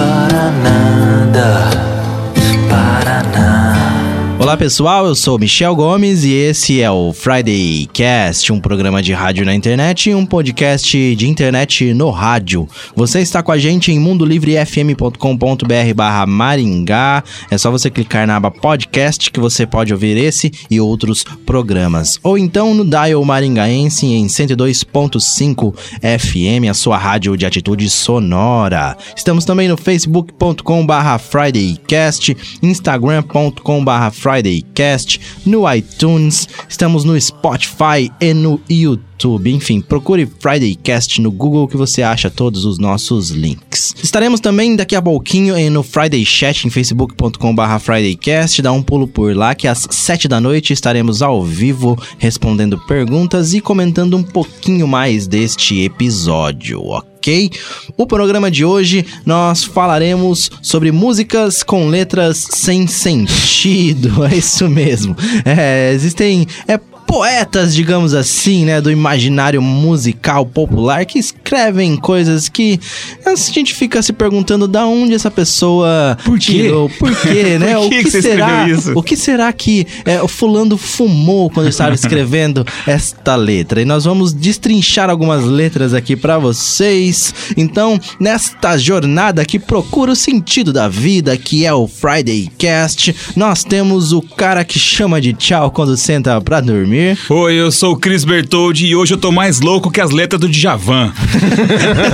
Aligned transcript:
para 0.00 0.50
nada, 0.50 0.89
Olá 4.50 4.56
pessoal, 4.56 5.06
eu 5.06 5.14
sou 5.14 5.38
Michel 5.38 5.76
Gomes 5.76 6.24
e 6.24 6.32
esse 6.32 6.82
é 6.82 6.90
o 6.90 7.12
Friday 7.12 7.88
Cast, 7.92 8.52
um 8.52 8.58
programa 8.58 9.00
de 9.00 9.12
rádio 9.12 9.46
na 9.46 9.54
internet 9.54 10.10
e 10.10 10.14
um 10.16 10.26
podcast 10.26 11.14
de 11.14 11.28
internet 11.28 11.94
no 11.94 12.10
rádio. 12.10 12.68
Você 12.96 13.20
está 13.20 13.44
com 13.44 13.52
a 13.52 13.58
gente 13.58 13.92
em 13.92 14.00
mundolivrefm.com.br 14.00 15.94
barra 15.94 16.26
Maringá. 16.26 17.22
É 17.48 17.56
só 17.56 17.70
você 17.70 17.88
clicar 17.90 18.26
na 18.26 18.34
aba 18.34 18.50
podcast 18.50 19.30
que 19.30 19.38
você 19.38 19.64
pode 19.64 19.92
ouvir 19.92 20.16
esse 20.16 20.50
e 20.68 20.80
outros 20.80 21.22
programas. 21.46 22.18
Ou 22.20 22.36
então 22.36 22.74
no 22.74 22.84
Dial 22.84 23.24
Maringaense 23.24 24.04
em 24.04 24.26
102.5 24.26 25.72
FM, 26.00 26.68
a 26.68 26.74
sua 26.74 26.98
rádio 26.98 27.36
de 27.36 27.46
atitude 27.46 27.88
sonora. 27.88 28.96
Estamos 29.14 29.44
também 29.44 29.68
no 29.68 29.76
facebook.com 29.76 30.84
barra 30.84 31.20
FridayCast, 31.20 32.36
instagram.com 32.60 33.84
barra 34.40 34.50
FridayCast, 34.50 35.20
no 35.44 35.72
iTunes, 35.72 36.48
estamos 36.68 37.04
no 37.04 37.20
Spotify 37.20 38.10
e 38.20 38.32
no 38.32 38.60
YouTube. 38.68 39.52
Enfim, 39.52 39.80
procure 39.80 40.26
FridayCast 40.26 41.20
no 41.20 41.30
Google 41.30 41.68
que 41.68 41.76
você 41.76 42.02
acha 42.02 42.30
todos 42.30 42.64
os 42.64 42.78
nossos 42.78 43.30
links. 43.30 43.94
Estaremos 44.02 44.40
também 44.40 44.74
daqui 44.76 44.96
a 44.96 45.02
pouquinho 45.02 45.54
no 45.70 45.82
Friday 45.82 46.24
Chat 46.24 46.66
em 46.66 46.70
facebook.com.br 46.70 47.78
FridayCast. 47.80 48.62
Dá 48.62 48.72
um 48.72 48.82
pulo 48.82 49.06
por 49.06 49.36
lá 49.36 49.54
que 49.54 49.68
às 49.68 49.86
7 49.90 50.26
da 50.26 50.40
noite 50.40 50.72
estaremos 50.72 51.20
ao 51.22 51.44
vivo 51.44 51.96
respondendo 52.18 52.78
perguntas 52.86 53.52
e 53.52 53.60
comentando 53.60 54.16
um 54.16 54.22
pouquinho 54.22 54.88
mais 54.88 55.26
deste 55.26 55.82
episódio, 55.82 56.82
ok? 56.82 57.09
Ok? 57.20 57.50
O 57.98 58.06
programa 58.06 58.50
de 58.50 58.64
hoje 58.64 59.04
nós 59.26 59.62
falaremos 59.62 60.50
sobre 60.62 60.90
músicas 60.90 61.62
com 61.62 61.86
letras 61.88 62.46
sem 62.50 62.86
sentido, 62.86 64.24
é 64.24 64.36
isso 64.36 64.68
mesmo. 64.68 65.14
É, 65.44 65.92
existem 65.92 66.46
é, 66.66 66.80
poetas, 67.10 67.74
digamos 67.74 68.14
assim, 68.14 68.64
né, 68.64 68.80
do 68.80 68.88
imaginário 68.88 69.60
musical 69.60 70.46
popular 70.46 71.04
que 71.04 71.18
escrevem 71.18 71.96
coisas 71.96 72.48
que 72.48 72.78
a 73.26 73.34
gente 73.34 73.74
fica 73.74 74.00
se 74.00 74.12
perguntando 74.12 74.68
da 74.68 74.86
onde 74.86 75.14
essa 75.14 75.28
pessoa 75.28 76.16
por 76.24 76.38
quê? 76.38 76.52
tirou, 76.52 76.88
por 76.88 77.10
quê, 77.20 77.58
né? 77.58 77.74
por 77.74 77.88
que 77.88 77.98
o 77.98 78.02
que, 78.02 78.04
que 78.04 78.22
será? 78.22 78.68
Isso? 78.68 78.92
O 78.94 79.02
que 79.02 79.16
será 79.16 79.52
que 79.52 79.88
é, 80.04 80.22
o 80.22 80.28
fulano 80.28 80.76
fumou 80.76 81.50
quando 81.50 81.68
estava 81.68 81.92
escrevendo 81.96 82.64
esta 82.86 83.34
letra? 83.34 83.82
E 83.82 83.84
nós 83.84 84.04
vamos 84.04 84.32
destrinchar 84.32 85.10
algumas 85.10 85.44
letras 85.44 85.92
aqui 85.92 86.14
para 86.14 86.38
vocês. 86.38 87.34
Então, 87.56 87.98
nesta 88.20 88.78
jornada 88.78 89.44
que 89.44 89.58
procura 89.58 90.12
o 90.12 90.16
sentido 90.16 90.72
da 90.72 90.86
vida, 90.86 91.36
que 91.36 91.66
é 91.66 91.74
o 91.74 91.88
Friday 91.88 92.48
Cast, 92.56 93.12
nós 93.34 93.64
temos 93.64 94.12
o 94.12 94.22
cara 94.22 94.64
que 94.64 94.78
chama 94.78 95.20
de 95.20 95.32
tchau 95.32 95.72
quando 95.72 95.96
senta 95.96 96.40
pra 96.40 96.60
dormir. 96.60 96.99
Oi, 97.30 97.54
eu 97.54 97.72
sou 97.72 97.94
o 97.94 97.96
Chris 97.96 98.24
Bertoldi 98.24 98.86
e 98.88 98.94
hoje 98.94 99.14
eu 99.14 99.18
tô 99.18 99.32
mais 99.32 99.60
louco 99.60 99.90
que 99.90 100.02
as 100.02 100.10
letras 100.10 100.38
do 100.38 100.48
Djavan. 100.48 101.10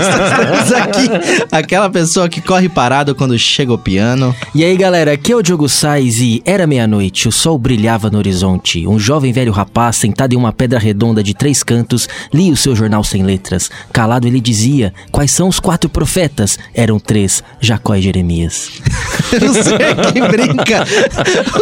Estamos 0.00 0.72
aqui, 0.72 1.46
aquela 1.50 1.90
pessoa 1.90 2.28
que 2.28 2.40
corre 2.40 2.68
parado 2.68 3.12
quando 3.12 3.36
chega 3.36 3.72
o 3.72 3.78
piano. 3.78 4.34
E 4.54 4.62
aí 4.62 4.76
galera, 4.76 5.12
aqui 5.12 5.32
é 5.32 5.36
o 5.36 5.42
Diogo 5.42 5.68
Sais 5.68 6.20
e 6.20 6.40
era 6.44 6.68
meia-noite, 6.68 7.26
o 7.26 7.32
sol 7.32 7.58
brilhava 7.58 8.10
no 8.10 8.18
horizonte. 8.18 8.86
Um 8.86 8.98
jovem 8.98 9.32
velho 9.32 9.50
rapaz, 9.50 9.96
sentado 9.96 10.34
em 10.34 10.36
uma 10.36 10.52
pedra 10.52 10.78
redonda 10.78 11.20
de 11.20 11.34
três 11.34 11.64
cantos, 11.64 12.08
lia 12.32 12.52
o 12.52 12.56
seu 12.56 12.76
jornal 12.76 13.02
sem 13.02 13.24
letras. 13.24 13.68
Calado 13.92 14.28
ele 14.28 14.40
dizia: 14.40 14.94
Quais 15.10 15.32
são 15.32 15.48
os 15.48 15.58
quatro 15.58 15.90
profetas? 15.90 16.58
Eram 16.72 17.00
três, 17.00 17.42
Jacó 17.60 17.96
e 17.96 18.02
Jeremias. 18.02 18.70
o 19.34 19.52
ser 19.52 20.12
que 20.12 20.20
brinca, 20.28 20.86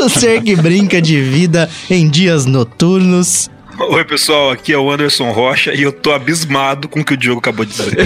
o 0.04 0.08
ser 0.10 0.42
que 0.42 0.54
brinca 0.56 1.00
de 1.00 1.22
vida 1.22 1.70
em 1.88 2.08
dias 2.08 2.44
noturnos 2.44 3.13
anos. 3.14 3.53
Oi, 3.76 4.04
pessoal, 4.04 4.50
aqui 4.50 4.72
é 4.72 4.78
o 4.78 4.90
Anderson 4.90 5.32
Rocha 5.32 5.74
e 5.74 5.82
eu 5.82 5.92
tô 5.92 6.12
abismado 6.12 6.88
com 6.88 7.00
o 7.00 7.04
que 7.04 7.14
o 7.14 7.16
Diogo 7.16 7.40
acabou 7.40 7.64
de 7.64 7.72
dizer. 7.72 7.96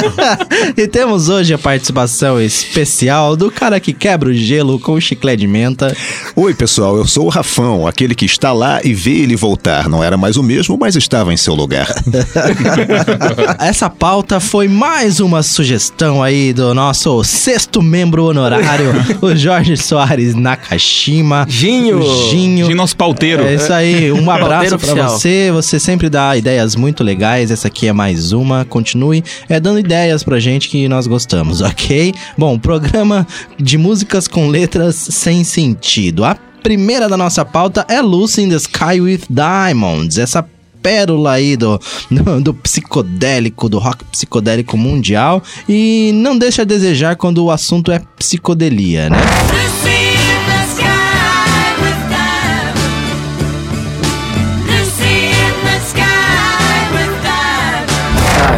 e 0.74 0.86
temos 0.88 1.28
hoje 1.28 1.52
a 1.52 1.58
participação 1.58 2.40
especial 2.40 3.36
do 3.36 3.50
cara 3.50 3.78
que 3.78 3.92
quebra 3.92 4.30
o 4.30 4.34
gelo 4.34 4.80
com 4.80 4.98
chiclete 4.98 5.40
de 5.40 5.46
menta. 5.46 5.94
Oi, 6.34 6.54
pessoal, 6.54 6.96
eu 6.96 7.06
sou 7.06 7.26
o 7.26 7.28
Rafão, 7.28 7.86
aquele 7.86 8.14
que 8.14 8.24
está 8.24 8.52
lá 8.52 8.80
e 8.82 8.94
vê 8.94 9.10
ele 9.10 9.36
voltar. 9.36 9.86
Não 9.88 10.02
era 10.02 10.16
mais 10.16 10.38
o 10.38 10.42
mesmo, 10.42 10.78
mas 10.78 10.96
estava 10.96 11.32
em 11.32 11.36
seu 11.36 11.54
lugar. 11.54 11.88
Essa 13.60 13.90
pauta 13.90 14.40
foi 14.40 14.66
mais 14.66 15.20
uma 15.20 15.42
sugestão 15.42 16.22
aí 16.22 16.54
do 16.54 16.72
nosso 16.74 17.22
sexto 17.22 17.82
membro 17.82 18.24
honorário, 18.24 18.92
o 19.20 19.36
Jorge 19.36 19.76
Soares 19.76 20.34
Nakashima. 20.34 21.44
Ginho! 21.48 22.02
Ginho. 22.30 22.66
Ginho, 22.66 22.76
nosso 22.76 22.96
pauteiro. 22.96 23.44
É 23.44 23.54
isso 23.54 23.72
aí, 23.72 24.10
um 24.10 24.30
abraço 24.30 24.85
pra 24.92 25.06
oficial. 25.06 25.18
você. 25.18 25.50
Você 25.52 25.80
sempre 25.80 26.08
dá 26.08 26.36
ideias 26.36 26.76
muito 26.76 27.04
legais. 27.04 27.50
Essa 27.50 27.68
aqui 27.68 27.86
é 27.88 27.92
mais 27.92 28.32
uma. 28.32 28.64
Continue 28.64 29.22
é, 29.48 29.58
dando 29.60 29.78
ideias 29.78 30.22
pra 30.22 30.38
gente 30.38 30.68
que 30.68 30.88
nós 30.88 31.06
gostamos, 31.06 31.60
ok? 31.62 32.14
Bom, 32.36 32.58
programa 32.58 33.26
de 33.58 33.76
músicas 33.78 34.26
com 34.28 34.48
letras 34.48 34.96
sem 34.96 35.44
sentido. 35.44 36.24
A 36.24 36.36
primeira 36.62 37.08
da 37.08 37.16
nossa 37.16 37.44
pauta 37.44 37.84
é 37.88 38.00
Lucy 38.00 38.42
in 38.42 38.48
the 38.48 38.56
Sky 38.56 39.00
with 39.00 39.22
Diamonds. 39.30 40.18
Essa 40.18 40.44
pérola 40.82 41.32
aí 41.32 41.56
do, 41.56 41.80
do, 42.08 42.40
do, 42.40 42.54
psicodélico, 42.54 43.68
do 43.68 43.78
rock 43.78 44.04
psicodélico 44.04 44.76
mundial. 44.76 45.42
E 45.68 46.12
não 46.14 46.38
deixa 46.38 46.62
a 46.62 46.64
desejar 46.64 47.16
quando 47.16 47.44
o 47.44 47.50
assunto 47.50 47.90
é 47.90 48.00
psicodelia, 48.16 49.10
né? 49.10 49.16
Ah, 49.18 50.05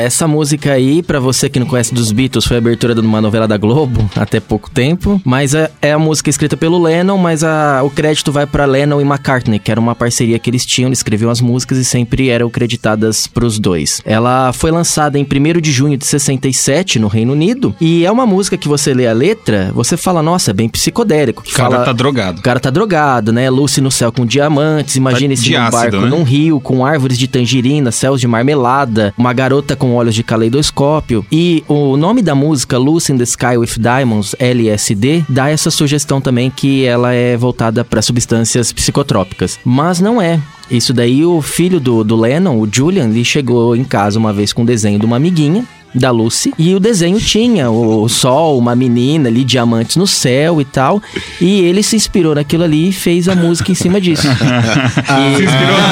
essa 0.09 0.27
música 0.27 0.73
aí, 0.73 1.03
pra 1.03 1.21
você 1.21 1.49
que 1.49 1.61
não 1.61 1.67
conhece 1.67 1.95
dos 1.95 2.11
Beatles, 2.13 2.45
foi 2.47 2.57
a 2.57 2.59
abertura 2.59 2.95
de 2.95 3.01
uma 3.01 3.21
novela 3.21 3.47
da 3.47 3.57
Globo 3.57 4.09
até 4.17 4.41
pouco 4.41 4.71
tempo. 4.71 5.21
Mas 5.25 5.55
é, 5.55 5.71
é 5.83 5.93
a 5.93 5.99
música 5.99 6.31
escrita 6.31 6.57
pelo 6.57 6.83
Lennon, 6.83 7.17
mas 7.19 7.45
a, 7.45 7.83
o 7.85 7.91
crédito 7.91 8.33
vai 8.33 8.47
pra 8.47 8.65
Lennon 8.65 9.01
e 9.01 9.05
McCartney, 9.05 9.59
que 9.59 9.71
era 9.71 9.79
uma 9.79 9.95
parceria 9.95 10.39
que 10.39 10.49
eles 10.51 10.65
tinham, 10.65 10.89
eles 10.89 10.99
escreviam 11.01 11.31
as 11.31 11.41
músicas 11.41 11.77
e 11.79 11.85
sempre 11.85 12.31
eram 12.31 12.49
creditadas 12.51 13.27
pros 13.27 13.59
dois. 13.59 14.01
Ela 14.05 14.53
foi 14.53 14.71
lançada 14.71 15.19
em 15.19 15.23
1 15.25 15.61
de 15.61 15.71
junho 15.71 15.97
de 15.97 16.07
67 16.07 16.99
no 16.99 17.07
Reino 17.09 17.33
Unido 17.33 17.75
e 17.81 18.05
é 18.07 18.11
uma 18.11 18.27
música 18.27 18.57
que 18.57 18.67
você 18.67 18.95
lê 18.95 19.07
a 19.07 19.13
letra, 19.13 19.71
você 19.75 19.97
fala, 19.97 20.23
nossa, 20.23 20.51
é 20.51 20.55
bem 20.55 20.69
psicodélico. 20.69 21.43
Que 21.43 21.53
O 21.53 21.55
cara 21.55 21.71
fala, 21.71 21.85
tá 21.85 21.93
drogado. 21.93 22.41
o 22.41 22.43
cara 22.43 22.59
tá 22.59 22.71
drogado, 22.71 23.33
né? 23.33 23.51
Lucy 23.51 23.81
no 23.83 23.91
céu 23.91 24.11
com 24.11 24.25
diamantes, 24.25 24.97
imagine 24.97 25.35
Tá 25.37 25.41
esse 25.43 25.51
num 25.53 25.59
ácido, 25.61 25.77
barco 25.77 25.97
né? 25.99 26.09
num 26.09 26.23
rio, 26.23 26.61
com 26.61 26.85
árvores 26.87 27.19
de 27.19 27.29
tangerina, 27.29 27.93
céus 27.93 28.21
de 28.21 28.27
marmelada, 28.27 29.13
uma 29.19 29.33
garota 29.33 29.77
com 29.77 29.95
olhos 29.99 30.15
de 30.15 30.23
caleidoscópio. 30.23 31.25
E 31.31 31.63
o 31.69 31.97
nome 31.97 32.23
da 32.23 32.35
música, 32.35 32.79
Lucy 32.79 33.13
in 33.13 33.19
the 33.19 33.25
Sky 33.25 33.57
with 33.57 33.79
Diamonds, 33.79 34.35
LSD, 34.39 35.25
dá 35.29 35.49
essa 35.51 35.71
sugestão 35.71 36.21
também 36.21 36.51
que 36.51 36.85
ela 36.85 37.13
é 37.13 37.37
voltada 37.37 37.85
para 37.85 38.03
substâncias 38.03 38.73
psicotrópicas. 38.73 39.59
Mas 39.65 40.01
não 40.01 40.21
é. 40.21 40.41
Isso 40.71 40.93
daí, 40.93 41.25
o 41.25 41.41
filho 41.41 41.81
do, 41.81 42.05
do 42.05 42.17
Lennon, 42.17 42.59
o 42.59 42.69
Julian, 42.71 43.09
ele 43.09 43.25
chegou 43.25 43.75
em 43.75 43.85
casa 43.85 44.19
uma 44.19 44.33
vez 44.33 44.53
com 44.53 44.63
um 44.63 44.67
desenho 44.67 44.99
de 44.99 45.07
uma 45.07 45.17
amiguinha 45.17 45.65
da 45.95 46.11
Lucy. 46.11 46.53
E 46.59 46.75
o 46.75 46.81
desenho 46.81 47.19
tinha 47.19 47.71
o 47.71 48.09
sol, 48.09 48.59
uma 48.59 48.75
menina 48.75 49.29
ali, 49.29 49.45
diamantes 49.45 49.97
no 49.97 50.07
céu 50.07 50.61
e 50.61 50.65
tal. 50.65 51.03
E 51.41 51.61
ele 51.61 51.83
se 51.83 51.97
inspirou 51.97 52.35
naquilo 52.35 52.65
ali 52.65 52.91
e 52.91 52.93
fez 52.93 53.29
a 53.29 53.35
música 53.35 53.73
em 53.73 53.75
cima 53.75 54.01
disso. 54.01 54.29
Se 54.29 55.43
inspirou, 55.43 55.79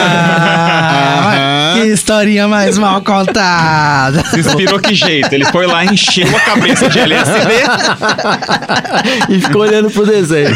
Ah, 1.29 1.56
que 1.83 1.93
historinha 1.93 2.49
mais 2.49 2.79
mal 2.79 3.01
contada. 3.03 4.25
se 4.31 4.41
inspirou 4.41 4.79
que 4.79 4.95
jeito? 4.95 5.33
Ele 5.33 5.45
foi 5.47 5.67
lá 5.67 5.85
e 5.85 5.89
encheu 5.89 6.29
a 6.35 6.41
cabeça 6.41 6.89
de 6.89 6.99
LSD. 6.99 7.55
e 9.31 9.41
ficou 9.41 9.63
olhando 9.63 9.91
pro 9.91 10.07
desenho. 10.07 10.55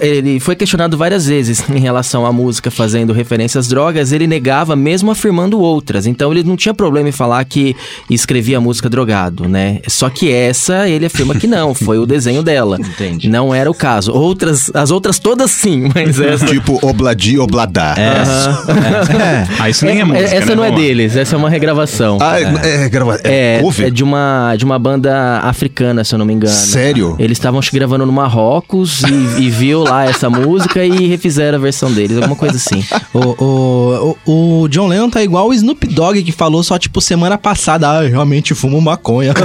ele 0.00 0.40
foi 0.40 0.56
questionado 0.56 0.96
várias 0.96 1.26
vezes 1.26 1.68
em 1.68 1.78
relação 1.78 2.26
à 2.26 2.32
música 2.32 2.70
fazendo 2.70 3.12
referência 3.12 3.58
às 3.58 3.68
drogas. 3.68 4.12
Ele 4.12 4.26
negava, 4.26 4.74
mesmo 4.74 5.10
afirmando 5.10 5.60
outras. 5.60 6.06
Então 6.06 6.32
ele 6.32 6.44
não 6.44 6.56
tinha 6.56 6.74
problema 6.74 7.08
em 7.08 7.12
falar 7.12 7.44
que 7.44 7.76
escrevia 8.10 8.60
música 8.60 8.88
drogado, 8.88 9.48
né? 9.48 9.80
Só 9.88 10.08
que 10.10 10.30
essa 10.30 10.88
ele 10.88 11.06
afirma 11.06 11.34
que 11.34 11.46
não, 11.46 11.74
foi 11.74 11.98
o 11.98 12.06
desenho 12.06 12.42
dela. 12.42 12.78
Entendi. 12.80 13.28
Não 13.28 13.54
era 13.54 13.70
o 13.70 13.74
caso. 13.74 14.12
Outras, 14.12 14.70
as 14.74 14.90
outras 14.90 15.18
todas 15.18 15.50
sim, 15.50 15.90
mas 15.94 16.18
essa. 16.20 16.46
tipo 16.46 16.78
Obladi 16.86 17.38
Obladá. 17.38 17.94
É. 17.96 19.46
Ah, 19.58 19.70
isso 19.70 19.84
nem 19.84 20.00
é, 20.00 20.04
música, 20.04 20.15
essa 20.24 20.46
né? 20.50 20.54
não 20.54 20.64
é 20.64 20.70
deles, 20.70 21.16
essa 21.16 21.34
é 21.34 21.38
uma 21.38 21.48
regravação. 21.50 22.18
Ah, 22.20 22.40
é, 22.40 22.84
é, 22.84 22.88
grava- 22.88 23.18
é, 23.24 23.56
É, 23.56 23.60
cover? 23.62 23.86
é 23.86 23.90
de 23.90 24.02
uma, 24.04 24.54
de 24.56 24.64
uma 24.64 24.78
banda 24.78 25.40
africana, 25.42 26.04
se 26.04 26.14
eu 26.14 26.18
não 26.18 26.26
me 26.26 26.32
engano. 26.34 26.52
Sério? 26.54 27.16
Eles 27.18 27.36
estavam 27.38 27.60
gravando 27.72 28.06
no 28.06 28.12
Marrocos 28.12 29.02
e, 29.02 29.42
e 29.42 29.50
viu 29.50 29.82
lá 29.82 30.04
essa 30.04 30.30
música 30.30 30.84
e 30.84 31.06
refizeram 31.06 31.58
a 31.58 31.60
versão 31.60 31.92
deles, 31.92 32.16
alguma 32.16 32.36
coisa 32.36 32.56
assim. 32.56 32.84
O, 33.12 33.44
o, 33.44 34.16
o, 34.26 34.62
o 34.62 34.68
John 34.68 34.86
Lennon 34.88 35.10
tá 35.10 35.22
igual 35.22 35.48
o 35.48 35.54
Snoop 35.54 35.86
Dogg 35.88 36.22
que 36.22 36.32
falou 36.32 36.62
só, 36.62 36.78
tipo, 36.78 37.00
semana 37.00 37.36
passada. 37.36 37.90
Ah, 37.90 38.04
eu 38.04 38.10
realmente 38.10 38.54
fumo 38.54 38.80
maconha. 38.80 39.32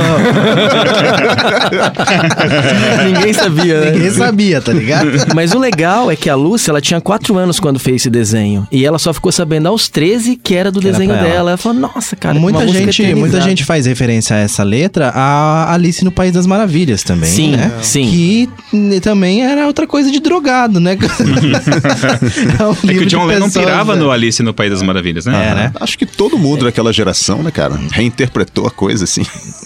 Ninguém 3.06 3.34
sabia, 3.34 3.82
né? 3.82 3.92
Ninguém 3.92 4.12
sabia, 4.12 4.62
tá 4.62 4.72
ligado? 4.74 5.08
Mas 5.36 5.54
o 5.54 5.60
legal 5.60 6.12
é 6.12 6.16
que 6.16 6.30
a 6.30 6.36
Lucy, 6.36 6.70
ela 6.70 6.82
tinha 6.82 7.00
4 7.02 7.38
anos 7.38 7.60
quando 7.60 7.80
fez 7.80 7.98
esse 7.98 8.10
desenho. 8.10 8.68
E 8.72 8.86
ela 8.86 9.00
só 9.00 9.14
ficou 9.14 9.32
sabendo 9.32 9.68
aos 9.68 9.88
13 9.90 10.36
que 10.42 10.56
era 10.62 10.72
do 10.72 10.80
Que 10.80 10.88
era 10.88 10.98
desenho 10.98 11.14
ela. 11.14 11.24
dela. 11.24 11.50
Ela 11.52 11.58
falou, 11.58 11.80
nossa, 11.80 12.16
cara, 12.16 12.40
muita 12.40 12.60
gente, 12.68 12.74
muita 12.76 13.02
eternizada. 13.02 13.42
gente 13.44 13.66
faz 13.66 13.86
referência 13.86 14.36
a 14.36 14.40
essa 14.40 14.64
letra 14.64 15.10
a 15.14 15.74
Alice 15.74 16.04
no 16.04 16.12
País 16.12 16.32
das 16.32 16.46
Maravilhas 16.46 17.04
também, 17.04 17.30
Sim, 17.30 17.52
né? 17.52 17.72
sim. 17.82 18.10
Que 18.10 18.50
né, 18.74 19.00
também 19.00 19.44
era 19.44 19.68
outra 19.68 19.86
coisa 19.86 20.12
de 20.12 20.20
drogado, 20.20 20.80
né? 20.80 20.98
é 22.60 22.66
um 22.66 22.90
É 22.90 22.94
que 22.94 23.00
o 23.00 23.06
John 23.06 23.26
Lennon 23.26 23.50
pirava 23.50 23.96
né? 23.96 24.02
no 24.02 24.12
Alice 24.12 24.42
no 24.42 24.54
País 24.54 24.72
das 24.72 24.82
Maravilhas, 24.82 25.26
né? 25.26 25.50
É, 25.52 25.56
né? 25.56 25.72
Acho 25.80 25.98
que 25.98 26.06
todo 26.06 26.38
mundo 26.38 26.66
daquela 26.66 26.94
geração, 26.94 27.44
né, 27.44 27.52
cara, 27.52 27.80
reinterpretou 27.92 28.68
a 28.68 28.72
coisa 28.72 29.04
assim. 29.04 29.26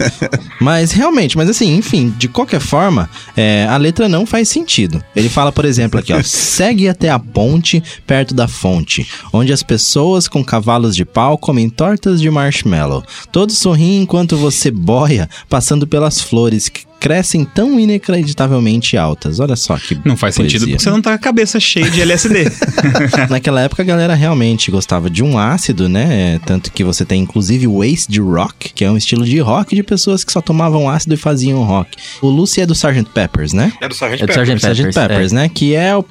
Mas 0.60 0.92
realmente, 0.92 1.38
mas 1.38 1.50
assim, 1.50 1.76
enfim, 1.76 2.14
de 2.18 2.28
qualquer 2.28 2.60
forma, 2.60 3.10
é, 3.36 3.68
a 3.70 3.78
letra 3.78 4.08
não 4.08 4.26
faz 4.26 4.50
sentido. 4.50 5.04
Ele 5.16 5.30
fala, 5.30 5.52
por 5.52 5.66
exemplo, 5.66 6.00
aqui, 6.00 6.14
ó, 6.14 6.22
segue 6.24 6.88
até 6.88 7.10
a 7.10 7.20
ponte 7.20 7.84
perto 8.08 8.34
da 8.34 8.48
fonte, 8.48 9.08
onde 9.34 9.52
as 9.52 9.62
pessoas 9.62 10.28
com 10.28 10.44
cavalos 10.44 10.85
de 10.94 11.06
pau 11.06 11.38
comem 11.38 11.70
tortas 11.70 12.20
de 12.20 12.30
marshmallow. 12.30 13.02
Todos 13.32 13.58
sorriem 13.58 14.02
enquanto 14.02 14.36
você 14.36 14.70
boia, 14.70 15.30
passando 15.48 15.88
pelas 15.88 16.20
flores 16.20 16.68
que 16.68 16.86
crescem 17.06 17.46
tão 17.46 17.80
inacreditavelmente 17.80 18.98
altas. 18.98 19.40
Olha 19.40 19.56
só 19.56 19.78
que 19.78 19.96
Não 20.04 20.18
faz 20.18 20.34
sentido 20.34 20.62
poesia. 20.62 20.76
porque 20.76 20.84
você 20.84 20.90
não 20.90 21.04
tá 21.04 21.12
com 21.12 21.16
a 21.16 21.20
cabeça 21.20 21.60
cheia 21.60 21.88
de 21.88 22.02
LSD. 22.02 22.46
Naquela 23.30 23.62
época 23.62 23.84
a 23.84 23.86
galera 23.86 24.16
realmente 24.16 24.72
gostava 24.72 25.08
de 25.08 25.24
um 25.24 25.38
ácido, 25.38 25.88
né? 25.88 26.40
Tanto 26.48 26.72
que 26.72 26.84
você 26.84 27.06
tem 27.06 27.22
inclusive 27.22 27.68
o 27.68 27.84
acid 27.84 28.18
rock, 28.18 28.74
que 28.74 28.84
é 28.84 28.90
um 28.90 28.98
estilo 28.98 29.24
de 29.24 29.38
rock 29.40 29.76
de 29.76 29.84
pessoas 29.84 30.24
que 30.24 30.34
só 30.34 30.42
tomavam 30.42 30.90
ácido 30.90 31.14
e 31.14 31.18
faziam 31.18 31.64
rock. 31.64 31.96
O 32.24 32.28
Lucy 32.28 32.62
é 32.62 32.66
do 32.66 32.74
Sgt. 32.74 33.06
Peppers, 33.14 33.54
né? 33.54 33.72
É 33.80 33.88
do 33.88 33.94
Sargent 33.94 34.22
É 34.22 34.26
do 34.26 34.34
Pepper. 34.34 34.44
Sgt. 34.44 34.68
Sgt. 34.68 34.84
Peppers, 34.86 34.96
Peppers, 34.96 35.32
né? 35.32 35.48
Que 35.48 35.76
é 35.76 35.96
o, 35.96 36.04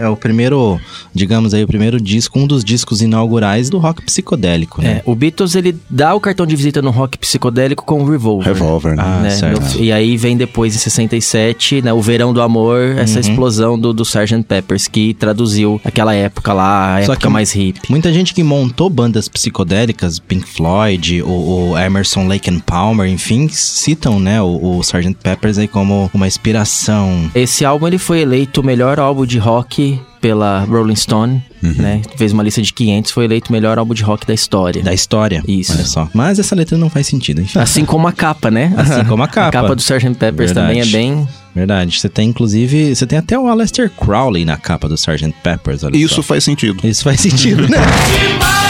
é 0.00 0.08
o 0.08 0.16
primeiro, 0.16 0.80
digamos 1.14 1.52
aí, 1.52 1.62
o 1.62 1.66
primeiro 1.66 2.00
disco, 2.00 2.38
um 2.38 2.46
dos 2.46 2.64
discos 2.64 3.02
inaugurais 3.02 3.68
do 3.68 3.76
rock 3.76 4.02
psicodélico, 4.02 4.80
né? 4.80 4.88
É, 4.88 5.02
o 5.04 5.14
Beatles, 5.14 5.54
ele 5.54 5.76
dá 5.90 6.14
o 6.14 6.20
cartão 6.20 6.46
de 6.46 6.56
visita 6.56 6.80
no 6.80 6.90
rock 6.90 7.18
psicodélico 7.18 7.84
com 7.84 8.00
o 8.00 8.10
Revolver. 8.10 8.46
Revolver, 8.54 8.96
né? 8.96 9.02
Ah, 9.04 9.20
né? 9.24 9.30
certo. 9.30 9.78
E 9.78 9.92
aí 9.92 10.16
vem 10.16 10.37
depois, 10.38 10.74
em 10.74 10.78
67, 10.78 11.82
né, 11.82 11.92
o 11.92 12.00
Verão 12.00 12.32
do 12.32 12.40
Amor, 12.40 12.96
essa 12.96 13.14
Uhum. 13.14 13.20
explosão 13.20 13.78
do, 13.78 13.92
do 13.92 14.02
Sgt. 14.04 14.42
Peppers, 14.44 14.88
que 14.88 15.12
traduziu 15.14 15.80
aquela 15.84 16.14
época 16.14 16.52
lá, 16.52 16.96
a 16.96 17.02
Só 17.04 17.12
época 17.12 17.26
que- 17.26 17.32
mais 17.32 17.52
hippie. 17.52 17.80
Muita 17.90 18.12
gente 18.12 18.32
que 18.32 18.42
montou 18.42 18.88
bandas 18.88 19.28
psicodélicas, 19.28 20.18
Pink 20.18 20.46
Floyd, 20.48 21.22
o, 21.22 21.70
o 21.72 21.78
Emerson, 21.78 22.26
Lake 22.26 22.48
and 22.50 22.60
Palmer, 22.60 23.08
enfim, 23.08 23.48
citam, 23.48 24.18
né, 24.20 24.40
o, 24.40 24.76
o 24.78 24.80
Sgt. 24.80 25.14
Peppers 25.22 25.58
aí 25.58 25.68
como 25.68 26.10
uma 26.14 26.26
inspiração. 26.26 27.30
Esse 27.34 27.64
álbum 27.64 27.86
ele 27.86 27.98
foi 27.98 28.20
eleito 28.20 28.60
o 28.60 28.64
melhor 28.64 28.98
álbum 29.00 29.26
de 29.26 29.38
rock 29.38 29.98
pela 30.20 30.60
Rolling 30.60 30.96
Stone, 30.96 31.42
Uhum. 31.62 31.74
né? 31.76 32.02
Fez 32.16 32.32
uma 32.32 32.42
lista 32.42 32.62
de 32.62 32.72
500, 32.72 33.10
foi 33.10 33.24
eleito 33.24 33.50
o 33.50 33.52
melhor 33.52 33.78
álbum 33.78 33.92
de 33.92 34.02
rock 34.04 34.24
da 34.26 34.32
história. 34.34 34.80
Da 34.82 34.94
história. 34.94 35.42
Isso. 35.48 35.72
Olha 35.72 35.84
só. 35.84 36.08
Mas 36.14 36.38
essa 36.38 36.54
letra 36.54 36.78
não 36.78 36.88
faz 36.88 37.06
sentido, 37.08 37.40
enfim. 37.40 37.58
Assim 37.58 37.84
como 37.84 38.06
a 38.06 38.12
capa, 38.12 38.48
né? 38.50 38.72
Assim 38.78 39.04
como 39.04 39.22
a 39.24 39.28
capa. 39.28 39.48
A 39.48 39.62
capa 39.62 39.74
do 39.74 39.80
Sgt. 39.80 40.14
Peppers 40.14 40.52
Verdade. 40.52 40.66
também 40.68 40.80
é 40.80 40.86
bem... 40.86 41.28
Verdade. 41.54 41.98
Você 42.00 42.08
tem, 42.08 42.28
inclusive, 42.28 42.94
você 42.94 43.04
tem 43.06 43.18
até 43.18 43.36
o 43.36 43.48
Aleister 43.48 43.90
Crowley 43.90 44.44
na 44.44 44.56
capa 44.56 44.88
do 44.88 44.94
Sgt. 44.94 45.34
Peppers, 45.42 45.82
olha 45.82 45.96
Isso 45.96 46.16
só. 46.16 46.22
faz 46.22 46.44
sentido. 46.44 46.86
Isso 46.86 47.02
faz 47.02 47.20
sentido, 47.20 47.62
né? 47.68 47.78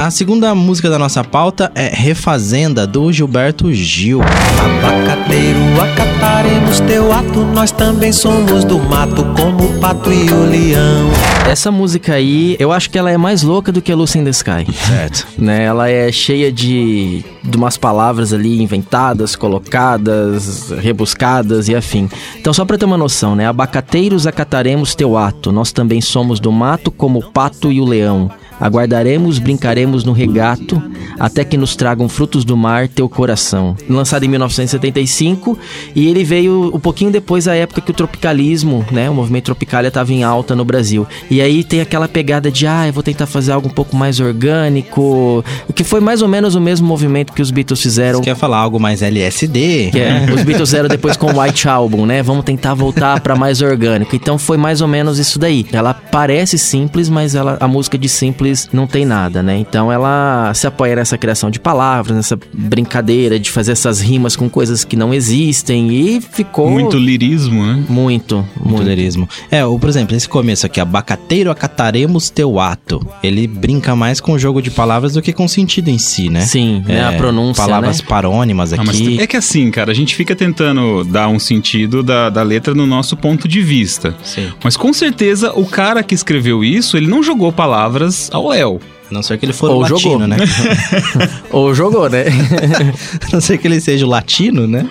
A 0.00 0.10
segunda 0.10 0.54
música 0.54 0.88
da 0.88 0.98
nossa 0.98 1.22
pauta 1.22 1.70
é 1.74 1.88
Refazenda, 1.88 2.86
do 2.86 3.12
Gilberto 3.12 3.70
Gil. 3.70 4.22
Abacateiro, 4.22 5.60
acataremos 5.78 6.80
teu 6.80 7.12
ato, 7.12 7.40
nós 7.40 7.70
também 7.70 8.10
somos 8.10 8.64
do 8.64 8.78
mato, 8.78 9.22
como 9.36 9.62
o 9.62 9.78
pato 9.78 10.10
e 10.10 10.30
o 10.30 10.46
leão. 10.46 11.10
Essa 11.46 11.70
música 11.70 12.14
aí, 12.14 12.56
eu 12.58 12.72
acho 12.72 12.88
que 12.88 12.96
ela 12.96 13.10
é 13.10 13.18
mais 13.18 13.42
louca 13.42 13.70
do 13.70 13.82
que 13.82 13.94
Lucy 13.94 14.20
in 14.20 14.24
the 14.24 14.30
Sky. 14.30 14.66
Certo. 14.72 15.26
né? 15.36 15.64
Ela 15.64 15.90
é 15.90 16.10
cheia 16.10 16.50
de, 16.50 17.22
de 17.44 17.58
umas 17.58 17.76
palavras 17.76 18.32
ali 18.32 18.62
inventadas, 18.62 19.36
colocadas, 19.36 20.70
rebuscadas 20.70 21.68
e 21.68 21.76
afim. 21.76 22.08
Então, 22.38 22.54
só 22.54 22.64
pra 22.64 22.78
ter 22.78 22.86
uma 22.86 22.96
noção, 22.96 23.36
né? 23.36 23.46
Abacateiros 23.46 24.26
acataremos 24.26 24.94
teu 24.94 25.18
ato, 25.18 25.52
nós 25.52 25.72
também 25.72 26.00
somos 26.00 26.40
do 26.40 26.50
mato 26.50 26.90
como 26.90 27.18
o 27.18 27.30
pato 27.30 27.70
e 27.70 27.82
o 27.82 27.84
leão. 27.84 28.30
Aguardaremos, 28.60 29.38
brincaremos 29.38 30.04
no 30.04 30.12
regato, 30.12 30.82
até 31.18 31.44
que 31.44 31.56
nos 31.56 31.74
tragam 31.74 32.08
frutos 32.08 32.44
do 32.44 32.56
mar 32.56 32.88
teu 32.88 33.08
coração. 33.08 33.76
Lançado 33.88 34.24
em 34.24 34.28
1975, 34.28 35.58
e 35.94 36.06
ele 36.06 36.22
veio 36.24 36.70
um 36.74 36.78
pouquinho 36.80 37.10
depois 37.10 37.44
da 37.44 37.54
época 37.54 37.80
que 37.80 37.90
o 37.90 37.94
tropicalismo, 37.94 38.84
né, 38.90 39.08
o 39.08 39.14
movimento 39.14 39.44
Tropicália 39.46 39.88
estava 39.88 40.12
em 40.12 40.22
alta 40.22 40.54
no 40.54 40.64
Brasil. 40.64 41.06
E 41.30 41.40
aí 41.40 41.64
tem 41.64 41.80
aquela 41.80 42.06
pegada 42.06 42.50
de, 42.50 42.66
ah, 42.66 42.86
eu 42.86 42.92
vou 42.92 43.02
tentar 43.02 43.26
fazer 43.26 43.52
algo 43.52 43.68
um 43.68 43.72
pouco 43.72 43.96
mais 43.96 44.20
orgânico, 44.20 45.44
o 45.68 45.72
que 45.72 45.84
foi 45.84 46.00
mais 46.00 46.22
ou 46.22 46.28
menos 46.28 46.54
o 46.54 46.60
mesmo 46.60 46.86
movimento 46.86 47.32
que 47.32 47.42
os 47.42 47.50
Beatles 47.50 47.80
fizeram 47.80 48.18
Você 48.18 48.24
quer 48.24 48.36
falar 48.36 48.58
algo 48.58 48.78
mais 48.78 49.02
LSD? 49.02 49.90
que 49.92 49.98
é, 49.98 50.26
os 50.34 50.42
Beatles 50.42 50.68
fizeram 50.68 50.88
depois 50.88 51.16
com 51.16 51.32
o 51.32 51.40
White 51.40 51.68
Album, 51.68 52.06
né? 52.06 52.22
Vamos 52.22 52.44
tentar 52.44 52.74
voltar 52.74 53.20
pra 53.20 53.34
mais 53.36 53.62
orgânico. 53.62 54.14
Então 54.14 54.38
foi 54.38 54.56
mais 54.56 54.80
ou 54.80 54.88
menos 54.88 55.18
isso 55.18 55.38
daí. 55.38 55.66
Ela 55.72 55.94
parece 55.94 56.58
simples, 56.58 57.08
mas 57.08 57.34
ela, 57.34 57.56
a 57.60 57.68
música 57.68 57.96
de 57.96 58.08
simples 58.08 58.49
não 58.72 58.86
tem 58.86 59.04
nada, 59.04 59.42
né? 59.42 59.56
Então 59.58 59.90
ela 59.92 60.52
se 60.54 60.66
apoia 60.66 60.96
nessa 60.96 61.16
criação 61.18 61.50
de 61.50 61.58
palavras, 61.60 62.16
nessa 62.16 62.38
brincadeira 62.52 63.38
de 63.38 63.50
fazer 63.50 63.72
essas 63.72 64.00
rimas 64.00 64.36
com 64.36 64.48
coisas 64.48 64.84
que 64.84 64.96
não 64.96 65.12
existem 65.12 65.90
e 65.90 66.20
ficou 66.20 66.70
Muito 66.70 66.96
lirismo, 66.96 67.64
né? 67.64 67.84
muito, 67.88 68.46
muito. 68.62 68.80
Mulherismo. 68.80 69.28
É, 69.50 69.64
o, 69.64 69.78
por 69.78 69.88
exemplo, 69.88 70.16
esse 70.16 70.28
começo 70.28 70.66
aqui, 70.66 70.80
abacateiro 70.80 71.50
acataremos 71.50 72.30
teu 72.30 72.58
ato. 72.60 73.04
Ele 73.22 73.46
brinca 73.46 73.94
mais 73.96 74.20
com 74.20 74.32
o 74.32 74.38
jogo 74.38 74.60
de 74.62 74.70
palavras 74.70 75.14
do 75.14 75.22
que 75.22 75.32
com 75.32 75.44
o 75.44 75.48
sentido 75.48 75.88
em 75.88 75.98
si, 75.98 76.28
né? 76.28 76.40
Sim, 76.40 76.82
né? 76.86 77.04
A 77.04 77.12
pronúncia, 77.12 77.62
Palavras 77.62 78.00
né? 78.00 78.06
parônimas 78.08 78.72
Ah, 78.72 78.78
mas 78.84 78.96
aqui. 78.96 79.20
é 79.20 79.26
que 79.26 79.36
assim, 79.36 79.70
cara, 79.70 79.90
a 79.90 79.94
gente 79.94 80.14
fica 80.14 80.34
tentando 80.34 81.04
dar 81.04 81.28
um 81.28 81.38
sentido 81.38 82.02
da, 82.02 82.30
da 82.30 82.42
letra 82.42 82.74
no 82.74 82.86
nosso 82.86 83.16
ponto 83.16 83.46
de 83.48 83.60
vista. 83.60 84.14
Sim. 84.22 84.50
Mas 84.62 84.76
com 84.76 84.92
certeza 84.92 85.52
o 85.54 85.66
cara 85.66 86.02
que 86.02 86.14
escreveu 86.14 86.62
isso, 86.64 86.96
ele 86.96 87.06
não 87.06 87.22
jogou 87.22 87.52
palavras 87.52 88.30
ao 88.32 88.39
Léo. 88.48 88.80
A 89.10 89.14
não 89.14 89.22
ser 89.22 89.38
que 89.38 89.44
ele 89.46 89.52
for 89.52 89.70
Ou 89.70 89.80
latino, 89.80 89.98
jogou. 90.00 90.26
né? 90.28 90.36
Ou 91.50 91.74
jogou, 91.74 92.08
né? 92.08 92.24
a 93.26 93.32
não 93.32 93.40
ser 93.40 93.58
que 93.58 93.66
ele 93.66 93.80
seja 93.80 94.06
o 94.06 94.08
latino, 94.08 94.66
né? 94.66 94.86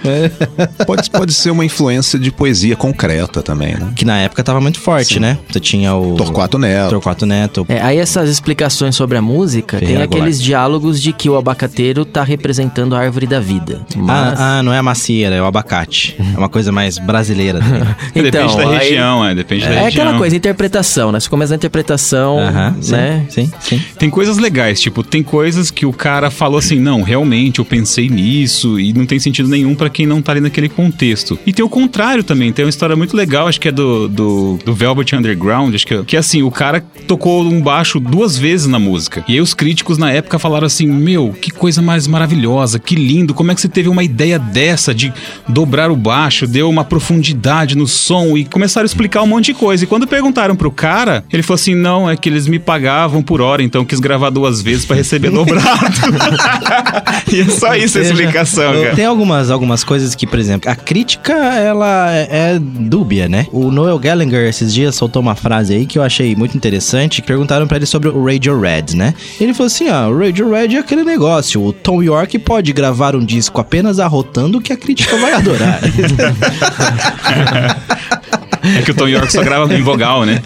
Pode, 0.85 1.09
pode 1.09 1.33
ser 1.33 1.51
uma 1.51 1.63
influência 1.63 2.19
de 2.19 2.31
poesia 2.31 2.75
concreta 2.75 3.41
também, 3.41 3.75
né? 3.75 3.93
Que 3.95 4.03
na 4.05 4.17
época 4.19 4.43
tava 4.43 4.59
muito 4.59 4.79
forte, 4.79 5.19
né? 5.19 5.37
Você 5.49 5.59
tinha 5.59 5.95
o... 5.95 6.15
Torquato 6.15 6.57
Neto. 6.57 6.89
Torquato 6.89 7.25
Neto. 7.25 7.65
É, 7.69 7.81
aí 7.81 7.97
essas 7.97 8.29
explicações 8.29 8.95
sobre 8.95 9.17
a 9.17 9.21
música, 9.21 9.77
Ferreira 9.79 9.99
tem 10.01 10.03
aqueles 10.19 10.37
Goulart. 10.37 10.45
diálogos 10.45 11.01
de 11.01 11.13
que 11.13 11.29
o 11.29 11.37
abacateiro 11.37 12.03
tá 12.05 12.23
representando 12.23 12.95
a 12.95 12.99
árvore 12.99 13.25
da 13.27 13.39
vida. 13.39 13.81
Mas... 13.95 14.39
Ah, 14.39 14.59
ah, 14.59 14.63
não 14.63 14.73
é 14.73 14.77
a 14.79 14.83
macieira, 14.83 15.35
é 15.35 15.41
o 15.41 15.45
abacate. 15.45 16.15
É 16.19 16.37
uma 16.37 16.49
coisa 16.49 16.71
mais 16.71 16.97
brasileira 16.97 17.59
também. 17.59 17.83
depende 18.13 18.31
da 18.31 18.43
Então, 18.45 18.69
aí- 18.69 18.77
região, 18.79 19.25
é, 19.25 19.35
depende 19.35 19.63
da 19.65 19.71
É 19.71 19.83
região. 19.83 20.03
aquela 20.03 20.17
coisa, 20.17 20.35
interpretação, 20.35 21.11
né? 21.11 21.19
Você 21.19 21.29
começa 21.29 21.53
a 21.53 21.55
interpretação, 21.55 22.39
Aham, 22.39 22.75
sim, 22.81 22.91
né? 22.91 23.25
sim, 23.29 23.51
sim. 23.61 23.83
Tem 23.97 24.08
coisas 24.09 24.37
legais, 24.37 24.79
tipo, 24.79 25.03
tem 25.03 25.21
coisas 25.23 25.71
que 25.71 25.85
o 25.85 25.93
cara 25.93 26.29
falou 26.29 26.59
assim, 26.59 26.79
não, 26.79 27.01
realmente 27.01 27.59
eu 27.59 27.65
pensei 27.65 28.09
nisso 28.09 28.79
e 28.79 28.93
não 28.93 29.05
tem 29.05 29.19
sentido 29.19 29.49
nenhum 29.49 29.75
pra 29.75 29.89
quem 29.89 30.05
não 30.05 30.21
tá 30.21 30.31
ali 30.31 30.41
naquele 30.41 30.69
contexto. 30.69 31.37
E 31.45 31.53
tem 31.53 31.63
o 31.63 31.69
contrário 31.69 32.23
também, 32.23 32.51
tem 32.51 32.65
uma 32.65 32.69
história 32.69 32.95
muito 32.95 33.15
legal, 33.15 33.47
acho 33.47 33.59
que 33.59 33.67
é 33.67 33.71
do, 33.71 34.07
do, 34.07 34.59
do 34.63 34.73
Velvet 34.73 35.15
Underground, 35.15 35.73
acho 35.75 35.85
que, 35.85 36.03
que 36.03 36.17
assim, 36.17 36.41
o 36.41 36.51
cara 36.51 36.81
tocou 37.07 37.43
um 37.43 37.61
baixo 37.61 37.99
duas 37.99 38.37
vezes 38.37 38.67
na 38.67 38.79
música. 38.79 39.23
E 39.27 39.33
aí 39.33 39.41
os 39.41 39.53
críticos 39.53 39.97
na 39.97 40.11
época 40.11 40.39
falaram 40.39 40.67
assim, 40.67 40.87
meu, 40.87 41.33
que 41.33 41.51
coisa 41.51 41.81
mais 41.81 42.07
maravilhosa, 42.07 42.79
que 42.79 42.95
lindo, 42.95 43.33
como 43.33 43.51
é 43.51 43.55
que 43.55 43.61
você 43.61 43.69
teve 43.69 43.89
uma 43.89 44.03
ideia 44.03 44.39
dessa 44.39 44.93
de 44.93 45.13
dobrar 45.47 45.91
o 45.91 45.95
baixo, 45.95 46.47
deu 46.47 46.69
uma 46.69 46.83
profundidade 46.83 47.75
no 47.75 47.87
som 47.87 48.37
e 48.37 48.45
começaram 48.45 48.85
a 48.85 48.85
explicar 48.85 49.23
um 49.23 49.27
monte 49.27 49.47
de 49.47 49.53
coisa. 49.53 49.83
E 49.83 49.87
quando 49.87 50.07
perguntaram 50.07 50.55
pro 50.55 50.71
cara, 50.71 51.23
ele 51.31 51.43
falou 51.43 51.55
assim, 51.55 51.75
não, 51.75 52.09
é 52.09 52.15
que 52.15 52.29
eles 52.29 52.47
me 52.47 52.59
pagavam 52.59 53.21
por 53.21 53.41
hora, 53.41 53.63
então 53.63 53.85
quis 53.85 53.98
gravar 53.99 54.29
duas 54.29 54.61
vezes 54.61 54.85
pra 54.85 54.95
receber 54.95 55.31
dobrado. 55.31 55.65
e 57.31 57.41
é 57.41 57.45
só 57.45 57.75
isso 57.75 57.97
a 57.97 58.01
explicação, 58.01 58.73
cara. 58.73 58.95
Tem 58.95 59.05
algumas, 59.05 59.51
algumas 59.51 59.83
coisas 59.83 60.15
que, 60.15 60.25
por 60.25 60.39
exemplo, 60.39 60.69
a 60.69 60.75
crítica, 60.75 61.33
ela 61.33 62.11
é, 62.11 62.57
dúbia, 62.59 63.27
né? 63.27 63.47
O 63.51 63.71
Noel 63.71 63.99
Gallagher, 63.99 64.47
esses 64.47 64.73
dias, 64.73 64.95
soltou 64.95 65.21
uma 65.21 65.35
frase 65.35 65.73
aí 65.73 65.85
que 65.85 65.99
eu 65.99 66.03
achei 66.03 66.35
muito 66.35 66.55
interessante. 66.55 67.21
que 67.21 67.27
Perguntaram 67.27 67.67
pra 67.67 67.77
ele 67.77 67.85
sobre 67.85 68.09
o 68.09 68.25
Radio 68.25 68.59
Red, 68.59 68.95
né? 68.95 69.13
Ele 69.39 69.53
falou 69.53 69.67
assim, 69.67 69.87
ah, 69.87 70.07
o 70.07 70.17
Radio 70.17 70.49
Red 70.49 70.75
é 70.75 70.79
aquele 70.79 71.03
negócio. 71.03 71.63
O 71.63 71.71
Tom 71.71 72.01
York 72.01 72.39
pode 72.39 72.73
gravar 72.73 73.15
um 73.15 73.23
disco 73.23 73.61
apenas 73.61 73.99
arrotando 73.99 74.61
que 74.61 74.73
a 74.73 74.77
crítica 74.77 75.17
vai 75.17 75.33
adorar. 75.33 75.79
É 78.63 78.81
que 78.81 78.91
o 78.91 78.93
Tom 78.93 79.07
York 79.07 79.31
só 79.31 79.43
grava 79.43 79.73
em 79.73 79.81
vogal, 79.81 80.25
né? 80.25 80.41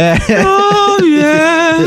Oh, 0.46 1.04
yeah, 1.04 1.78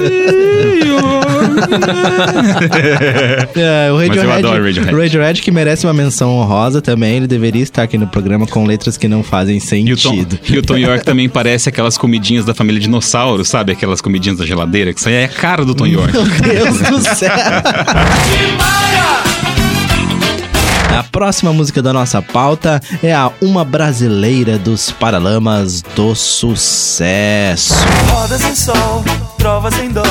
É, 3.56 3.90
o 3.90 3.96
Mas 3.96 4.08
eu 4.08 4.08
Radiohead, 4.08 4.46
adoro 4.46 4.64
Radiohead. 4.64 4.94
o 4.94 4.98
Radiohead 4.98 5.42
que 5.42 5.50
merece 5.50 5.86
uma 5.86 5.94
menção 5.94 6.30
honrosa 6.36 6.80
também. 6.82 7.16
Ele 7.16 7.26
deveria 7.26 7.62
estar 7.62 7.82
aqui 7.82 7.98
no 7.98 8.06
programa 8.06 8.46
com 8.46 8.64
letras 8.64 8.96
que 8.96 9.08
não 9.08 9.22
fazem 9.22 9.56
E 9.56 9.92
o, 9.92 9.96
Tom, 9.96 10.10
sentido. 10.10 10.38
e 10.48 10.58
o 10.58 10.62
Tom 10.62 10.76
York 10.76 11.04
também 11.04 11.28
parece 11.28 11.68
aquelas 11.68 11.96
comidinhas 11.98 12.44
da 12.44 12.54
família 12.54 12.80
dinossauro, 12.80 13.44
sabe? 13.44 13.72
Aquelas 13.72 14.00
comidinhas 14.00 14.38
da 14.38 14.46
geladeira, 14.46 14.92
que 14.92 15.00
isso 15.00 15.08
aí 15.08 15.14
é 15.16 15.24
a 15.24 15.28
cara 15.28 15.64
do 15.64 15.74
Tom 15.74 15.86
York. 15.86 16.12
Meu 16.12 16.24
Deus 16.24 16.78
do 16.80 17.00
céu! 17.14 17.30
A 20.96 21.02
próxima 21.02 21.52
música 21.52 21.82
da 21.82 21.92
nossa 21.92 22.22
pauta 22.22 22.80
é 23.02 23.12
a 23.12 23.30
Uma 23.42 23.66
Brasileira 23.66 24.56
dos 24.56 24.90
Paralamas 24.90 25.82
do 25.94 26.14
Sucesso. 26.14 27.74
Rodas 28.08 28.40
em 28.40 28.54
sol, 28.54 29.04
trovas 29.36 29.78
em 29.78 29.90
dó, 29.90 30.02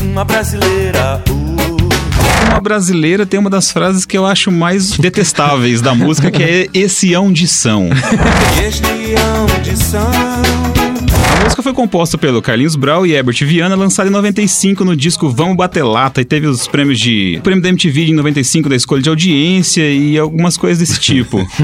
uma 0.00 0.24
brasileira. 0.24 1.22
Uh. 1.28 2.48
Uma 2.48 2.58
brasileira 2.58 3.26
tem 3.26 3.38
uma 3.38 3.50
das 3.50 3.70
frases 3.70 4.06
que 4.06 4.16
eu 4.16 4.24
acho 4.24 4.50
mais 4.50 4.92
detestáveis 4.96 5.82
da 5.82 5.94
música, 5.94 6.30
que 6.30 6.42
é 6.42 6.68
esse 6.72 7.12
ão 7.12 7.30
de 7.30 7.46
são. 7.46 7.90
Este 8.66 9.14
ão 9.16 9.62
de 9.62 9.76
são. 9.76 10.73
A 11.44 11.46
música 11.46 11.62
foi 11.62 11.74
composta 11.74 12.16
pelo 12.16 12.40
Carlinhos 12.40 12.74
Brau 12.74 13.06
e 13.06 13.12
Herbert 13.12 13.36
Viana, 13.44 13.74
lançada 13.76 14.08
em 14.08 14.12
95 14.12 14.82
no 14.82 14.96
disco 14.96 15.28
Vamos 15.28 15.54
Bater 15.58 15.84
Lata, 15.86 16.22
e 16.22 16.24
teve 16.24 16.46
os 16.46 16.66
prêmios 16.66 16.98
de... 16.98 17.36
O 17.38 17.42
prêmio 17.42 17.62
da 17.62 17.68
MTV 17.68 18.06
em 18.06 18.14
95 18.14 18.66
da 18.70 18.74
escolha 18.74 19.02
de 19.02 19.10
audiência 19.10 19.82
e 19.92 20.18
algumas 20.18 20.56
coisas 20.56 20.78
desse 20.78 20.98
tipo. 20.98 21.46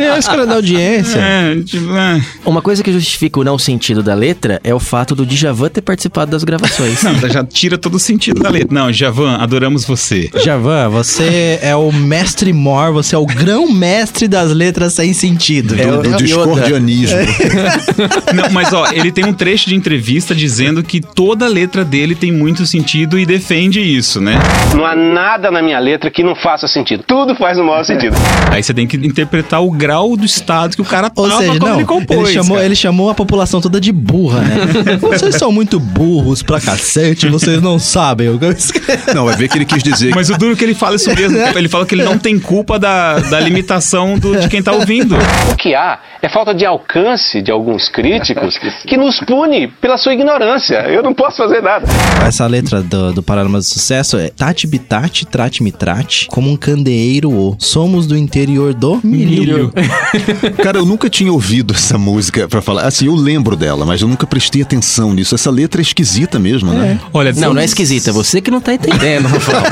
É 0.00 0.10
a 0.10 0.18
escolha 0.18 0.46
da 0.46 0.54
audiência. 0.54 1.18
é, 1.18 1.56
tipo, 1.62 1.92
é. 1.94 2.22
Uma 2.46 2.62
coisa 2.62 2.82
que 2.82 2.90
justifica 2.92 3.40
o 3.40 3.44
não 3.44 3.58
sentido 3.58 4.02
da 4.02 4.14
letra 4.14 4.58
é 4.64 4.74
o 4.74 4.80
fato 4.80 5.14
do 5.14 5.26
Djavan 5.26 5.68
ter 5.68 5.82
participado 5.82 6.30
das 6.30 6.44
gravações. 6.44 7.02
Não, 7.04 7.14
já 7.28 7.44
tira 7.44 7.76
todo 7.76 7.96
o 7.96 7.98
sentido 7.98 8.40
da 8.42 8.48
letra. 8.48 8.68
Não, 8.72 8.92
Javan, 8.92 9.36
adoramos 9.36 9.84
você. 9.84 10.30
Javan, 10.42 10.88
você 10.88 11.58
é 11.62 11.74
o 11.76 11.92
mestre 11.92 12.52
mor, 12.52 12.92
você 12.92 13.14
é 13.14 13.18
o 13.18 13.26
grão-mestre 13.26 14.28
das 14.28 14.50
letras 14.52 14.94
sem 14.94 15.12
sentido. 15.12 15.74
É 15.78 15.86
o- 15.92 16.00
Do 16.02 16.08
Yoda. 16.08 16.16
discordianismo. 16.22 17.18
Não, 18.34 18.50
mas 18.50 18.72
ó, 18.72 18.86
ele 18.92 19.10
tem 19.10 19.24
um 19.24 19.32
trecho 19.32 19.68
de 19.68 19.74
entrevista 19.74 20.34
dizendo 20.34 20.82
que 20.82 21.00
toda 21.00 21.46
letra 21.46 21.84
dele 21.84 22.14
tem 22.14 22.32
muito 22.32 22.66
sentido 22.66 23.18
e 23.18 23.26
defende 23.26 23.80
isso, 23.80 24.20
né? 24.20 24.38
Não 24.74 24.84
há 24.84 24.94
nada 24.94 25.50
na 25.50 25.62
minha 25.62 25.78
letra 25.78 26.10
que 26.10 26.22
não 26.22 26.34
faça 26.34 26.68
sentido. 26.68 27.02
Tudo 27.06 27.34
faz 27.34 27.58
no 27.58 27.64
maior 27.64 27.84
sentido. 27.84 28.16
Aí 28.50 28.62
você 28.62 28.72
tem 28.72 28.86
que 28.86 28.96
interpretar 28.96 29.62
o 29.62 29.70
grau 29.70 30.16
do 30.16 30.24
estado 30.24 30.74
que 30.74 30.82
o 30.82 30.84
cara 30.84 31.10
Ou 31.14 31.28
tava 31.28 31.40
seja, 31.42 31.52
quando 31.52 31.62
não, 31.62 31.76
ele 31.76 31.84
compôs. 31.84 32.30
chamou, 32.30 32.56
cara. 32.56 32.66
ele 32.66 32.76
chamou 32.76 33.10
a 33.10 33.14
população 33.14 33.60
toda 33.60 33.80
de 33.80 33.92
burra, 33.92 34.40
né? 34.40 34.96
vocês 35.00 35.34
são 35.34 35.50
muito 35.50 35.78
burros 35.80 36.42
pra 36.42 36.60
cacete, 36.60 37.28
vocês 37.28 37.60
não 37.62 37.78
sabem 37.78 38.28
o 38.28 38.38
que 38.38 38.44
eu 38.44 38.52
escrevo. 38.52 39.14
Não, 39.14 39.24
vai 39.24 39.36
ver 39.36 39.48
que 39.48 39.58
ele 39.58 39.64
quis 39.64 39.82
dizer 39.82 40.12
Mas 40.14 40.30
o 40.30 40.36
duro 40.36 40.52
é 40.52 40.56
que 40.56 40.64
ele 40.64 40.74
fala 40.74 40.96
isso 40.96 41.14
mesmo. 41.14 41.38
Ele 41.58 41.68
fala 41.68 41.84
que 41.84 41.94
ele 41.94 42.04
não 42.04 42.18
tem 42.18 42.38
culpa 42.38 42.78
da, 42.78 43.18
da 43.18 43.40
limitação 43.40 44.18
do, 44.18 44.38
de 44.38 44.48
quem 44.48 44.62
tá 44.62 44.72
ouvindo. 44.72 45.16
O 45.50 45.56
que 45.56 45.74
há 45.74 45.98
é 46.22 46.28
falta 46.28 46.54
de 46.54 46.64
alcance 46.64 47.42
de 47.42 47.50
alguns 47.50 47.77
críticos 47.86 48.58
que 48.86 48.96
nos 48.96 49.20
pune 49.20 49.68
pela 49.68 49.96
sua 49.96 50.14
ignorância. 50.14 50.78
Eu 50.88 51.02
não 51.02 51.14
posso 51.14 51.36
fazer 51.36 51.62
nada. 51.62 51.86
Essa 52.26 52.46
letra 52.46 52.82
do, 52.82 53.12
do 53.12 53.22
Paralamas 53.22 53.66
do 53.66 53.68
Sucesso 53.68 54.16
é 54.18 54.30
Tati 54.30 54.66
bitate, 54.66 55.24
trate-me 55.26 55.70
trate, 55.70 56.26
como 56.28 56.50
um 56.50 56.56
candeeiro 56.56 57.30
o. 57.30 57.56
Somos 57.58 58.06
do 58.06 58.16
interior 58.16 58.74
do 58.74 59.00
milho. 59.04 59.72
Cara, 60.62 60.78
eu 60.78 60.86
nunca 60.86 61.08
tinha 61.08 61.32
ouvido 61.32 61.74
essa 61.74 61.98
música 61.98 62.48
pra 62.48 62.60
falar. 62.60 62.86
Assim, 62.86 63.06
eu 63.06 63.14
lembro 63.14 63.54
dela, 63.54 63.84
mas 63.84 64.00
eu 64.00 64.08
nunca 64.08 64.26
prestei 64.26 64.62
atenção 64.62 65.12
nisso. 65.12 65.34
Essa 65.34 65.50
letra 65.50 65.80
é 65.80 65.82
esquisita 65.82 66.38
mesmo, 66.38 66.72
né? 66.72 66.98
Olha, 67.12 67.32
Não, 67.34 67.54
não 67.54 67.60
é 67.60 67.64
esquisita, 67.64 68.10
é 68.10 68.12
você 68.12 68.40
que 68.40 68.50
não 68.50 68.60
tá 68.60 68.74
entendendo, 68.74 69.28
Rafael. 69.28 69.58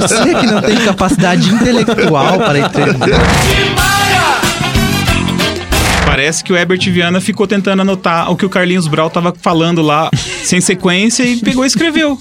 Você 0.00 0.34
que 0.34 0.46
não 0.46 0.60
tem 0.60 0.76
capacidade 0.78 1.48
intelectual 1.48 2.38
para 2.38 2.58
entender. 2.58 3.14
Parece 6.14 6.44
que 6.44 6.52
o 6.52 6.56
Herbert 6.56 6.78
Viana 6.92 7.20
ficou 7.20 7.44
tentando 7.44 7.82
anotar 7.82 8.30
o 8.30 8.36
que 8.36 8.46
o 8.46 8.48
Carlinhos 8.48 8.86
Brau 8.86 9.10
tava 9.10 9.34
falando 9.36 9.82
lá 9.82 10.08
sem 10.44 10.60
sequência 10.60 11.24
e 11.24 11.38
pegou 11.38 11.64
e 11.64 11.66
escreveu. 11.66 12.16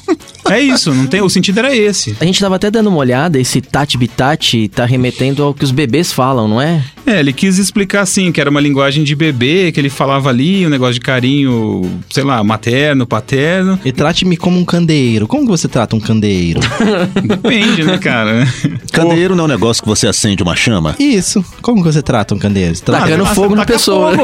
É 0.50 0.60
isso, 0.60 0.92
não 0.92 1.06
tem, 1.06 1.22
o 1.22 1.30
sentido 1.30 1.60
era 1.60 1.76
esse. 1.76 2.18
A 2.20 2.26
gente 2.26 2.40
tava 2.40 2.56
até 2.56 2.72
dando 2.72 2.88
uma 2.88 2.98
olhada, 2.98 3.40
esse 3.40 3.62
tati 3.62 3.96
bitati 3.96 4.68
tá 4.68 4.84
remetendo 4.84 5.44
ao 5.44 5.54
que 5.54 5.64
os 5.64 5.70
bebês 5.70 6.12
falam, 6.12 6.48
não 6.48 6.60
é? 6.60 6.84
É, 7.06 7.20
ele 7.20 7.34
quis 7.34 7.58
explicar 7.58 8.02
assim, 8.02 8.32
que 8.32 8.40
era 8.40 8.50
uma 8.50 8.62
linguagem 8.62 9.04
de 9.04 9.16
bebê, 9.16 9.72
que 9.72 9.80
ele 9.80 9.90
falava 9.90 10.30
ali, 10.30 10.66
um 10.66 10.70
negócio 10.70 10.94
de 10.96 11.00
carinho, 11.02 11.82
sei 12.10 12.24
lá, 12.24 12.44
materno, 12.44 13.06
paterno. 13.06 13.80
E 13.84 13.92
trate-me 13.92 14.38
como 14.38 14.58
um 14.60 14.66
candeeiro. 14.66 15.28
Como 15.28 15.44
que 15.44 15.50
você 15.50 15.68
trata 15.68 15.96
um 15.96 16.00
candeeiro? 16.00 16.60
Depende, 17.24 17.84
né, 17.84 17.98
cara? 17.98 18.48
Candeeiro 18.92 19.36
não 19.36 19.44
é 19.44 19.46
um 19.46 19.50
negócio 19.50 19.84
que 19.84 19.90
você 19.90 20.08
acende 20.08 20.42
uma 20.44 20.56
chama? 20.56 20.96
Isso. 21.00 21.44
Como 21.62 21.84
que 21.84 21.92
você 21.92 22.02
trata 22.02 22.34
um 22.36 22.40
candeeiro? 22.40 22.76
Você 22.76 22.84
trata... 22.84 23.04
Tacando 23.06 23.24
Ah, 23.24 23.28
fogo 23.36 23.56
na 23.56 23.66
pessoa. 23.66 24.14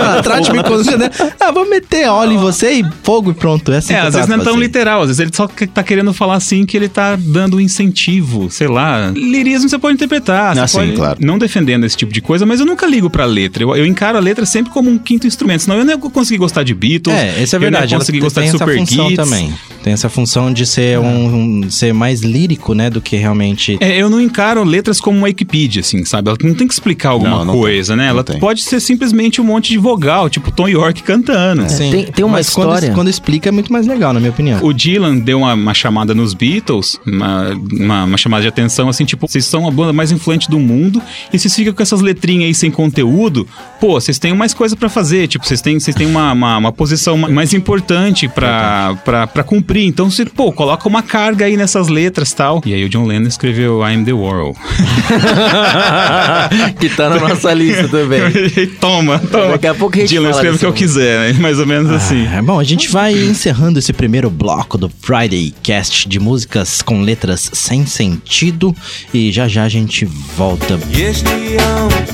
Ah, 0.00 0.22
Trate-me 0.22 0.62
como 0.62 0.80
um 0.80 0.84
candeeiro. 0.84 1.14
Ah, 1.40 1.50
vou 1.50 1.68
meter 1.68 2.08
óleo 2.08 2.32
em 2.32 2.36
você 2.38 2.72
e 2.72 2.84
fogo 3.02 3.30
e 3.30 3.34
pronto. 3.34 3.72
É 3.72 3.78
assim 3.78 3.92
É, 3.94 4.00
às 4.00 4.14
vezes 4.14 4.28
não 4.28 4.36
é 4.36 4.44
tão 4.44 4.54
você. 4.54 4.60
literal, 4.60 5.00
às 5.02 5.08
vezes 5.08 5.20
ele 5.20 5.30
só 5.34 5.46
tá 5.46 5.82
querendo 5.82 6.12
falar 6.12 6.34
assim 6.34 6.64
que 6.66 6.76
ele 6.76 6.88
tá 6.88 7.16
dando 7.16 7.56
um 7.56 7.60
incentivo, 7.60 8.50
sei 8.50 8.66
lá. 8.68 9.10
Lirismo 9.14 9.68
você 9.68 9.78
pode 9.78 9.94
interpretar, 9.94 10.54
você 10.54 10.60
Ah, 10.60 10.66
sim, 10.68 10.78
pode, 10.78 10.92
claro. 10.92 11.18
não 11.20 11.38
defendendo 11.38 11.84
esse 11.84 11.96
tipo 11.96 12.12
de 12.12 12.17
coisa, 12.20 12.44
mas 12.46 12.60
eu 12.60 12.66
nunca 12.66 12.86
ligo 12.86 13.08
pra 13.10 13.24
letra. 13.24 13.62
Eu, 13.62 13.74
eu 13.76 13.86
encaro 13.86 14.18
a 14.18 14.20
letra 14.20 14.44
sempre 14.46 14.72
como 14.72 14.90
um 14.90 14.98
quinto 14.98 15.26
instrumento, 15.26 15.60
senão 15.62 15.76
eu 15.78 15.84
não 15.84 15.92
ia 15.92 15.98
conseguir 15.98 16.38
gostar 16.38 16.62
de 16.62 16.74
Beatles. 16.74 17.16
É, 17.16 17.42
isso 17.42 17.54
é 17.54 17.58
eu 17.58 17.60
não 17.60 17.66
ia 17.66 17.70
verdade. 17.72 17.94
Conseguir 17.96 18.18
tem 18.18 18.24
gostar 18.26 18.40
de 18.42 18.48
essa 18.48 18.58
Super 18.58 18.84
Kids. 18.84 19.16
também. 19.16 19.54
Tem 19.82 19.92
essa 19.92 20.08
função 20.08 20.52
de 20.52 20.66
ser 20.66 20.98
um, 20.98 21.62
um- 21.64 21.70
ser 21.70 21.94
mais 21.94 22.20
lírico, 22.20 22.74
né, 22.74 22.90
do 22.90 23.00
que 23.00 23.16
realmente. 23.16 23.78
É, 23.80 23.96
eu 24.00 24.10
não 24.10 24.20
encaro 24.20 24.62
letras 24.64 25.00
como 25.00 25.16
uma 25.18 25.26
Wikipedia, 25.26 25.80
assim, 25.80 26.04
sabe? 26.04 26.28
Ela 26.28 26.38
não 26.42 26.54
tem 26.54 26.66
que 26.66 26.72
explicar 26.74 27.10
alguma 27.10 27.30
Não, 27.38 27.44
não 27.46 27.54
coisa, 27.54 27.94
né? 27.96 28.04
não 28.04 28.10
Ela 28.10 28.24
tem. 28.24 28.38
pode 28.38 28.62
ser 28.62 28.80
simplesmente 28.80 29.40
um 29.40 29.44
monte 29.44 29.70
de 29.70 29.78
vogal, 29.78 30.28
tipo 30.28 30.50
Tom 30.50 30.68
York 30.68 31.02
cantando. 31.02 31.68
Sim. 31.70 31.90
tem- 31.90 32.04
tem 32.06 32.24
uma 32.24 32.38
Mas 32.38 32.50
quando- 32.50 32.68
história- 32.74 32.94
Quando, 32.94 33.08
explica 33.08 33.48
é 33.48 33.52
muito 33.52 33.72
mais 33.72 33.86
legal, 33.86 34.12
na 34.12 34.18
minha 34.20 34.30
opinião. 34.30 34.58
O 34.62 34.72
Dylan 34.72 35.18
deu 35.18 35.38
uma, 35.38 35.54
uma 35.54 35.74
chamada 35.74 36.14
nos 36.14 36.34
Beatles, 36.34 36.98
uma, 37.06 37.50
uma, 37.72 38.04
uma 38.04 38.16
chamada 38.18 38.42
de 38.42 38.48
atenção, 38.48 38.88
assim, 38.88 39.04
tipo, 39.04 39.26
vocês 39.28 39.44
são 39.44 39.66
a 39.66 39.70
banda 39.70 39.92
mais 39.92 40.10
influente 40.12 40.50
do 40.50 40.58
mundo 40.58 41.00
e 41.32 41.38
vocês 41.38 41.54
ficam 41.54 41.72
com 41.72 41.82
essas 41.82 42.00
letrinhas 42.08 42.46
aí 42.46 42.54
sem 42.54 42.70
conteúdo, 42.70 43.46
pô, 43.80 44.00
vocês 44.00 44.18
têm 44.18 44.34
mais 44.34 44.52
coisa 44.54 44.76
pra 44.76 44.88
fazer, 44.88 45.26
tipo, 45.28 45.46
vocês 45.46 45.60
têm, 45.60 45.78
vocês 45.78 45.94
têm 45.96 46.06
uma, 46.06 46.32
uma, 46.32 46.56
uma 46.58 46.72
posição 46.72 47.16
ma- 47.16 47.28
mais 47.28 47.52
importante 47.54 48.28
pra, 48.28 48.96
pra, 49.04 49.26
pra 49.26 49.42
cumprir, 49.44 49.86
então 49.86 50.10
você, 50.10 50.24
pô, 50.24 50.52
coloca 50.52 50.88
uma 50.88 51.02
carga 51.02 51.44
aí 51.44 51.56
nessas 51.56 51.88
letras 51.88 52.32
tal. 52.32 52.60
E 52.64 52.74
aí 52.74 52.84
o 52.84 52.88
John 52.88 53.04
Lennon 53.06 53.28
escreveu 53.28 53.80
I'm 53.86 54.04
the 54.04 54.12
World. 54.12 54.58
que 56.80 56.88
tá 56.88 57.08
na 57.10 57.20
nossa 57.20 57.52
lista 57.52 57.88
também. 57.88 58.20
toma, 58.80 59.18
toma. 59.18 59.48
Daqui 59.52 59.66
a 59.66 59.74
pouco 59.74 59.96
a 59.96 60.00
gente 60.00 60.10
Dylan, 60.10 60.30
escreve 60.30 60.56
o 60.56 60.58
que 60.58 60.66
eu 60.66 60.72
quiser, 60.72 61.32
né? 61.34 61.40
Mais 61.40 61.58
ou 61.58 61.66
menos 61.66 61.90
assim. 61.90 62.26
É, 62.26 62.40
bom, 62.42 62.58
a 62.58 62.64
gente 62.64 62.88
vai 62.90 63.12
encerrando 63.12 63.78
esse 63.78 63.92
primeiro 63.92 64.30
bloco 64.30 64.78
do 64.78 64.90
Friday 65.00 65.54
Cast 65.62 66.08
de 66.08 66.18
músicas 66.18 66.82
com 66.82 67.02
letras 67.02 67.50
sem 67.52 67.86
sentido 67.86 68.74
e 69.12 69.30
já 69.32 69.48
já 69.48 69.64
a 69.64 69.68
gente 69.68 70.04
volta. 70.36 70.78
Este 70.92 71.24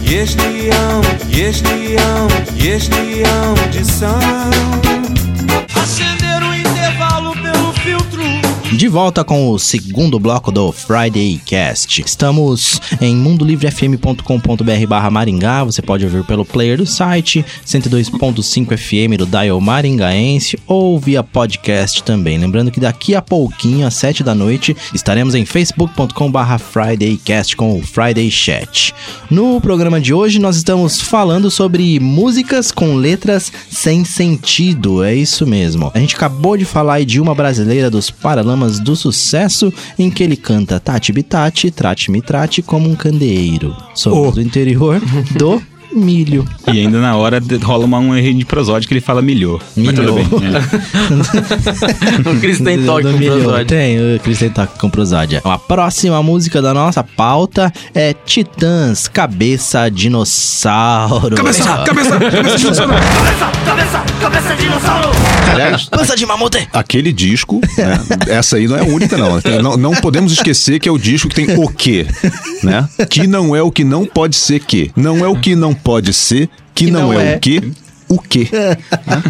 e 0.01 0.15
este 0.15 0.41
ão, 0.41 1.01
e 2.57 2.69
este 2.69 3.23
ão 3.25 3.55
de 3.71 3.85
são. 3.85 4.19
Acender 5.75 6.43
o 6.43 6.55
intervalo 6.55 7.33
pelo 7.35 7.73
filtro. 7.75 8.24
De 8.77 8.89
volta 8.89 9.23
com 9.23 9.51
o 9.51 9.59
segundo 9.59 10.19
bloco 10.19 10.51
do 10.51 10.73
Friday 10.73 11.41
Cast. 11.47 12.03
Estamos 12.05 12.81
em 13.01 13.15
mundolivrefm.com.br 13.15 14.87
barra 14.89 15.11
Maringá. 15.13 15.63
Você 15.63 15.81
pode 15.81 16.05
ouvir 16.05 16.25
pelo 16.25 16.45
player 16.45 16.77
do 16.77 16.85
site, 16.85 17.45
102.5 17.65 18.77
FM 18.77 19.17
do 19.17 19.27
Dial 19.27 19.61
Maringaense 19.61 20.59
ou 20.67 20.99
via 20.99 21.23
podcast 21.23 22.03
também. 22.03 22.37
Lembrando 22.37 22.73
que 22.73 22.81
daqui 22.81 23.15
a 23.15 23.23
pouquinho, 23.23 23.87
às 23.87 23.95
7 23.95 24.25
da 24.25 24.35
noite, 24.35 24.77
estaremos 24.93 25.37
em 25.37 25.45
facebook.com 25.45 26.33
barra 26.33 26.59
FridayCast 26.59 27.57
com 27.57 27.79
o 27.79 27.83
Friday 27.83 28.29
Chat. 28.29 28.93
No 29.31 29.61
programa 29.61 30.01
de 30.01 30.13
hoje, 30.13 30.41
nós 30.41 30.57
estamos 30.57 31.01
falando 31.01 31.49
sobre 31.49 32.01
músicas 32.01 32.73
com 32.73 32.97
letras 32.97 33.53
sem 33.71 34.05
sentido. 34.05 35.05
É 35.05 35.15
isso 35.15 35.47
mesmo. 35.47 35.93
A 35.95 36.01
gente 36.01 36.17
acabou 36.17 36.57
de 36.57 36.65
falar 36.65 37.05
de 37.05 37.21
uma 37.21 37.37
brasileira 37.37 37.89
dos 37.89 38.11
Paralamas 38.11 38.64
do 38.73 38.95
Sucesso, 38.97 39.73
em 39.99 40.11
que 40.11 40.23
ele 40.23 40.37
canta 40.37 40.81
Tati 40.81 41.13
Bitati, 41.13 41.71
Trate-me 41.71 42.21
Trate 42.23 42.63
como 42.63 42.89
um 42.89 42.95
candeeiro. 42.95 43.75
Somos 43.95 44.29
Oh. 44.29 44.31
do 44.33 44.43
interior 44.43 45.01
do 45.37 45.63
milho. 45.95 46.47
E 46.73 46.81
ainda 46.81 47.01
na 47.01 47.17
hora 47.17 47.41
rola 47.63 47.85
uma, 47.85 47.99
um 47.99 48.15
erro 48.17 48.35
de 48.39 48.45
prosódio 48.45 48.87
que 48.89 48.95
ele 48.95 49.01
fala 49.01 49.23
milhou. 49.23 49.61
Mas 49.77 49.95
tudo 49.95 50.15
bem. 50.15 50.27
é. 52.25 52.31
O 52.31 52.41
Chris 52.41 52.59
tem 52.61 52.83
toque 52.85 53.03
com 53.05 53.19
milho. 53.19 53.33
prosódia. 53.35 53.65
Tem, 53.67 54.17
o 54.17 54.21
Chris 54.21 54.39
tem 54.39 54.51
toque 54.51 54.79
com 54.79 54.89
prosódia. 54.91 55.41
A 55.45 55.59
próxima 55.59 56.23
música 56.23 56.61
da 56.63 56.73
nossa 56.75 57.03
pauta 57.05 57.73
é 57.95 58.13
Titãs, 58.13 59.09
Cabeça 59.09 59.89
Dinossauro. 59.91 61.37
Cabeça, 61.37 61.63
cabeça, 61.85 62.19
cabeça 62.19 62.49
de 64.57 64.63
dinossauro. 64.63 65.11
Aliás, 65.53 65.85
Pança 65.85 66.17
de 66.17 66.27
mamute. 66.27 66.69
aquele 66.73 67.13
disco, 67.13 67.61
né? 67.79 68.01
Essa 68.29 68.57
aí 68.57 68.67
não 68.67 68.77
é 68.77 68.81
a 68.81 68.85
única, 68.85 69.17
não. 69.17 69.41
Não. 69.63 69.77
Não 69.77 69.93
podemos 69.95 70.33
esquecer 70.33 70.81
que 70.81 70.89
é 70.89 70.93
o 70.93 70.99
disco 70.99 71.29
que 71.29 71.35
tem 71.35 71.57
o 71.57 71.69
quê, 71.69 72.07
né? 72.63 72.89
Que 73.09 73.27
não 73.27 73.55
é 73.55 73.63
o 73.63 73.71
que 73.71 73.85
não 73.85 74.05
pode 74.05 74.35
ser 74.37 74.61
que. 74.61 74.91
Não 74.97 75.19
é 75.25 75.29
o 75.29 75.37
que 75.37 75.55
não 75.55 75.73
pode 75.85 76.13
ser, 76.13 76.49
que, 76.75 76.87
Que 76.87 76.91
não, 76.91 77.13
não 77.13 77.21
é, 77.21 77.35
é. 77.35 77.37
o 77.37 77.41
que, 77.41 77.73
o 78.09 78.19
quê. 78.19 78.49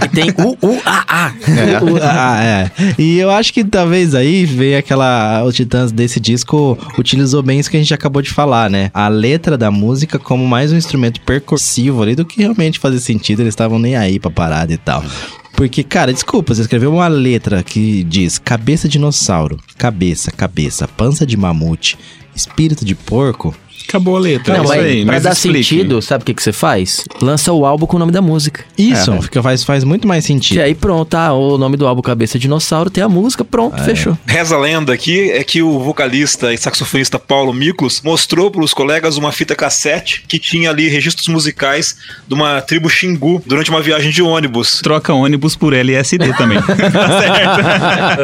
E 0.05 0.09
tem 0.09 0.31
U, 0.31 0.57
U, 0.63 0.81
A, 0.85 1.27
A. 1.27 1.33
O- 1.85 1.99
ah, 2.03 2.43
é. 2.43 2.71
E 2.99 3.19
eu 3.19 3.31
acho 3.31 3.53
que 3.53 3.63
talvez 3.65 4.15
aí 4.15 4.45
veio 4.47 4.79
aquela. 4.79 5.43
O 5.45 5.53
Titãs 5.53 5.93
desse 5.93 6.19
disco 6.19 6.79
utilizou 6.99 7.43
bem 7.43 7.59
isso 7.61 7.71
que 7.71 7.77
a 7.77 7.81
gente 7.81 7.93
acabou 7.95 8.21
de 8.23 8.31
falar, 8.31 8.71
né? 8.71 8.91
A 8.95 9.09
letra 9.09 9.57
da 9.59 9.71
música 9.71 10.19
como 10.19 10.47
mais 10.47 10.73
um 10.73 10.77
instrumento 10.77 11.21
percussivo 11.21 12.03
ali 12.03 12.15
do 12.15 12.25
que 12.25 12.41
realmente 12.41 12.79
fazer 12.79 13.01
sentido. 13.01 13.41
Eles 13.41 13.53
estavam 13.53 13.79
nem 13.79 13.97
aí 13.97 14.19
pra 14.19 14.31
parada 14.31 14.73
e 14.73 14.77
tal. 14.77 15.05
Porque, 15.57 15.85
cara, 15.85 16.13
desculpa, 16.13 16.53
você 16.53 16.63
escreveu 16.63 16.93
uma 16.93 17.07
letra 17.07 17.63
que 17.63 18.03
diz 18.03 18.39
cabeça 18.39 18.89
de 18.89 18.95
dinossauro, 18.95 19.57
cabeça, 19.79 20.33
cabeça, 20.33 20.89
pança 20.89 21.25
de 21.25 21.37
mamute, 21.37 21.97
espírito 22.35 22.85
de 22.85 22.95
porco. 22.97 23.55
Acabou 23.89 24.17
a 24.17 24.21
letra. 24.21 24.55
Não, 24.59 24.61
é 24.61 24.65
isso 24.65 24.75
mas 24.77 24.85
aí. 24.85 25.05
pra 25.05 25.15
Mas 25.15 25.23
dar 25.23 25.33
explique. 25.33 25.65
sentido, 25.65 26.03
sabe 26.03 26.23
o 26.23 26.25
que, 26.27 26.35
que 26.35 26.43
você 26.43 26.53
faz? 26.53 27.05
Lança 27.23 27.53
o 27.53 27.65
álbum 27.65 27.87
com 27.87 27.97
o 27.97 28.01
nome 28.01 28.11
da 28.13 28.21
música. 28.23 28.65
Isso, 28.77 29.13
É. 29.13 29.23
fica, 29.23 29.43
faz, 29.43 29.63
faz 29.63 29.85
muito 29.85 30.09
mais 30.09 30.25
E 30.25 30.27
sentido. 30.29 30.61
aí 30.61 30.75
pronto, 30.75 31.09
tá, 31.11 31.33
o 31.33 31.57
nome 31.59 31.77
do 31.77 31.87
álbum 31.87 32.03
Cabeça 32.03 32.39
de 32.39 32.43
Dinossauro, 32.43 32.91
tem 32.91 33.03
a 33.05 33.09
música, 33.09 33.45
pronto, 33.45 33.83
fechou. 33.85 34.19
Reza 34.27 34.57
a 34.57 34.59
lenda 34.59 34.93
aqui 34.93 35.31
é 35.31 35.43
que 35.45 35.63
o 35.63 35.79
vocalista 35.79 36.53
e 36.53 36.59
saxofonista 36.59 37.19
Paulo 37.19 37.53
Miklos 37.53 38.01
mostrou 38.03 38.51
para 38.51 38.63
os 38.65 38.75
colegas 38.75 39.17
uma 39.17 39.31
fita 39.33 39.55
cassete 39.55 40.25
que 40.27 40.39
tinha 40.39 40.71
ali 40.71 40.89
registros 40.89 41.29
musicais 41.29 41.97
de 42.27 42.35
uma 42.35 42.61
tribo 42.61 42.89
Xingu 42.91 43.43
durante 43.47 43.71
uma 43.71 43.81
viagem 43.81 44.11
de 44.11 44.23
ônibus. 44.23 44.81
Troca 44.83 45.13
ônibus 45.13 45.55
por 45.57 45.73
LSD 45.73 46.33
também. 46.35 46.59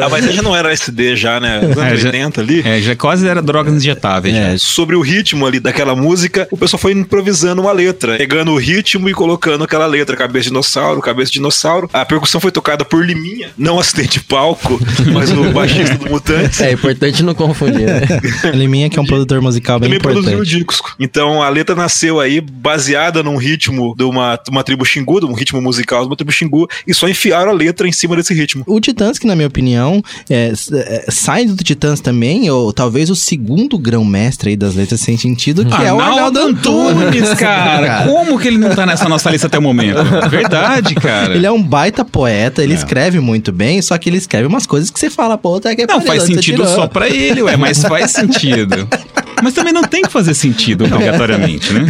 Ah, 0.01 0.09
mas 0.09 0.33
já 0.33 0.41
não 0.41 0.55
era 0.55 0.71
SD 0.71 1.15
já, 1.15 1.39
né? 1.39 1.59
Nos 1.61 1.77
anos 1.77 1.93
É, 1.93 1.97
já- 1.97 2.07
80 2.09 2.41
ali. 2.41 2.61
é, 2.65 2.81
já 2.81 2.95
quase 2.95 3.27
era 3.27 3.41
drogas 3.41 3.73
injetáveis. 3.73 4.35
É, 4.35 4.51
já. 4.51 4.57
Sobre 4.57 4.95
o 4.95 5.01
ritmo 5.01 5.45
ali 5.51 5.59
daquela 5.59 5.95
música, 5.95 6.47
o 6.51 6.57
pessoal 6.57 6.79
foi 6.79 6.93
improvisando 6.93 7.61
uma 7.61 7.71
letra, 7.71 8.17
pegando 8.17 8.51
o 8.51 8.57
ritmo 8.57 9.09
e 9.09 9.13
colocando 9.13 9.63
aquela 9.63 9.85
letra, 9.85 10.15
cabeça 10.15 10.43
de 10.43 10.49
dinossauro, 10.49 11.01
cabeça 11.01 11.27
de 11.31 11.33
dinossauro. 11.35 11.89
A 11.93 12.05
percussão 12.05 12.39
foi 12.41 12.51
tocada 12.51 12.83
por 12.85 13.05
Liminha, 13.05 13.49
não 13.57 13.79
acidente 13.79 14.19
de 14.19 14.21
palco, 14.21 14.79
mas 15.13 15.31
o 15.31 15.51
baixista 15.51 15.95
do 15.97 16.09
Mutantes. 16.09 16.59
É 16.61 16.71
importante 16.71 17.21
não 17.23 17.33
confundir, 17.35 17.85
né? 17.85 18.01
Liminha, 18.53 18.89
que 18.89 18.97
é 18.97 19.01
um 19.01 19.05
produtor 19.05 19.41
musical 19.41 19.79
bem 19.79 19.89
também 19.89 19.99
produziu 20.01 20.39
o 20.39 20.43
importante. 20.43 20.65
disco. 20.65 20.95
Então 20.99 21.41
a 21.43 21.49
letra 21.49 21.75
nasceu 21.75 22.19
aí 22.19 22.39
baseada 22.41 23.21
num 23.23 23.35
ritmo 23.37 23.93
de 23.97 24.03
uma, 24.03 24.39
uma 24.49 24.63
tribo 24.63 24.85
Xingu, 24.85 25.19
de 25.19 25.25
um 25.25 25.33
ritmo 25.33 25.61
musical 25.61 26.01
de 26.01 26.07
uma 26.07 26.15
tribo 26.15 26.31
Xingu, 26.31 26.67
e 26.87 26.93
só 26.93 27.07
enfiaram 27.09 27.51
a 27.51 27.53
letra 27.53 27.87
em 27.87 27.91
cima 27.91 28.15
desse 28.15 28.33
ritmo. 28.33 28.63
O 28.67 28.79
Titãs, 28.79 29.19
que 29.19 29.27
na 29.27 29.35
minha 29.35 29.47
opinião, 29.47 30.01
é, 30.29 30.47
s- 30.49 30.73
é, 30.75 31.05
sai 31.09 31.45
do 31.45 31.63
Titãs 31.63 31.99
também, 31.99 32.49
ou 32.49 32.71
talvez 32.71 33.09
o 33.09 33.15
segundo 33.15 33.77
grão-mestre 33.77 34.49
aí 34.51 34.55
das 34.55 34.75
letras 34.75 35.01
sem 35.01 35.17
sentido, 35.41 35.65
que 35.65 35.83
é 35.83 35.91
o 35.91 35.99
Arnaldo 35.99 36.39
Antunes. 36.39 37.33
cara. 37.33 38.03
Como 38.05 38.39
que 38.39 38.47
ele 38.47 38.59
não 38.59 38.69
tá 38.75 38.85
nessa 38.85 39.09
nossa 39.09 39.29
lista 39.31 39.47
até 39.47 39.57
o 39.57 39.61
momento? 39.61 40.03
Verdade, 40.29 40.93
cara. 40.95 41.33
Ele 41.33 41.45
é 41.45 41.51
um 41.51 41.61
baita 41.61 42.05
poeta, 42.05 42.63
ele 42.63 42.73
escreve 42.73 43.19
muito 43.19 43.51
bem, 43.51 43.81
só 43.81 43.97
que 43.97 44.09
ele 44.09 44.17
escreve 44.17 44.45
umas 44.45 44.67
coisas 44.67 44.91
que 44.91 44.99
você 44.99 45.09
fala, 45.09 45.37
pô, 45.37 45.59
tá 45.59 45.75
que 45.75 45.81
é 45.81 45.87
Não, 45.87 46.01
faz 46.01 46.23
sentido 46.23 46.65
só 46.67 46.87
pra 46.87 47.09
ele, 47.09 47.41
ué, 47.41 47.57
mas 47.57 47.81
faz 47.81 48.11
sentido. 48.11 48.87
Mas 49.41 49.53
também 49.53 49.73
não 49.73 49.83
tem 49.83 50.01
que 50.03 50.11
fazer 50.11 50.33
sentido 50.33 50.85
obrigatoriamente, 50.85 51.73
né? 51.73 51.87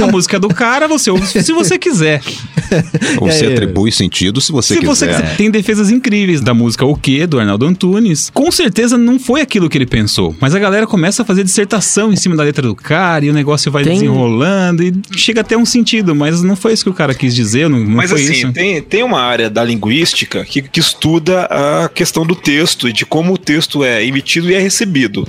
A 0.00 0.06
música 0.06 0.36
é 0.36 0.40
do 0.40 0.48
cara, 0.48 0.86
você 0.88 1.10
ouve 1.10 1.26
se 1.26 1.52
você 1.52 1.78
quiser. 1.78 2.20
Você 3.20 3.46
É, 3.46 3.52
atribui 3.52 3.92
sentido 3.92 4.40
se 4.40 4.50
você 4.50 4.74
Se 4.74 4.80
quiser. 4.80 4.94
você 4.94 5.06
quiser. 5.08 5.36
Tem 5.36 5.50
defesas 5.50 5.90
incríveis 5.90 6.40
da 6.40 6.54
música 6.54 6.84
O 6.84 6.96
Quê, 6.96 7.26
do 7.26 7.38
Arnaldo 7.38 7.66
Antunes. 7.66 8.30
Com 8.32 8.50
certeza 8.50 8.96
não 8.96 9.18
foi 9.18 9.40
aquilo 9.40 9.68
que 9.68 9.76
ele 9.78 9.86
pensou. 9.86 10.34
Mas 10.40 10.54
a 10.54 10.58
galera 10.58 10.86
começa 10.86 11.22
a 11.22 11.24
fazer 11.24 11.44
dissertação 11.44 12.12
em 12.12 12.16
cima 12.16 12.34
da 12.36 12.42
letra 12.42 12.66
do 12.66 12.74
cara 12.74 13.24
e 13.24 13.30
o 13.30 13.32
negócio 13.32 13.70
vai 13.70 13.84
Tem- 13.84 13.94
desenrolando 13.94 14.82
e 14.82 14.92
chega 15.16 15.40
até 15.42 15.56
um 15.56 15.64
sentido, 15.66 16.14
mas 16.14 16.42
não 16.42 16.56
foi 16.56 16.72
isso 16.72 16.84
que 16.84 16.90
o 16.90 16.94
cara 16.94 17.14
quis 17.14 17.34
dizer, 17.34 17.68
não, 17.68 17.78
não 17.80 17.86
Mas 17.96 18.10
foi 18.10 18.22
assim, 18.22 18.32
isso. 18.32 18.52
tem, 18.52 18.80
tem 18.82 19.02
uma 19.02 19.20
área 19.20 19.48
da 19.50 19.62
linguística 19.62 20.44
que, 20.44 20.62
que 20.62 20.80
estuda 20.80 21.44
a 21.44 21.88
questão 21.88 22.26
do 22.26 22.34
texto 22.34 22.88
e 22.88 22.92
de 22.92 23.04
como 23.06 23.32
o 23.34 23.38
texto 23.38 23.84
é 23.84 24.04
emitido 24.04 24.50
e 24.50 24.54
é 24.54 24.58
recebido. 24.58 25.26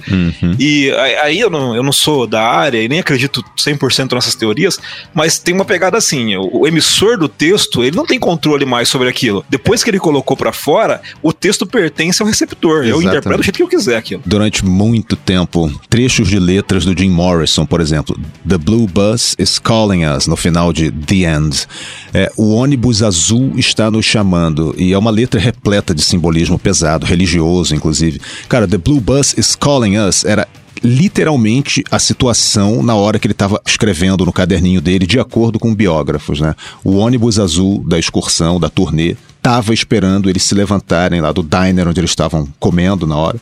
E 0.60 0.91
a- 0.91 1.26
aí 1.26 1.39
eu 1.39 1.50
não, 1.50 1.64
eu 1.73 1.82
não 1.82 1.93
sou 1.93 2.28
da 2.28 2.43
área 2.43 2.82
e 2.82 2.88
nem 2.88 2.99
acredito 2.99 3.43
100% 3.58 4.13
nessas 4.13 4.36
teorias, 4.36 4.80
mas 5.13 5.39
tem 5.39 5.56
uma 5.56 5.65
pegada 5.65 5.97
assim, 5.97 6.36
o, 6.36 6.62
o 6.62 6.67
emissor 6.67 7.17
do 7.17 7.28
texto, 7.30 7.84
ele 7.84 7.95
não 7.95 8.06
tem 8.06 8.19
controle 8.19 8.65
mais 8.65 8.89
sobre 8.89 9.08
aquilo. 9.08 9.45
Depois 9.49 9.84
que 9.84 9.89
ele 9.89 9.99
colocou 9.99 10.36
pra 10.36 10.51
fora, 10.51 11.01
o 11.21 11.32
texto 11.32 11.65
pertence 11.65 12.21
ao 12.21 12.28
receptor. 12.28 12.80
Eu 12.80 12.84
Exatamente. 12.84 13.08
interpreto 13.08 13.38
do 13.38 13.43
jeito 13.43 13.56
que 13.58 13.63
eu 13.63 13.67
quiser 13.67 13.97
aquilo. 13.97 14.21
Durante 14.25 14.65
muito 14.65 15.15
tempo, 15.15 15.71
trechos 15.89 16.28
de 16.28 16.39
letras 16.39 16.86
do 16.86 16.97
Jim 16.97 17.10
Morrison, 17.10 17.65
por 17.65 17.80
exemplo, 17.80 18.19
The 18.47 18.58
Blue 18.58 18.88
Bus 18.88 19.36
is 19.39 19.60
calling 19.60 20.06
us, 20.06 20.28
no 20.28 20.36
final 20.36 20.73
de 20.73 20.91
The 20.91 21.15
End. 21.15 21.67
É, 22.13 22.32
o 22.36 22.54
ônibus 22.54 23.01
azul 23.01 23.54
está 23.56 23.89
nos 23.89 24.06
chamando, 24.06 24.75
e 24.78 24.93
é 24.93 24.97
uma 24.97 25.12
letra 25.12 25.39
repleta 25.39 25.93
de 25.93 26.01
simbolismo 26.01 26.60
pesado, 26.60 27.06
religioso, 27.06 27.75
inclusive. 27.75 28.19
Cara, 28.47 28.67
The 28.67 28.78
Blue 28.78 28.99
Bus 28.99 29.34
is 29.38 29.56
calling 29.56 29.97
us 29.97 30.25
era 30.25 30.47
literalmente 30.84 31.84
a 31.90 32.00
situação 32.00 32.84
na 32.84 32.96
hora 32.96 33.20
que 33.20 33.28
ele 33.28 33.34
estava 33.34 33.62
escrevendo 33.66 34.26
no 34.26 34.34
caderninho 34.34 34.82
dele, 34.82 35.06
de 35.06 35.20
acordo 35.20 35.60
com 35.60 35.74
biógrafos, 35.74 36.40
né? 36.40 36.56
O 36.84 36.98
ônibus 36.98 37.40
azul 37.40 37.84
da 37.88 37.98
excursão, 37.98 38.60
da 38.60 38.70
turnê, 38.70 39.16
estava 39.38 39.74
esperando 39.74 40.30
eles 40.30 40.44
se 40.44 40.56
levantarem 40.56 41.22
lá 41.22 41.32
do 41.32 41.44
diner 41.44 41.88
onde 41.88 42.00
eles 42.00 42.12
estavam 42.12 42.48
comendo 42.60 43.06
na 43.06 43.16
hora. 43.16 43.40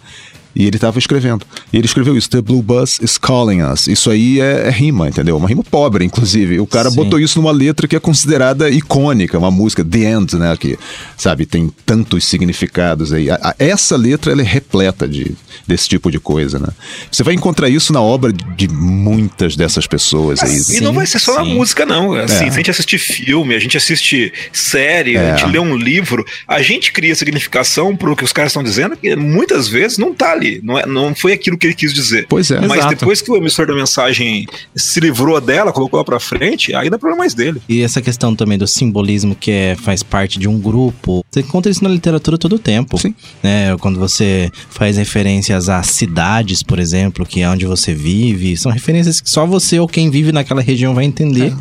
E 0.55 0.67
ele 0.67 0.77
estava 0.77 0.99
escrevendo. 0.99 1.45
E 1.71 1.77
ele 1.77 1.85
escreveu 1.85 2.15
isso: 2.15 2.29
The 2.29 2.41
Blue 2.41 2.61
Bus 2.61 2.99
is 3.01 3.17
calling 3.17 3.61
us. 3.63 3.87
Isso 3.87 4.09
aí 4.11 4.39
é, 4.39 4.67
é 4.67 4.69
rima, 4.69 5.07
entendeu? 5.07 5.35
Uma 5.37 5.47
rima 5.47 5.63
pobre, 5.63 6.05
inclusive. 6.05 6.59
O 6.59 6.67
cara 6.67 6.89
Sim. 6.89 6.95
botou 6.95 7.19
isso 7.19 7.39
numa 7.39 7.51
letra 7.51 7.87
que 7.87 7.95
é 7.95 7.99
considerada 7.99 8.69
icônica, 8.69 9.37
uma 9.37 9.49
música 9.51 9.83
The 9.83 9.99
End, 10.11 10.35
né? 10.37 10.55
Que, 10.59 10.77
sabe, 11.17 11.45
tem 11.45 11.71
tantos 11.85 12.25
significados 12.25 13.11
aí. 13.13 13.29
A- 13.31 13.39
a- 13.41 13.55
essa 13.57 13.95
letra 13.95 14.31
ela 14.31 14.41
é 14.41 14.45
repleta 14.45 15.07
de, 15.07 15.31
desse 15.67 15.89
tipo 15.89 16.11
de 16.11 16.19
coisa, 16.19 16.59
né? 16.59 16.67
Você 17.11 17.23
vai 17.23 17.33
encontrar 17.33 17.69
isso 17.69 17.91
na 17.91 18.01
obra 18.01 18.31
de 18.31 18.67
muitas 18.67 19.55
dessas 19.55 19.87
pessoas 19.87 20.41
aí. 20.43 20.77
e 20.77 20.81
não 20.81 20.93
vai 20.93 21.05
ser 21.07 21.19
só 21.19 21.35
na 21.35 21.43
sim. 21.45 21.55
música, 21.55 21.85
não. 21.85 22.13
Assim, 22.13 22.33
É. 22.35 22.37
Se 22.37 22.53
a 22.53 22.57
gente 22.57 22.71
assistir 22.71 22.97
filme, 22.99 23.55
a 23.55 23.59
gente 23.59 23.75
assiste 23.77 24.31
série, 24.51 25.15
É. 25.15 25.31
a 25.31 25.35
gente 25.35 25.49
lê 25.51 25.59
um 25.59 25.75
livro, 25.75 26.25
a 26.47 26.61
gente 26.61 26.91
cria 26.91 27.15
significação 27.15 27.95
pro 27.95 28.15
que 28.15 28.23
os 28.23 28.31
caras 28.33 28.51
estão 28.51 28.63
dizendo, 28.63 28.95
que 28.97 29.15
muitas 29.15 29.67
vezes 29.67 29.97
não 29.97 30.13
tá 30.13 30.31
ali. 30.31 30.42
Não, 30.63 30.77
é, 30.77 30.85
não 30.85 31.13
foi 31.15 31.33
aquilo 31.33 31.57
que 31.57 31.67
ele 31.67 31.73
quis 31.73 31.93
dizer. 31.93 32.25
Pois 32.29 32.49
é. 32.51 32.59
Mas 32.61 32.79
Exato. 32.79 32.95
depois 32.95 33.21
que 33.21 33.31
o 33.31 33.37
emissor 33.37 33.67
da 33.67 33.73
mensagem 33.73 34.47
se 34.75 34.99
livrou 34.99 35.39
dela, 35.39 35.71
colocou 35.71 35.97
ela 35.97 36.05
pra 36.05 36.19
frente, 36.19 36.73
aí 36.75 36.87
é 36.87 36.89
problema 36.91 37.17
mais 37.17 37.33
dele. 37.33 37.61
E 37.67 37.81
essa 37.81 38.01
questão 38.01 38.35
também 38.35 38.57
do 38.57 38.67
simbolismo 38.67 39.35
que 39.35 39.51
é, 39.51 39.75
faz 39.75 40.03
parte 40.03 40.39
de 40.39 40.47
um 40.47 40.59
grupo. 40.59 41.25
Você 41.29 41.41
encontra 41.41 41.71
isso 41.71 41.83
na 41.83 41.89
literatura 41.89 42.37
todo 42.37 42.55
o 42.55 42.59
tempo. 42.59 42.97
Sim. 42.97 43.13
Né? 43.41 43.75
Quando 43.79 43.99
você 43.99 44.51
faz 44.69 44.97
referências 44.97 45.69
a 45.69 45.81
cidades, 45.83 46.63
por 46.63 46.79
exemplo, 46.79 47.25
que 47.25 47.41
é 47.41 47.49
onde 47.49 47.65
você 47.65 47.93
vive, 47.93 48.57
são 48.57 48.71
referências 48.71 49.19
que 49.19 49.29
só 49.29 49.45
você 49.45 49.79
ou 49.79 49.87
quem 49.87 50.09
vive 50.09 50.31
naquela 50.31 50.61
região 50.61 50.93
vai 50.93 51.05
entender. 51.05 51.53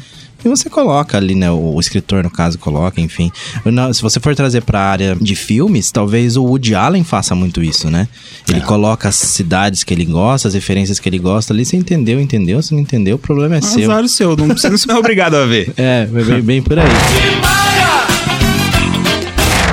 E 0.45 0.49
você 0.49 0.69
coloca 0.69 1.17
ali, 1.17 1.35
né? 1.35 1.51
O, 1.51 1.75
o 1.75 1.81
escritor, 1.81 2.25
no 2.25 2.31
caso, 2.31 2.59
coloca, 2.59 3.01
enfim. 3.01 3.31
Não, 3.65 3.93
se 3.93 4.03
você 4.03 4.19
for 4.19 4.35
trazer 4.35 4.63
pra 4.63 4.81
área 4.81 5.17
de 5.21 5.37
filmes, 5.37 5.91
talvez 5.91 6.37
o 6.37 6.45
Woody 6.45 6.75
Allen 6.75 7.05
faça 7.05 7.35
muito 7.35 7.63
isso, 7.63 7.91
né? 7.91 8.09
Ele 8.49 8.61
coloca 8.61 9.09
as 9.09 9.17
cidades 9.17 9.85
que 9.85 9.95
ele 9.95 10.05
gosta, 10.05 10.49
as 10.49 10.55
referências 10.55 10.99
que 10.99 11.09
ele 11.09 11.19
gosta 11.19 11.53
ali. 11.53 11.65
Você 11.65 11.77
entendeu, 11.77 12.21
entendeu? 12.21 12.63
Se 12.63 12.73
não 12.73 12.81
entendeu, 12.81 13.17
o 13.17 13.19
problema 13.19 13.57
é 13.57 13.61
seu. 13.61 13.91
Azar 13.91 14.05
o 14.05 14.09
seu, 14.09 14.37
não, 14.37 14.49
você 14.49 14.69
não 14.69 14.97
é 14.97 14.99
obrigado 14.99 15.35
a 15.35 15.47
ver. 15.47 15.73
É, 15.83 16.07
bem, 16.07 16.41
bem 16.43 16.63
por 16.63 16.79
aí. 16.79 16.87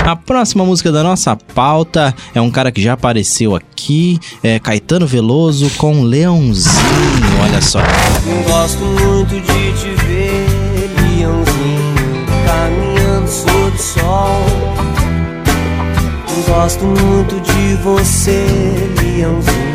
A 0.10 0.16
próxima 0.16 0.66
música 0.66 0.92
da 0.92 1.04
nossa 1.04 1.36
pauta 1.36 2.16
é 2.34 2.42
um 2.42 2.50
cara 2.50 2.72
que 2.72 2.82
já 2.82 2.94
apareceu 2.94 3.56
aqui, 3.56 4.20
é 4.42 4.58
Caetano 4.58 5.06
Veloso 5.06 5.70
com 5.78 6.02
Leãozinho, 6.02 6.74
olha 7.44 7.62
só. 7.62 7.80
Gosto 8.48 8.84
muito 8.84 9.36
de 9.36 9.74
te 9.80 9.99
sol. 13.82 14.42
Gosto 16.48 16.86
muito 16.86 17.40
de 17.42 17.76
você, 17.84 18.46
leãozinho. 19.02 19.70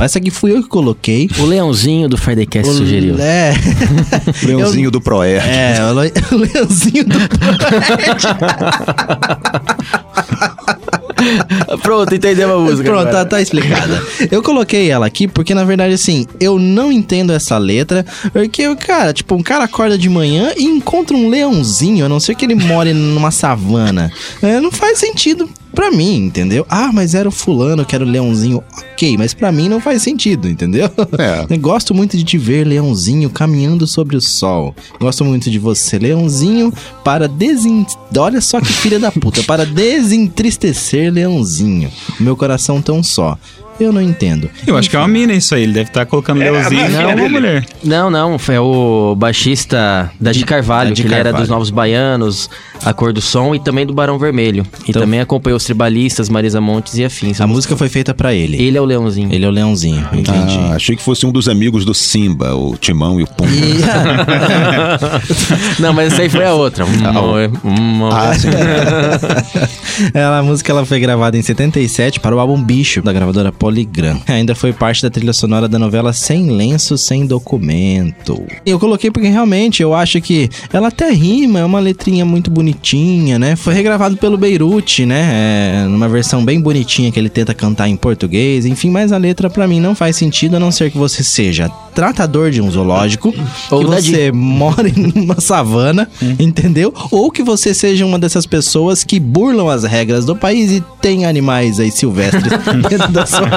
Essa 0.00 0.18
aqui 0.18 0.30
fui 0.30 0.52
eu 0.52 0.62
que 0.62 0.68
coloquei. 0.68 1.28
O 1.38 1.44
Leãozinho 1.44 2.08
do 2.08 2.16
Fridaycast 2.18 2.70
sugeriu. 2.72 3.16
É. 3.18 3.52
Leãozinho 4.44 4.90
do 4.90 5.00
Proerd. 5.00 5.46
É, 5.48 5.76
o 5.84 5.92
le- 6.00 6.12
o 6.32 6.36
leãozinho 6.36 7.04
do 7.04 7.14
Pronto, 11.82 12.14
entendeu 12.14 12.54
a 12.54 12.58
música. 12.58 12.88
Pronto, 12.88 13.10
tá, 13.10 13.24
tá 13.24 13.40
explicada. 13.40 14.02
Eu 14.30 14.42
coloquei 14.42 14.90
ela 14.90 15.06
aqui 15.06 15.26
porque, 15.26 15.54
na 15.54 15.64
verdade, 15.64 15.94
assim, 15.94 16.26
eu 16.40 16.58
não 16.58 16.92
entendo 16.92 17.32
essa 17.32 17.58
letra. 17.58 18.04
Porque, 18.32 18.74
cara, 18.76 19.12
tipo, 19.12 19.34
um 19.34 19.42
cara 19.42 19.64
acorda 19.64 19.96
de 19.96 20.08
manhã 20.08 20.52
e 20.56 20.64
encontra 20.64 21.16
um 21.16 21.28
leãozinho, 21.28 22.06
a 22.06 22.08
não 22.08 22.20
ser 22.20 22.34
que 22.34 22.44
ele 22.44 22.54
more 22.54 22.92
numa 22.92 23.30
savana. 23.30 24.10
É, 24.42 24.60
não 24.60 24.70
faz 24.70 24.98
sentido 24.98 25.48
pra 25.74 25.90
mim, 25.90 26.16
entendeu? 26.16 26.64
Ah, 26.68 26.90
mas 26.92 27.14
era 27.14 27.28
o 27.28 27.32
fulano 27.32 27.84
que 27.84 27.94
era 27.94 28.04
o 28.04 28.08
leãozinho. 28.08 28.62
Ok, 28.92 29.16
mas 29.18 29.34
pra 29.34 29.52
mim 29.52 29.68
não 29.68 29.80
faz 29.80 30.02
sentido, 30.02 30.48
entendeu? 30.48 30.90
É. 31.18 31.56
Gosto 31.58 31.94
muito 31.94 32.16
de 32.16 32.24
te 32.24 32.38
ver, 32.38 32.66
leãozinho, 32.66 33.28
caminhando 33.28 33.86
sobre 33.86 34.16
o 34.16 34.20
sol. 34.20 34.74
Gosto 35.00 35.24
muito 35.24 35.50
de 35.50 35.58
você, 35.58 35.98
leãozinho, 35.98 36.72
para 37.02 37.28
desin... 37.28 37.84
Olha 38.16 38.40
só 38.40 38.60
que 38.60 38.72
filha 38.72 38.98
da 38.98 39.10
puta. 39.10 39.42
Para 39.42 39.66
desentristecer, 39.66 41.12
leãozinho. 41.12 41.90
Meu 42.20 42.36
coração 42.36 42.80
tão 42.80 43.02
só. 43.02 43.36
Eu 43.80 43.92
não 43.92 44.00
entendo. 44.00 44.48
Eu 44.66 44.76
acho 44.76 44.88
que 44.88 44.96
é 44.96 44.98
uma 44.98 45.08
mina 45.08 45.32
isso 45.32 45.54
aí. 45.54 45.64
Ele 45.64 45.72
deve 45.72 45.88
estar 45.90 46.06
colocando 46.06 46.40
É, 46.42 46.50
Leozinho. 46.50 46.84
a 46.84 46.88
Não, 46.88 47.00
filha 47.10 47.14
uma 47.16 47.28
mulher. 47.28 47.66
Não, 47.82 48.10
não, 48.10 48.38
foi 48.38 48.56
o 48.58 49.14
baixista 49.16 50.10
da 50.20 50.32
de 50.32 50.44
Carvalho, 50.44 50.90
Da 50.90 50.94
Di 50.94 51.02
que 51.02 51.08
ele 51.08 51.14
era 51.14 51.24
Carvalho. 51.24 51.42
dos 51.42 51.50
Novos 51.50 51.70
Baianos, 51.70 52.48
A 52.84 52.92
Cor 52.92 53.12
do 53.12 53.20
Som 53.20 53.54
e 53.54 53.58
também 53.58 53.84
do 53.84 53.92
Barão 53.92 54.18
Vermelho. 54.18 54.64
E 54.86 54.90
Então- 54.90 55.02
também 55.02 55.20
acompanhou 55.20 55.56
os 55.56 55.64
tribalistas, 55.64 56.28
Marisa 56.28 56.60
Montes 56.60 56.96
e 56.98 57.04
afins. 57.04 57.40
A 57.40 57.46
música 57.46 57.76
foi 57.76 57.88
feita 57.88 58.14
pra 58.14 58.32
ele. 58.32 58.62
Ele 58.62 58.78
é 58.78 58.80
o 58.80 58.84
Leãozinho. 58.84 59.32
Ele 59.32 59.44
é 59.44 59.48
o 59.48 59.50
leãozinho, 59.50 60.06
entendi. 60.12 60.58
Ah, 60.70 60.74
achei 60.76 60.94
que 60.94 61.02
fosse 61.02 61.26
um 61.26 61.32
dos 61.32 61.48
amigos 61.48 61.84
do 61.84 61.94
Simba, 61.94 62.54
o 62.54 62.76
Timão 62.76 63.18
e 63.20 63.24
o 63.24 63.26
Pumba. 63.26 63.50
Não, 65.78 65.92
mas 65.92 66.12
essa 66.12 66.22
aí 66.22 66.28
foi 66.28 66.44
a 66.44 66.52
outra. 66.54 66.84
Uma- 66.84 67.50
uma- 67.64 68.30
Ah, 68.30 68.34
sim. 68.34 68.48
ela, 70.14 70.38
a 70.38 70.42
música 70.42 70.72
ela 70.72 70.84
foi 70.84 71.00
gravada 71.00 71.36
em 71.36 71.42
77 71.42 72.20
para 72.20 72.34
o 72.34 72.38
álbum 72.38 72.60
Bicho, 72.62 73.02
da 73.02 73.12
gravadora 73.12 73.52
Polygram. 73.64 74.20
Ainda 74.28 74.54
foi 74.54 74.74
parte 74.74 75.02
da 75.02 75.08
trilha 75.08 75.32
sonora 75.32 75.66
da 75.66 75.78
novela 75.78 76.12
Sem 76.12 76.50
Lenço, 76.50 76.98
Sem 76.98 77.24
Documento. 77.24 78.44
Eu 78.66 78.78
coloquei 78.78 79.10
porque 79.10 79.28
realmente 79.28 79.82
eu 79.82 79.94
acho 79.94 80.20
que 80.20 80.50
ela 80.70 80.88
até 80.88 81.10
rima, 81.10 81.60
é 81.60 81.64
uma 81.64 81.80
letrinha 81.80 82.26
muito 82.26 82.50
bonitinha, 82.50 83.38
né? 83.38 83.56
Foi 83.56 83.72
regravado 83.72 84.18
pelo 84.18 84.36
Beirute, 84.36 85.06
né? 85.06 85.30
É, 85.32 85.86
numa 85.88 86.10
versão 86.10 86.44
bem 86.44 86.60
bonitinha 86.60 87.10
que 87.10 87.18
ele 87.18 87.30
tenta 87.30 87.54
cantar 87.54 87.88
em 87.88 87.96
português. 87.96 88.66
Enfim, 88.66 88.90
mas 88.90 89.12
a 89.12 89.16
letra 89.16 89.48
pra 89.48 89.66
mim 89.66 89.80
não 89.80 89.94
faz 89.94 90.14
sentido, 90.16 90.56
a 90.56 90.60
não 90.60 90.70
ser 90.70 90.90
que 90.90 90.98
você 90.98 91.24
seja 91.24 91.70
tratador 91.94 92.50
de 92.50 92.60
um 92.60 92.70
zoológico, 92.70 93.32
Ou 93.70 93.80
que 93.80 93.86
você 93.86 94.32
more 94.32 94.92
numa 94.92 95.40
savana, 95.40 96.08
entendeu? 96.38 96.92
Ou 97.10 97.30
que 97.30 97.42
você 97.42 97.72
seja 97.72 98.04
uma 98.04 98.18
dessas 98.18 98.44
pessoas 98.44 99.04
que 99.04 99.20
burlam 99.20 99.68
as 99.68 99.84
regras 99.84 100.24
do 100.24 100.34
país 100.34 100.72
e 100.72 100.82
tem 101.00 101.24
animais 101.24 101.78
aí 101.78 101.90
silvestres 101.90 102.52
dentro 102.90 103.12
da 103.12 103.24
sua 103.24 103.53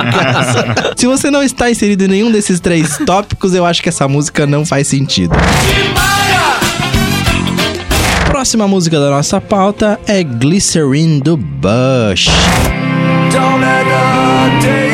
Se 0.96 1.08
você 1.08 1.30
não 1.32 1.44
está 1.44 1.70
inserido 1.70 2.04
em 2.04 2.08
nenhum 2.08 2.32
desses 2.32 2.60
três 2.60 2.98
tópicos, 3.06 3.54
eu 3.54 3.66
acho 3.66 3.82
que 3.82 3.90
essa 3.90 4.08
música 4.08 4.46
não 4.46 4.66
faz 4.66 4.88
sentido. 4.88 5.36
Próxima 8.28 8.68
música 8.68 9.00
da 9.00 9.10
nossa 9.10 9.42
pauta 9.42 10.00
é 10.08 10.24
Glycerine 10.24 11.20
do 11.20 11.38
Bush. 11.38 12.28
Don't 13.32 13.60
let 13.60 13.86
the 13.86 14.68
days 14.68 14.87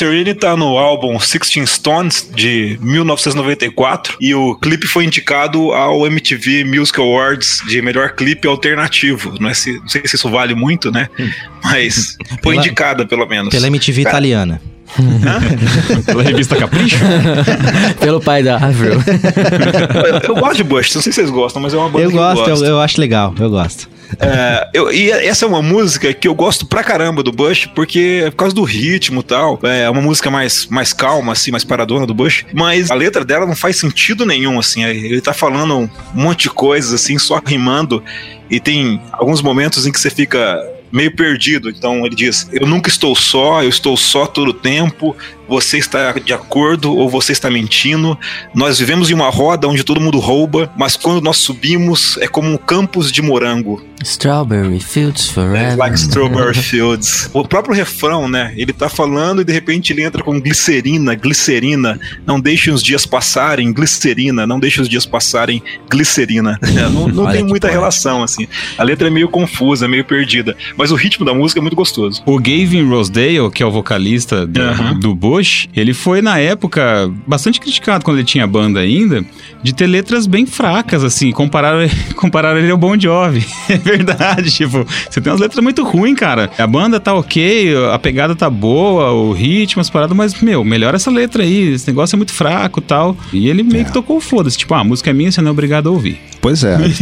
Glycerine 0.00 0.32
tá 0.34 0.56
no 0.56 0.78
álbum 0.78 1.20
Sixteen 1.20 1.66
Stones 1.66 2.26
de 2.34 2.78
1994 2.80 4.16
e 4.18 4.34
o 4.34 4.54
clipe 4.54 4.86
foi 4.86 5.04
indicado 5.04 5.72
ao 5.72 6.06
MTV 6.06 6.64
Music 6.64 6.98
Awards 6.98 7.60
de 7.68 7.82
melhor 7.82 8.12
clipe 8.12 8.48
alternativo. 8.48 9.34
Não, 9.38 9.50
é 9.50 9.54
se- 9.54 9.78
não 9.78 9.88
sei 9.88 10.00
se 10.06 10.16
isso 10.16 10.30
vale 10.30 10.54
muito, 10.54 10.90
né? 10.90 11.10
Mas 11.62 12.16
foi 12.42 12.54
Pela- 12.54 12.56
indicada 12.56 13.06
pelo 13.06 13.26
menos. 13.26 13.50
Pela 13.50 13.66
MTV 13.66 14.04
Cara, 14.04 14.14
italiana. 14.16 14.62
Pela 16.06 16.22
revista 16.22 16.56
Capricho? 16.56 16.98
Pelo 18.00 18.20
pai 18.20 18.42
da 18.42 18.56
Avril. 18.56 18.94
Eu, 18.94 20.34
eu 20.34 20.40
gosto 20.40 20.56
de 20.56 20.64
Bush, 20.64 20.94
não 20.94 21.02
sei 21.02 21.12
se 21.12 21.16
vocês 21.20 21.30
gostam, 21.30 21.60
mas 21.62 21.72
é 21.74 21.76
uma 21.76 21.88
banda 21.88 22.04
Eu 22.04 22.10
que 22.10 22.16
gosto, 22.16 22.48
eu 22.48 22.56
eu, 22.56 22.64
eu 22.64 22.80
acho 22.80 23.00
legal, 23.00 23.34
eu 23.38 23.50
gosto. 23.50 23.88
É, 24.18 24.68
eu- 24.74 24.92
e 24.92 25.10
essa 25.10 25.44
é 25.44 25.48
uma 25.48 25.62
música 25.62 26.12
que 26.12 26.26
eu 26.26 26.34
gosto 26.34 26.66
pra 26.66 26.82
caramba 26.82 27.22
do 27.22 27.30
Bush, 27.30 27.66
porque 27.74 28.22
é 28.26 28.30
por 28.30 28.36
causa 28.38 28.54
do 28.54 28.64
ritmo 28.64 29.20
e 29.20 29.22
tal. 29.22 29.58
É 29.62 29.88
uma 29.88 30.00
música 30.02 30.30
mais, 30.30 30.66
mais 30.66 30.92
calma, 30.92 31.32
assim, 31.32 31.50
mais 31.52 31.62
paradona 31.64 32.06
do 32.06 32.12
Bush. 32.14 32.44
Mas 32.52 32.90
a 32.90 32.94
letra 32.94 33.24
dela 33.24 33.46
não 33.46 33.54
faz 33.54 33.76
sentido 33.78 34.26
nenhum, 34.26 34.58
assim. 34.58 34.82
Ele 34.84 35.20
tá 35.20 35.32
falando 35.32 35.76
um 35.76 35.88
monte 36.12 36.42
de 36.44 36.50
coisas, 36.50 36.92
assim, 36.92 37.18
só 37.18 37.40
rimando. 37.44 38.02
E 38.50 38.58
tem 38.58 39.00
alguns 39.12 39.40
momentos 39.42 39.86
em 39.86 39.92
que 39.92 40.00
você 40.00 40.10
fica 40.10 40.60
meio 40.92 41.14
perdido. 41.14 41.70
Então 41.70 42.04
ele 42.04 42.14
diz: 42.14 42.48
Eu 42.52 42.66
nunca 42.66 42.88
estou 42.88 43.14
só, 43.14 43.62
eu 43.62 43.68
estou 43.68 43.96
só 43.96 44.26
todo 44.26 44.48
o 44.48 44.54
tempo. 44.54 45.16
Você 45.50 45.78
está 45.78 46.12
de 46.12 46.32
acordo 46.32 46.96
ou 46.96 47.10
você 47.10 47.32
está 47.32 47.50
mentindo. 47.50 48.16
Nós 48.54 48.78
vivemos 48.78 49.10
em 49.10 49.14
uma 49.14 49.28
roda 49.28 49.66
onde 49.66 49.82
todo 49.82 50.00
mundo 50.00 50.18
rouba, 50.20 50.72
mas 50.78 50.96
quando 50.96 51.20
nós 51.20 51.38
subimos 51.38 52.16
é 52.18 52.28
como 52.28 52.48
um 52.48 52.56
campus 52.56 53.10
de 53.10 53.20
morango. 53.20 53.82
Strawberry 54.02 54.80
Fields 54.80 55.28
Forever. 55.28 55.76
Like 55.76 55.96
Strawberry 55.98 56.56
Fields. 56.56 57.28
O 57.34 57.46
próprio 57.46 57.74
refrão, 57.74 58.28
né? 58.28 58.54
Ele 58.56 58.72
tá 58.72 58.88
falando 58.88 59.42
e 59.42 59.44
de 59.44 59.52
repente 59.52 59.92
ele 59.92 60.02
entra 60.02 60.22
com 60.22 60.40
glicerina, 60.40 61.14
glicerina. 61.14 62.00
Não 62.24 62.40
deixe 62.40 62.70
os 62.70 62.82
dias 62.82 63.04
passarem, 63.04 63.72
glicerina. 63.72 64.46
Não 64.46 64.58
deixe 64.58 64.80
os 64.80 64.88
dias 64.88 65.04
passarem, 65.04 65.62
glicerina. 65.90 66.58
É, 66.62 66.88
não 66.88 67.08
não 67.08 67.26
tem 67.32 67.42
muita 67.42 67.66
poético. 67.66 67.72
relação, 67.80 68.22
assim. 68.22 68.46
A 68.78 68.82
letra 68.84 69.08
é 69.08 69.10
meio 69.10 69.28
confusa, 69.28 69.86
meio 69.86 70.04
perdida. 70.04 70.56
Mas 70.76 70.90
o 70.90 70.94
ritmo 70.94 71.26
da 71.26 71.34
música 71.34 71.60
é 71.60 71.62
muito 71.62 71.76
gostoso. 71.76 72.22
O 72.24 72.38
Gavin 72.38 72.88
Rosedale, 72.88 73.50
que 73.50 73.62
é 73.62 73.66
o 73.66 73.70
vocalista 73.70 74.46
do, 74.46 74.62
Aham. 74.62 74.98
do 74.98 75.14
Bush, 75.40 75.68
ele 75.74 75.94
foi 75.94 76.20
na 76.20 76.38
época 76.38 77.10
bastante 77.26 77.58
criticado 77.58 78.04
quando 78.04 78.18
ele 78.18 78.26
tinha 78.26 78.46
banda 78.46 78.80
ainda, 78.80 79.24
de 79.62 79.74
ter 79.74 79.86
letras 79.86 80.26
bem 80.26 80.44
fracas, 80.44 81.02
assim, 81.02 81.32
compararam, 81.32 81.88
compararam 82.14 82.60
ele 82.60 82.70
ao 82.70 82.76
Bon 82.76 82.98
Jovi. 82.98 83.44
É 83.70 83.78
verdade, 83.78 84.50
tipo, 84.50 84.84
você 85.08 85.20
tem 85.20 85.32
umas 85.32 85.40
letras 85.40 85.62
muito 85.62 85.82
ruins, 85.84 86.18
cara. 86.18 86.50
A 86.58 86.66
banda 86.66 86.98
tá 87.00 87.14
ok, 87.14 87.72
a 87.92 87.98
pegada 87.98 88.34
tá 88.34 88.50
boa, 88.50 89.12
o 89.12 89.32
ritmo, 89.32 89.80
as 89.80 89.88
paradas, 89.88 90.16
mas, 90.16 90.40
meu, 90.40 90.64
melhora 90.64 90.96
essa 90.96 91.10
letra 91.10 91.42
aí, 91.42 91.72
esse 91.72 91.86
negócio 91.86 92.16
é 92.16 92.18
muito 92.18 92.32
fraco 92.32 92.80
e 92.80 92.82
tal. 92.82 93.16
E 93.32 93.48
ele 93.48 93.62
meio 93.62 93.84
que 93.84 93.92
tocou 93.92 94.16
o 94.16 94.20
foda-se, 94.20 94.58
tipo, 94.58 94.74
ah, 94.74 94.80
a 94.80 94.84
música 94.84 95.10
é 95.10 95.12
minha, 95.12 95.30
você 95.30 95.40
não 95.40 95.48
é 95.48 95.52
obrigado 95.52 95.88
a 95.88 95.92
ouvir. 95.92 96.18
Pois 96.40 96.64
é. 96.64 96.76
Aí. 96.80 96.94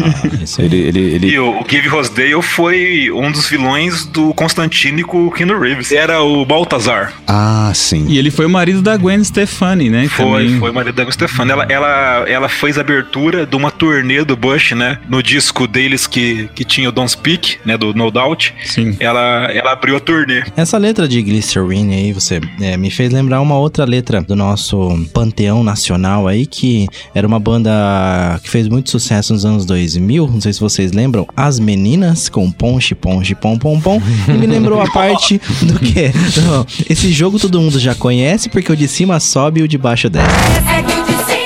ele, 0.58 0.76
ele, 0.76 1.00
ele, 1.14 1.26
E 1.28 1.38
o, 1.38 1.60
o 1.60 1.64
Give 1.68 1.88
Rosedale 1.88 2.42
foi 2.42 3.10
um 3.10 3.30
dos 3.30 3.48
vilões 3.48 4.04
do 4.06 4.34
Constantine 4.34 5.02
com 5.02 5.26
o 5.26 5.30
Keanu 5.30 5.58
Reeves. 5.58 5.92
Era 5.92 6.22
o 6.22 6.44
Baltazar. 6.44 7.12
Ah, 7.26 7.70
sim. 7.74 8.06
E 8.08 8.18
ele 8.18 8.30
foi 8.30 8.46
o 8.46 8.50
marido 8.50 8.82
da 8.82 8.96
Gwen 8.96 9.22
Stefani, 9.22 9.88
né? 9.88 10.08
Foi, 10.08 10.44
Também. 10.44 10.58
foi 10.58 10.72
marido 10.72 10.94
da 10.94 11.04
Gwen 11.04 11.12
Stefani. 11.12 11.52
Ela, 11.52 11.66
ela, 11.68 12.24
ela 12.28 12.48
fez 12.48 12.78
a 12.78 12.80
abertura 12.80 13.46
de 13.46 13.56
uma 13.56 13.70
turnê 13.70 14.24
do 14.24 14.36
Bush, 14.36 14.72
né? 14.72 14.98
No 15.08 15.22
disco 15.22 15.66
deles 15.66 16.06
que, 16.06 16.48
que 16.54 16.64
tinha 16.64 16.88
o 16.88 16.92
Don't 16.92 17.10
Speak, 17.10 17.58
né? 17.64 17.76
Do 17.76 17.94
No 17.94 18.10
Doubt. 18.10 18.54
Sim. 18.64 18.96
Ela, 18.98 19.50
ela 19.52 19.72
abriu 19.72 19.96
a 19.96 20.00
turnê. 20.00 20.42
Essa 20.56 20.78
letra 20.78 21.06
de 21.06 21.22
Glycerine 21.22 21.94
aí, 21.94 22.12
você 22.12 22.40
é, 22.60 22.76
me 22.76 22.90
fez 22.90 23.12
lembrar 23.12 23.40
uma 23.40 23.56
outra 23.56 23.84
letra 23.84 24.20
do 24.20 24.34
nosso 24.34 24.98
panteão 25.12 25.62
nacional 25.62 26.26
aí, 26.26 26.46
que 26.46 26.86
era 27.14 27.26
uma 27.26 27.38
banda 27.38 27.70
que 28.42 28.50
fez 28.50 28.68
muito 28.68 28.90
sucesso 28.90 29.27
sucesso 29.28 29.32
nos 29.32 29.44
anos 29.44 29.64
2000, 29.66 30.26
não 30.26 30.40
sei 30.40 30.52
se 30.52 30.60
vocês 30.60 30.92
lembram, 30.92 31.26
As 31.36 31.58
Meninas 31.58 32.28
com 32.28 32.50
Ponche, 32.50 32.94
Ponche, 32.94 33.34
Pom, 33.34 33.58
Pom, 33.58 33.80
Pom, 33.80 34.00
e 34.28 34.32
me 34.32 34.46
lembrou 34.46 34.80
a 34.80 34.88
parte 34.90 35.40
do 35.62 35.78
que? 35.78 36.10
Esse 36.88 37.12
jogo 37.12 37.38
todo 37.38 37.60
mundo 37.60 37.78
já 37.78 37.94
conhece 37.94 38.48
porque 38.48 38.72
o 38.72 38.76
de 38.76 38.88
cima 38.88 39.20
sobe 39.20 39.60
e 39.60 39.62
o 39.62 39.68
de 39.68 39.78
baixo 39.78 40.08
desce. 40.08 40.28
É 41.34 41.37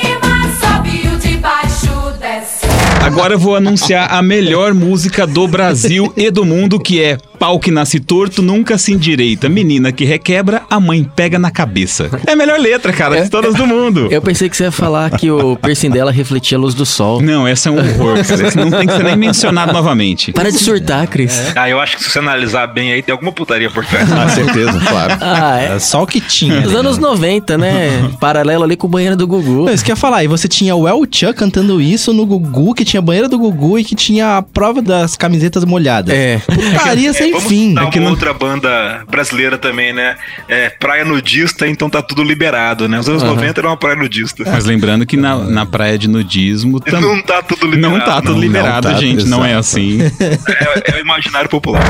Agora 3.03 3.35
eu 3.35 3.39
vou 3.39 3.57
anunciar 3.57 4.15
a 4.15 4.23
melhor 4.23 4.73
música 4.73 5.27
do 5.27 5.49
Brasil 5.49 6.13
e 6.17 6.31
do 6.31 6.45
mundo, 6.45 6.79
que 6.79 7.03
é 7.03 7.19
Pau 7.43 7.59
que 7.59 7.73
nasce 7.73 7.99
torto, 7.99 8.41
nunca 8.41 8.79
se 8.79 8.93
endireita. 8.93 9.49
Menina 9.49 9.91
que 9.91 10.05
requebra, 10.05 10.63
a 10.71 10.79
mãe 10.79 11.03
pega 11.03 11.41
na 11.41 11.51
cabeça. 11.51 12.09
É 12.25 12.35
a 12.35 12.37
melhor 12.37 12.57
letra, 12.57 12.93
cara, 12.93 13.21
de 13.21 13.29
todas 13.29 13.57
do 13.57 13.67
mundo. 13.67 14.07
Eu 14.13 14.23
pensei 14.23 14.49
que 14.49 14.57
você 14.57 14.63
ia 14.63 14.71
falar 14.71 15.11
que 15.11 15.29
o 15.29 15.57
piercing 15.57 15.91
dela 15.91 16.13
refletia 16.13 16.57
a 16.57 16.61
luz 16.61 16.73
do 16.73 16.87
sol. 16.87 17.21
Não, 17.21 17.45
essa 17.45 17.69
é 17.69 17.73
um 17.73 17.79
horror, 17.79 18.25
cara. 18.25 18.47
Esse 18.47 18.57
não 18.57 18.71
tem 18.71 18.87
que 18.87 18.97
ser 18.97 19.03
nem 19.03 19.17
mencionado 19.17 19.73
novamente. 19.73 20.31
Para 20.31 20.53
de 20.53 20.59
surtar, 20.59 21.09
Cris. 21.09 21.53
Ah, 21.57 21.69
eu 21.69 21.81
acho 21.81 21.97
que 21.97 22.05
se 22.05 22.11
você 22.11 22.21
analisar 22.21 22.69
bem 22.69 22.93
aí, 22.93 23.03
tem 23.03 23.13
alguma 23.13 23.33
putaria 23.33 23.69
por 23.69 23.85
trás. 23.85 24.09
Com 24.09 24.29
certeza, 24.29 24.79
claro. 24.79 25.17
Ah, 25.21 25.61
é. 25.61 25.75
É 25.75 25.79
só 25.81 26.05
o 26.05 26.07
que 26.07 26.21
tinha. 26.21 26.61
Dos 26.61 26.75
né? 26.75 26.79
anos 26.79 26.99
90, 26.99 27.59
né? 27.59 28.09
Paralelo 28.21 28.63
ali 28.63 28.77
com 28.77 28.87
o 28.87 28.91
banheiro 28.91 29.17
do 29.17 29.27
Gugu. 29.27 29.65
Não, 29.65 29.75
isso 29.75 29.85
que 29.85 29.91
eu 29.91 29.95
ia 29.95 30.01
falar. 30.01 30.23
E 30.23 30.29
você 30.29 30.47
tinha 30.47 30.77
o 30.77 30.87
El 30.87 31.05
Chan 31.11 31.33
cantando 31.33 31.81
isso 31.81 32.13
no 32.13 32.25
Gugu, 32.25 32.73
que 32.73 32.85
tinha 32.85 32.92
a 32.99 33.03
banheira 33.03 33.29
do 33.29 33.39
Gugu 33.39 33.79
e 33.79 33.85
que 33.85 33.95
tinha 33.95 34.37
a 34.39 34.43
prova 34.43 34.81
das 34.83 35.17
camisetas 35.17 35.65
molhadas. 35.65 36.15
É. 36.15 36.39
Putaria 36.39 37.13
sem 37.13 37.33
Vamos 37.33 37.49
fim. 37.49 37.75
dar 37.75 37.83
É 37.83 37.85
uma 37.87 38.01
não- 38.01 38.11
outra 38.11 38.33
banda 38.35 39.05
brasileira 39.11 39.57
também, 39.59 39.93
né? 39.93 40.17
É 40.49 40.69
praia 40.71 41.05
nudista, 41.05 41.67
então 41.69 41.89
tá 41.91 42.03
tudo 42.03 42.23
liberado, 42.23 42.89
né? 42.89 42.99
Os 42.99 43.09
anos 43.09 43.23
90 43.23 43.61
era 43.61 43.69
uma 43.69 43.77
praia 43.77 43.97
nudista. 43.97 44.45
Mas 44.47 44.65
lembrando 44.65 45.05
que 45.07 45.17
na, 45.17 45.37
na 45.39 45.67
praia 45.67 45.99
de 45.99 46.09
nudismo 46.09 46.81
tam- 46.81 47.01
Não 47.01 47.23
tá 47.23 47.43
tudo 47.43 47.67
liberado. 47.67 47.99
não 47.99 48.05
tá 48.05 48.21
tudo 48.21 48.33
não. 48.35 48.41
liberado, 48.41 48.89
não 48.89 48.95
tá, 48.95 49.01
gente. 49.01 49.25
Não 49.27 49.45
é 49.45 49.55
assim. 49.55 49.99
É, 50.03 50.93
é 50.93 50.97
o 50.97 51.01
imaginário 51.01 51.49
popular. 51.49 51.83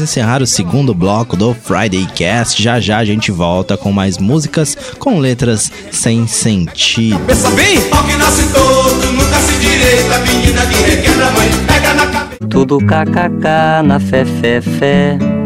Vamos 0.00 0.12
encerrar 0.12 0.40
o 0.40 0.46
segundo 0.46 0.94
bloco 0.94 1.36
do 1.36 1.52
Friday 1.52 2.06
Cast. 2.14 2.62
Já 2.62 2.80
já 2.80 2.96
a 2.96 3.04
gente 3.04 3.30
volta 3.30 3.76
com 3.76 3.92
mais 3.92 4.16
músicas 4.16 4.74
com 4.98 5.18
letras 5.18 5.70
sem 5.92 6.26
sentido. 6.26 7.18
Pensa 7.26 7.50
bem, 7.50 7.76
que 7.76 8.16
nasce 8.16 8.50
todo, 8.50 9.12
nunca 9.12 9.38
se 9.40 9.58
direita, 9.58 10.18
menina 10.20 10.66
que 10.66 11.06
a 11.06 11.30
mãe, 11.32 11.50
pega 11.66 11.92
na 11.92 12.06
cabeça. 12.06 12.38
Tudo 12.48 12.78
kkk 12.78 13.82
na 13.84 14.00
fé, 14.00 14.24
fé, 14.24 14.62
fé. 14.62 15.39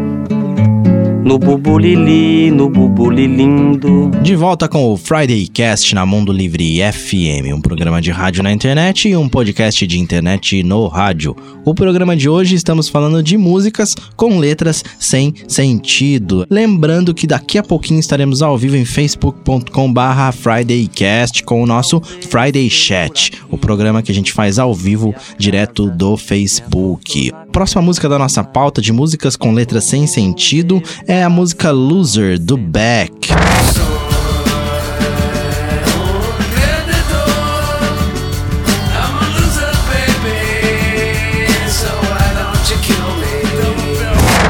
No 1.25 1.39
bubulili, 1.39 2.51
no 2.51 2.69
bubulilindo. 2.69 4.11
De 4.21 4.35
volta 4.35 4.67
com 4.67 4.93
o 4.93 4.95
Friday 4.95 5.47
Cast 5.47 5.95
na 5.95 6.05
Mundo 6.05 6.31
Livre 6.31 6.79
FM, 6.93 7.51
um 7.51 7.59
programa 7.59 7.99
de 7.99 8.11
rádio 8.11 8.43
na 8.43 8.51
internet 8.51 9.09
e 9.09 9.17
um 9.17 9.27
podcast 9.27 9.87
de 9.87 9.99
internet 9.99 10.61
no 10.61 10.87
rádio. 10.87 11.35
O 11.65 11.73
programa 11.73 12.15
de 12.15 12.29
hoje 12.29 12.53
estamos 12.53 12.87
falando 12.87 13.23
de 13.23 13.39
músicas 13.39 13.95
com 14.15 14.37
letras 14.37 14.85
sem 14.99 15.33
sentido. 15.47 16.45
Lembrando 16.47 17.11
que 17.11 17.25
daqui 17.25 17.57
a 17.57 17.63
pouquinho 17.63 17.99
estaremos 17.99 18.43
ao 18.43 18.55
vivo 18.55 18.75
em 18.75 18.85
facebook.com/barra 18.85 20.31
FridayCast 20.31 21.43
com 21.43 21.63
o 21.63 21.65
nosso 21.65 21.99
Friday 22.29 22.69
Chat, 22.69 23.31
o 23.49 23.57
programa 23.57 24.03
que 24.03 24.11
a 24.11 24.15
gente 24.15 24.31
faz 24.31 24.59
ao 24.59 24.75
vivo 24.75 25.11
direto 25.39 25.89
do 25.89 26.17
Facebook. 26.17 27.33
Próxima 27.55 27.81
música 27.81 28.09
da 28.09 28.19
nossa 28.19 28.43
pauta 28.43 28.81
de 28.81 28.91
músicas 28.91 29.37
com 29.37 29.53
letras 29.53 29.85
sem 29.85 30.05
sentido 30.05 30.83
é 31.07 31.23
a 31.23 31.29
música 31.29 31.71
Loser 31.71 32.37
do 32.37 32.57
Beck. 32.57 33.29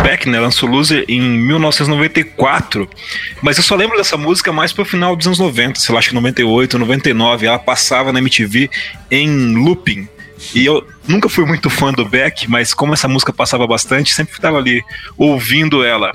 Beck, 0.01 0.27
né, 0.27 0.39
lançou 0.39 0.67
Loser 0.67 1.05
em 1.07 1.21
1994, 1.21 2.89
mas 3.39 3.57
eu 3.57 3.63
só 3.63 3.75
lembro 3.75 3.97
dessa 3.97 4.17
música 4.17 4.51
mais 4.51 4.73
pro 4.73 4.83
final 4.83 5.15
dos 5.15 5.27
anos 5.27 5.37
90, 5.37 5.79
sei 5.79 5.93
lá, 5.93 5.99
acho 5.99 6.09
que 6.09 6.15
98, 6.15 6.79
99, 6.79 7.45
ela 7.45 7.59
passava 7.59 8.11
na 8.11 8.17
MTV 8.17 8.67
em 9.11 9.53
looping. 9.53 10.07
E 10.53 10.65
eu 10.65 10.85
nunca 11.07 11.29
fui 11.29 11.45
muito 11.45 11.69
fã 11.69 11.91
do 11.91 12.05
Beck, 12.05 12.47
mas 12.49 12.73
como 12.73 12.93
essa 12.93 13.07
música 13.07 13.33
passava 13.33 13.65
bastante, 13.65 14.13
sempre 14.13 14.33
estava 14.35 14.57
ali 14.57 14.83
ouvindo 15.17 15.83
ela. 15.83 16.11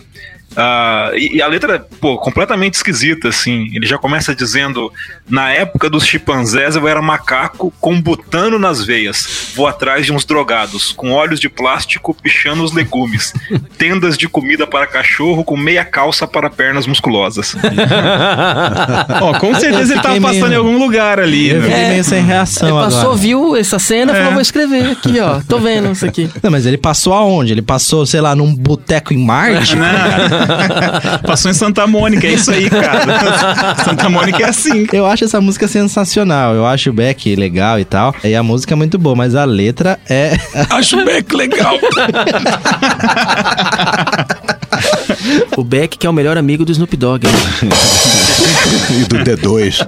Ah, 0.56 1.10
e, 1.14 1.36
e 1.36 1.42
a 1.42 1.46
letra, 1.46 1.86
pô, 2.00 2.18
completamente 2.18 2.74
esquisita, 2.74 3.28
assim. 3.28 3.68
Ele 3.74 3.86
já 3.86 3.96
começa 3.98 4.34
dizendo: 4.34 4.92
Na 5.28 5.50
época 5.50 5.88
dos 5.88 6.04
chimpanzés 6.04 6.76
eu 6.76 6.88
era 6.88 7.00
macaco 7.00 7.72
com 7.80 8.00
butano 8.00 8.58
nas 8.58 8.84
veias. 8.84 9.52
Vou 9.54 9.66
atrás 9.66 10.04
de 10.04 10.12
uns 10.12 10.24
drogados, 10.24 10.92
com 10.92 11.12
olhos 11.12 11.38
de 11.40 11.48
plástico 11.48 12.14
pichando 12.14 12.62
os 12.64 12.72
legumes. 12.72 13.32
Tendas 13.78 14.18
de 14.18 14.28
comida 14.28 14.66
para 14.66 14.86
cachorro 14.86 15.44
com 15.44 15.56
meia 15.56 15.84
calça 15.84 16.26
para 16.26 16.50
pernas 16.50 16.86
musculosas. 16.86 17.54
Ó, 19.20 19.38
com 19.38 19.54
certeza 19.54 19.92
ele 19.94 20.02
tava 20.02 20.20
passando 20.20 20.48
meio- 20.48 20.52
em 20.52 20.56
algum 20.56 20.78
lugar 20.78 21.18
ali. 21.20 21.50
Eu 21.50 21.60
né? 21.60 21.68
fiquei 21.68 21.88
meio 21.88 22.04
sem 22.04 22.24
reação 22.24 22.68
Ele 22.68 22.84
passou, 22.84 23.00
agora. 23.02 23.16
viu 23.16 23.56
essa 23.56 23.78
cena 23.78 24.12
e 24.12 24.16
falou: 24.16 24.32
vou 24.32 24.42
escrever 24.42 24.90
aqui, 24.90 25.20
ó. 25.20 25.40
Tô 25.48 25.58
vendo 25.58 25.90
isso 25.92 26.04
aqui. 26.06 26.28
Não, 26.42 26.50
mas 26.50 26.66
ele 26.66 26.78
passou 26.78 27.12
aonde? 27.12 27.52
Ele 27.52 27.62
passou, 27.62 28.04
sei 28.06 28.20
lá, 28.20 28.34
num 28.34 28.54
boteco 28.54 29.12
em 29.14 29.18
Marte? 29.24 29.76
Passou 31.26 31.50
em 31.50 31.54
Santa 31.54 31.86
Mônica, 31.86 32.26
é 32.26 32.32
isso 32.32 32.50
aí, 32.50 32.68
cara. 32.68 33.76
Santa 33.84 34.08
Mônica 34.08 34.42
é 34.42 34.48
assim. 34.48 34.86
Eu 34.92 35.06
acho 35.06 35.24
essa 35.24 35.40
música 35.40 35.66
sensacional. 35.68 36.54
Eu 36.54 36.66
acho 36.66 36.90
o 36.90 36.92
Beck 36.92 37.34
legal 37.36 37.78
e 37.78 37.84
tal. 37.84 38.14
E 38.24 38.34
a 38.34 38.42
música 38.42 38.74
é 38.74 38.76
muito 38.76 38.98
boa, 38.98 39.14
mas 39.16 39.34
a 39.34 39.44
letra 39.44 39.98
é. 40.08 40.36
Acho 40.70 41.00
o 41.00 41.04
Beck 41.04 41.34
legal. 41.34 41.74
O 45.56 45.64
Beck, 45.64 45.98
que 45.98 46.06
é 46.06 46.10
o 46.10 46.12
melhor 46.12 46.38
amigo 46.38 46.64
do 46.64 46.72
Snoop 46.72 46.96
Dogg. 46.96 47.26
né? 47.26 47.32
E 48.90 49.04
do 49.04 49.18
D2. 49.18 49.80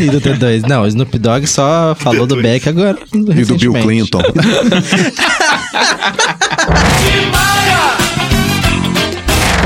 e 0.00 0.10
do 0.10 0.20
T2. 0.20 0.62
Não, 0.66 0.82
o 0.82 0.86
Snoop 0.86 1.18
Dogg 1.18 1.46
só 1.46 1.94
falou 1.98 2.26
do 2.26 2.36
Beck 2.36 2.68
agora. 2.68 2.98
e 3.12 3.44
do 3.44 3.56
Bill. 3.56 3.72
Clinton. 3.74 4.22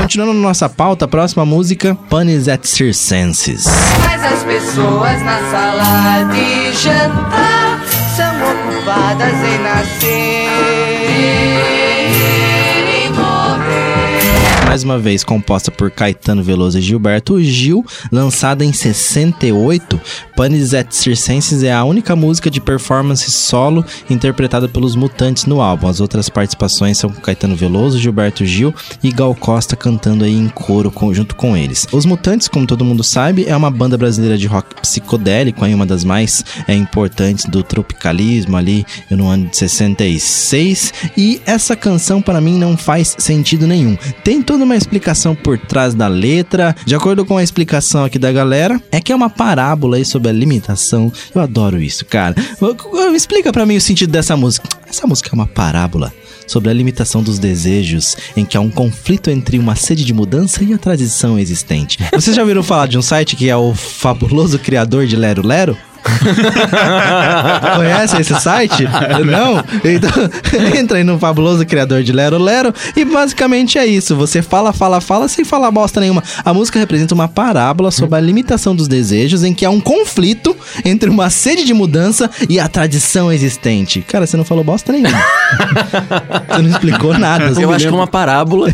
Continuando 0.07 0.39
nossa 0.39 0.69
pauta, 0.69 1.03
a 1.03 1.07
próxima 1.07 1.45
música, 1.45 1.93
Panis 2.09 2.47
at 2.47 2.63
Circenses. 2.63 3.65
Mas 4.05 4.23
as 4.23 4.41
pessoas 4.41 5.21
na 5.21 5.37
sala 5.51 6.23
de 6.31 6.71
jantar 6.81 7.83
são 8.15 8.33
ocupadas 8.49 9.33
em 9.33 9.59
nascer. 9.61 10.47
Mais 14.67 14.83
uma 14.83 14.99
vez 14.99 15.23
composta 15.23 15.71
por 15.71 15.89
Caetano 15.89 16.43
Veloso 16.43 16.77
e 16.77 16.81
Gilberto 16.81 17.41
Gil, 17.41 17.85
lançada 18.11 18.65
em 18.65 18.73
68, 18.73 19.99
Panis 20.35 20.73
at 20.73 20.91
Circenses 20.91 21.63
é 21.63 21.71
a 21.73 21.83
única 21.85 22.15
música 22.17 22.51
de 22.51 22.59
performance 22.59 23.31
solo 23.31 23.83
interpretada 24.09 24.67
pelos 24.67 24.93
Mutantes 24.95 25.45
no 25.45 25.61
álbum. 25.61 25.87
As 25.87 25.99
outras 26.01 26.27
participações 26.29 26.97
são 26.97 27.09
com 27.09 27.21
Caetano 27.21 27.55
Veloso, 27.55 27.97
Gilberto 27.97 28.45
Gil 28.45 28.75
e 29.01 29.09
Gal 29.11 29.33
Costa 29.33 29.75
cantando 29.75 30.25
aí 30.25 30.35
em 30.35 30.49
coro 30.49 30.91
com- 30.91 31.13
junto 31.13 31.35
com 31.35 31.55
eles. 31.55 31.87
Os 31.91 32.05
Mutantes, 32.05 32.47
como 32.49 32.67
todo 32.67 32.85
mundo 32.85 33.03
sabe, 33.05 33.45
é 33.47 33.55
uma 33.55 33.71
banda 33.71 33.97
brasileira 33.97 34.37
de 34.37 34.47
rock 34.47 34.75
psicodélico, 34.81 35.63
aí 35.63 35.73
uma 35.73 35.85
das 35.85 36.03
mais 36.03 36.43
é, 36.67 36.75
importantes 36.75 37.45
do 37.45 37.63
tropicalismo 37.63 38.57
ali 38.57 38.85
no 39.09 39.27
ano 39.27 39.47
de 39.47 39.57
66. 39.57 40.93
E 41.17 41.41
essa 41.45 41.75
canção 41.75 42.21
para 42.21 42.41
mim 42.41 42.59
não 42.59 42.75
faz 42.77 43.15
sentido 43.17 43.65
nenhum. 43.65 43.97
Tem 44.23 44.41
toda 44.57 44.65
uma 44.65 44.75
explicação 44.75 45.35
por 45.35 45.59
trás 45.59 45.93
da 45.93 46.07
letra. 46.07 46.75
De 46.83 46.95
acordo 46.95 47.23
com 47.23 47.37
a 47.37 47.43
explicação 47.43 48.03
aqui 48.03 48.17
da 48.17 48.31
galera, 48.31 48.81
é 48.91 48.99
que 48.99 49.11
é 49.11 49.15
uma 49.15 49.29
parábola 49.29 49.97
aí 49.97 50.05
sobre 50.05 50.29
a 50.29 50.33
limitação. 50.33 51.11
Eu 51.33 51.41
adoro 51.41 51.79
isso, 51.79 52.03
cara. 52.03 52.35
Explica 53.13 53.53
para 53.53 53.67
mim 53.67 53.77
o 53.77 53.81
sentido 53.81 54.11
dessa 54.11 54.35
música. 54.35 54.67
Essa 54.89 55.05
música 55.05 55.29
é 55.31 55.35
uma 55.35 55.45
parábola 55.45 56.11
sobre 56.47 56.71
a 56.71 56.73
limitação 56.73 57.21
dos 57.21 57.37
desejos, 57.37 58.15
em 58.35 58.45
que 58.45 58.57
há 58.57 58.61
um 58.61 58.69
conflito 58.69 59.29
entre 59.29 59.59
uma 59.59 59.75
sede 59.75 60.03
de 60.03 60.13
mudança 60.13 60.63
e 60.63 60.73
a 60.73 60.77
tradição 60.77 61.37
existente. 61.37 61.99
Vocês 62.11 62.35
já 62.35 62.41
ouviram 62.41 62.63
falar 62.63 62.87
de 62.87 62.97
um 62.97 63.01
site 63.01 63.35
que 63.35 63.49
é 63.49 63.55
o 63.55 63.75
fabuloso 63.75 64.57
criador 64.57 65.05
de 65.05 65.15
Lero 65.15 65.45
Lero? 65.45 65.77
Conhece 67.75 68.21
esse 68.21 68.39
site? 68.39 68.83
Não? 69.25 69.63
Então, 69.83 70.11
entra 70.77 70.97
aí 70.97 71.03
no 71.03 71.19
fabuloso 71.19 71.65
criador 71.65 72.03
de 72.03 72.11
Lero 72.11 72.37
Lero 72.37 72.73
e 72.95 73.05
basicamente 73.05 73.77
é 73.77 73.85
isso. 73.85 74.15
Você 74.15 74.41
fala, 74.41 74.73
fala, 74.73 75.01
fala 75.01 75.27
sem 75.27 75.43
falar 75.43 75.71
bosta 75.71 75.99
nenhuma. 75.99 76.23
A 76.43 76.53
música 76.53 76.79
representa 76.79 77.13
uma 77.13 77.27
parábola 77.27 77.91
sobre 77.91 78.17
a 78.17 78.21
limitação 78.21 78.75
dos 78.75 78.87
desejos 78.87 79.43
em 79.43 79.53
que 79.53 79.65
há 79.65 79.69
um 79.69 79.79
conflito 79.79 80.55
entre 80.85 81.09
uma 81.09 81.29
sede 81.29 81.65
de 81.65 81.73
mudança 81.73 82.29
e 82.49 82.59
a 82.59 82.67
tradição 82.67 83.31
existente. 83.31 84.01
Cara, 84.01 84.25
você 84.25 84.37
não 84.37 84.45
falou 84.45 84.63
bosta 84.63 84.91
nenhuma. 84.91 85.09
você 86.47 86.61
não 86.61 86.69
explicou 86.69 87.17
nada. 87.17 87.53
Eu 87.59 87.71
acho 87.71 87.87
que 87.87 87.93
é 87.93 87.95
uma 87.95 88.07
parábola. 88.07 88.69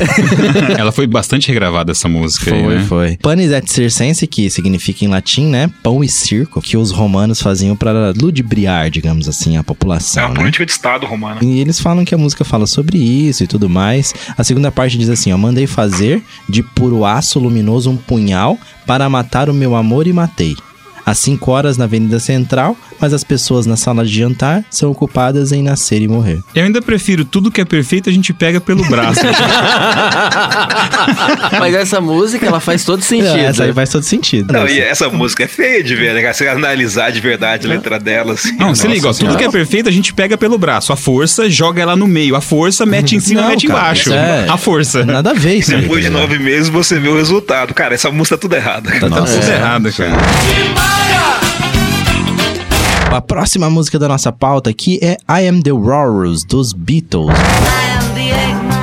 Ela 0.77 0.91
foi 0.91 1.07
bastante 1.07 1.47
regravada, 1.47 1.91
essa 1.91 2.07
música 2.07 2.53
aí, 2.53 2.63
Foi, 2.63 2.75
né? 2.75 2.85
foi. 2.87 3.17
Panis 3.21 3.51
et 3.51 3.67
circense, 3.69 4.27
que 4.27 4.49
significa 4.49 5.05
em 5.05 5.07
latim, 5.07 5.47
né? 5.47 5.69
Pão 5.81 6.03
e 6.03 6.09
circo, 6.09 6.61
que 6.61 6.77
os 6.77 6.91
romanos 6.91 7.22
romanos 7.23 7.41
faziam 7.41 7.75
para 7.75 8.13
ludibriar, 8.15 8.89
digamos 8.89 9.27
assim, 9.29 9.55
a 9.55 9.61
É 9.61 9.63
população, 9.63 10.23
uma 10.23 10.29
né? 10.29 10.35
política 10.35 10.65
de 10.65 10.71
Estado 10.71 11.05
romana. 11.05 11.39
E 11.41 11.59
eles 11.59 11.79
falam 11.79 12.03
que 12.03 12.13
a 12.13 12.17
música 12.17 12.43
fala 12.43 12.67
sobre 12.67 12.97
isso 12.97 13.43
e 13.43 13.47
tudo 13.47 13.69
mais. 13.69 14.13
A 14.37 14.43
segunda 14.43 14.71
parte 14.71 14.97
diz 14.97 15.09
assim: 15.09 15.31
ó, 15.31 15.37
mandei 15.37 15.65
fazer 15.65 16.21
de 16.49 16.61
puro 16.61 17.05
aço 17.05 17.39
luminoso 17.39 17.89
um 17.89 17.97
punhal 17.97 18.57
para 18.85 19.09
matar 19.09 19.49
o 19.49 19.53
meu 19.53 19.75
amor 19.75 20.05
e 20.07 20.13
matei. 20.13 20.55
Às 21.05 21.19
5 21.19 21.51
horas 21.51 21.77
na 21.77 21.83
Avenida 21.85 22.19
Central, 22.19 22.77
mas 22.99 23.13
as 23.13 23.23
pessoas 23.23 23.65
na 23.65 23.75
sala 23.75 24.05
de 24.05 24.17
jantar 24.17 24.63
são 24.69 24.89
ocupadas 24.91 25.51
em 25.51 25.61
nascer 25.61 26.01
e 26.01 26.07
morrer. 26.07 26.41
Eu 26.55 26.63
ainda 26.63 26.81
prefiro 26.81 27.25
tudo 27.25 27.51
que 27.51 27.59
é 27.59 27.65
perfeito 27.65 28.09
a 28.09 28.13
gente 28.13 28.31
pega 28.33 28.61
pelo 28.61 28.83
braço. 28.85 29.19
Mas 31.59 31.73
essa 31.75 31.99
música, 32.01 32.45
ela 32.45 32.59
faz 32.59 32.83
todo 32.83 33.01
sentido. 33.01 33.35
É, 33.37 33.45
essa 33.45 33.63
aí 33.63 33.73
faz 33.73 33.89
todo 33.89 34.03
sentido. 34.03 34.53
Não, 34.53 34.67
e 34.67 34.79
essa 34.79 35.09
música 35.09 35.43
é 35.43 35.47
feia 35.47 35.83
de 35.83 35.95
ver, 35.95 36.13
né? 36.13 36.33
Você 36.33 36.47
analisar 36.47 37.11
de 37.11 37.19
verdade 37.19 37.67
a 37.67 37.69
letra 37.69 37.99
dela, 37.99 38.33
assim. 38.33 38.55
Não, 38.55 38.73
se 38.75 38.87
liga, 38.87 39.09
ó, 39.09 39.13
tudo 39.13 39.37
que 39.37 39.43
é 39.43 39.51
perfeito 39.51 39.89
a 39.89 39.91
gente 39.91 40.13
pega 40.13 40.37
pelo 40.37 40.57
braço. 40.57 40.91
A 40.93 40.95
força 40.95 41.49
joga 41.49 41.81
ela 41.81 41.95
no 41.95 42.07
meio. 42.07 42.35
A 42.35 42.41
força 42.41 42.85
mete 42.85 43.15
em 43.15 43.19
cima 43.19 43.41
Não, 43.41 43.49
mete 43.49 43.67
cara, 43.67 43.79
embaixo. 43.79 44.13
é- 44.13 44.47
A 44.49 44.57
força. 44.57 45.05
Nada 45.05 45.31
a 45.31 45.33
ver 45.33 45.55
isso 45.55 45.73
aí. 45.73 45.81
Depois 45.81 46.03
de 46.03 46.09
nove 46.09 46.39
meses 46.39 46.69
você 46.69 46.99
vê 46.99 47.09
o 47.09 47.15
resultado. 47.17 47.73
Cara, 47.73 47.93
essa 47.93 48.09
música 48.11 48.37
tá 48.37 48.41
tudo 48.41 48.55
errada. 48.55 48.91
Tá 48.91 49.09
Tá 49.09 49.21
tudo 49.21 49.51
errado, 49.51 49.91
cara. 49.93 50.92
A 53.11 53.21
próxima 53.21 53.69
música 53.69 53.99
da 53.99 54.07
nossa 54.07 54.31
pauta 54.31 54.71
aqui 54.71 54.99
é 55.01 55.17
I 55.29 55.47
Am 55.47 55.61
The 55.61 55.71
Walrus, 55.71 56.43
dos 56.43 56.73
Beatles. 56.73 57.29
I 57.29 57.97
am 57.97 58.13
the. 58.15 58.82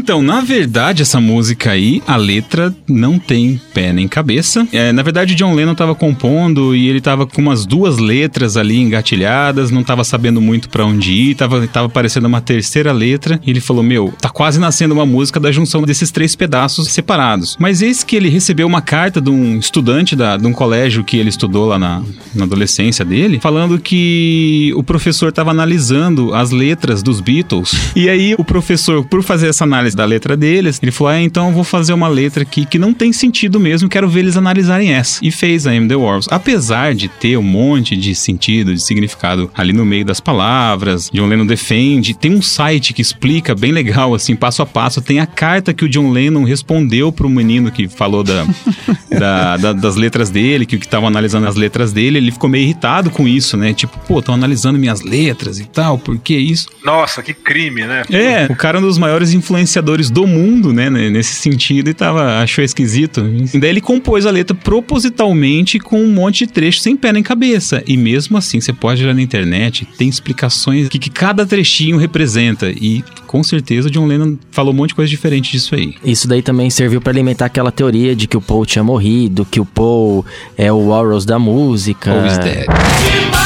Então, 0.00 0.22
na 0.22 0.40
verdade, 0.40 1.02
essa 1.02 1.20
música 1.20 1.72
aí, 1.72 2.02
a 2.06 2.16
letra 2.16 2.74
não 2.88 3.18
tem 3.18 3.60
pé 3.74 3.92
nem 3.92 4.08
cabeça. 4.08 4.66
É, 4.72 4.92
na 4.92 5.02
verdade, 5.02 5.34
John 5.34 5.54
Lennon 5.54 5.74
tava 5.74 5.94
compondo 5.94 6.74
e 6.74 6.88
ele 6.88 7.02
tava 7.02 7.26
com 7.26 7.42
umas 7.42 7.66
duas 7.66 7.98
letras 7.98 8.56
ali 8.56 8.78
engatilhadas, 8.78 9.70
não 9.70 9.84
tava 9.84 10.02
sabendo 10.02 10.40
muito 10.40 10.70
pra 10.70 10.86
onde 10.86 11.12
ir, 11.12 11.34
tava, 11.34 11.66
tava 11.68 11.86
aparecendo 11.86 12.24
uma 12.24 12.40
terceira 12.40 12.92
letra. 12.92 13.38
E 13.46 13.50
ele 13.50 13.60
falou: 13.60 13.82
Meu, 13.82 14.10
tá 14.18 14.30
quase 14.30 14.58
nascendo 14.58 14.94
uma 14.94 15.04
música 15.04 15.38
da 15.38 15.52
junção 15.52 15.82
desses 15.82 16.10
três 16.10 16.34
pedaços 16.34 16.88
separados. 16.88 17.58
Mas 17.60 17.82
eis 17.82 18.02
que 18.02 18.16
ele 18.16 18.30
recebeu 18.30 18.66
uma 18.66 18.80
carta 18.80 19.20
de 19.20 19.28
um 19.28 19.58
estudante 19.58 20.16
da, 20.16 20.38
de 20.38 20.46
um 20.46 20.52
colégio 20.54 21.04
que 21.04 21.18
ele 21.18 21.28
estudou 21.28 21.66
lá 21.66 21.78
na, 21.78 22.02
na 22.34 22.44
adolescência 22.44 23.04
dele, 23.04 23.38
falando 23.42 23.78
que 23.78 24.72
o 24.74 24.82
professor 24.82 25.30
tava 25.30 25.50
analisando 25.50 26.34
as 26.34 26.52
letras 26.52 27.02
dos 27.02 27.20
Beatles. 27.20 27.92
E 27.94 28.08
aí, 28.08 28.34
o 28.38 28.44
professor, 28.44 29.04
por 29.04 29.22
fazer 29.22 29.48
essa 29.48 29.64
análise 29.64 29.89
da 29.94 30.04
letra 30.04 30.36
deles, 30.36 30.78
ele 30.82 30.90
falou: 30.92 31.12
Ah, 31.12 31.20
então 31.20 31.48
eu 31.48 31.54
vou 31.54 31.64
fazer 31.64 31.92
uma 31.92 32.08
letra 32.08 32.42
aqui 32.42 32.64
que 32.64 32.78
não 32.78 32.92
tem 32.94 33.12
sentido 33.12 33.58
mesmo, 33.60 33.88
quero 33.88 34.08
ver 34.08 34.20
eles 34.20 34.36
analisarem 34.36 34.92
essa. 34.92 35.18
E 35.22 35.30
fez 35.30 35.66
a 35.66 35.74
M. 35.74 35.88
The 35.88 35.96
Wars. 35.96 36.26
Apesar 36.30 36.94
de 36.94 37.08
ter 37.08 37.36
um 37.36 37.42
monte 37.42 37.96
de 37.96 38.14
sentido, 38.14 38.74
de 38.74 38.80
significado 38.82 39.50
ali 39.54 39.72
no 39.72 39.84
meio 39.84 40.04
das 40.04 40.20
palavras, 40.20 41.10
John 41.12 41.26
Lennon 41.26 41.46
defende. 41.46 42.14
Tem 42.14 42.32
um 42.34 42.42
site 42.42 42.92
que 42.92 43.02
explica 43.02 43.54
bem 43.54 43.72
legal, 43.72 44.14
assim, 44.14 44.34
passo 44.36 44.62
a 44.62 44.66
passo. 44.66 45.00
Tem 45.00 45.20
a 45.20 45.26
carta 45.26 45.72
que 45.72 45.84
o 45.84 45.88
John 45.88 46.10
Lennon 46.10 46.44
respondeu 46.44 47.10
pro 47.12 47.28
menino 47.28 47.70
que 47.70 47.88
falou 47.88 48.22
da, 48.22 48.46
da- 49.10 49.56
da- 49.56 49.72
das 49.72 49.96
letras 49.96 50.30
dele, 50.30 50.66
que 50.66 50.78
que 50.78 50.88
tava 50.88 51.06
analisando 51.06 51.46
as 51.46 51.56
letras 51.56 51.92
dele. 51.92 52.18
Ele 52.18 52.30
ficou 52.32 52.48
meio 52.48 52.62
irritado 52.64 53.10
com 53.10 53.26
isso, 53.28 53.56
né? 53.56 53.72
Tipo, 53.74 53.98
pô, 54.06 54.18
estão 54.20 54.34
analisando 54.34 54.78
minhas 54.78 55.02
letras 55.02 55.58
e 55.58 55.64
tal, 55.64 55.98
por 55.98 56.18
que 56.18 56.36
isso? 56.36 56.68
Nossa, 56.84 57.22
que 57.22 57.34
crime, 57.34 57.84
né? 57.86 58.02
É, 58.10 58.46
o 58.50 58.56
cara 58.56 58.78
é 58.78 58.80
um 58.80 58.82
dos 58.84 58.98
maiores 58.98 59.32
influenciadores 59.32 59.70
do 59.82 60.26
mundo, 60.26 60.72
né, 60.72 60.88
né, 60.90 61.10
nesse 61.10 61.34
sentido, 61.34 61.90
e 61.90 61.94
tava, 61.94 62.40
achou 62.42 62.62
esquisito. 62.64 63.20
E 63.52 63.58
daí 63.58 63.70
ele 63.70 63.80
compôs 63.80 64.26
a 64.26 64.30
letra 64.30 64.54
propositalmente 64.54 65.78
com 65.78 66.02
um 66.02 66.12
monte 66.12 66.46
de 66.46 66.52
trecho 66.52 66.80
sem 66.80 66.96
pé 66.96 67.12
nem 67.12 67.22
cabeça. 67.22 67.82
E 67.86 67.96
mesmo 67.96 68.36
assim, 68.36 68.60
você 68.60 68.72
pode 68.72 69.02
ir 69.02 69.06
lá 69.06 69.14
na 69.14 69.22
internet, 69.22 69.86
tem 69.96 70.08
explicações 70.08 70.88
que, 70.88 70.98
que 70.98 71.10
cada 71.10 71.44
trechinho 71.46 71.96
representa. 71.96 72.70
E 72.70 73.04
com 73.26 73.42
certeza 73.42 73.88
o 73.88 73.90
John 73.90 74.06
Lennon 74.06 74.36
falou 74.50 74.72
um 74.72 74.76
monte 74.76 74.90
de 74.90 74.94
coisa 74.94 75.10
diferente 75.10 75.52
disso 75.52 75.74
aí. 75.74 75.94
Isso 76.04 76.26
daí 76.28 76.42
também 76.42 76.70
serviu 76.70 77.00
pra 77.00 77.12
alimentar 77.12 77.46
aquela 77.46 77.70
teoria 77.70 78.14
de 78.14 78.26
que 78.26 78.36
o 78.36 78.40
Paul 78.40 78.66
tinha 78.66 78.84
morrido, 78.84 79.44
que 79.44 79.60
o 79.60 79.64
Paul 79.64 80.24
é 80.56 80.72
o 80.72 80.88
Walrus 80.88 81.24
da 81.24 81.38
música. 81.38 82.10
Paul 82.10 82.26
is 82.26 82.38
dead. 82.38 83.39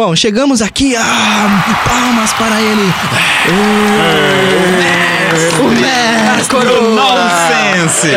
Bom, 0.00 0.16
chegamos 0.16 0.62
aqui. 0.62 0.96
Ah, 0.96 1.62
palmas 1.84 2.32
para 2.32 2.58
ele. 2.58 2.90
O 5.60 5.68
mestre. 5.70 6.20
Nonsense! 6.94 8.08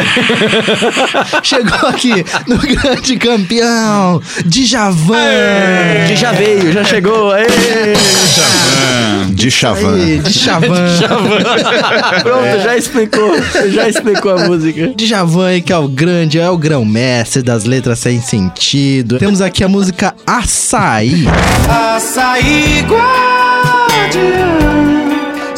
Chegou 1.43 1.89
aqui 1.89 2.25
no 2.47 2.57
grande 2.57 3.17
campeão, 3.17 4.21
Djavan. 4.45 5.17
De 6.07 6.15
já 6.15 6.31
veio, 6.31 6.71
já 6.71 6.83
chegou. 6.83 7.31
Aê! 7.31 7.45
De 9.33 9.51
Chavan. 9.51 9.95
Aí, 9.95 10.19
Djavan. 10.19 10.67
Pronto, 12.23 12.63
já 12.63 12.77
explicou. 12.77 13.31
Já 13.69 13.89
explicou 13.89 14.31
a 14.31 14.47
música. 14.47 14.93
Djavan 14.95 15.61
que 15.61 15.73
é 15.73 15.77
o 15.77 15.87
grande, 15.87 16.39
é 16.39 16.49
o 16.49 16.57
grão-mestre 16.57 17.41
das 17.41 17.65
letras 17.65 17.99
sem 17.99 18.21
sentido. 18.21 19.17
Temos 19.17 19.41
aqui 19.41 19.63
a 19.63 19.67
música 19.67 20.13
Açaí. 20.25 21.25
Açaí 21.69 22.85
guardiã, 22.87 24.21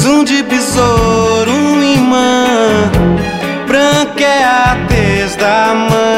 zoom 0.01 0.23
de 0.23 0.43
besouro, 0.43 1.34
imã, 2.05 2.45
branca 3.67 4.23
é 4.23 4.43
a 4.43 4.77
tez 4.87 5.35
da 5.35 5.73
manhã. 5.73 6.14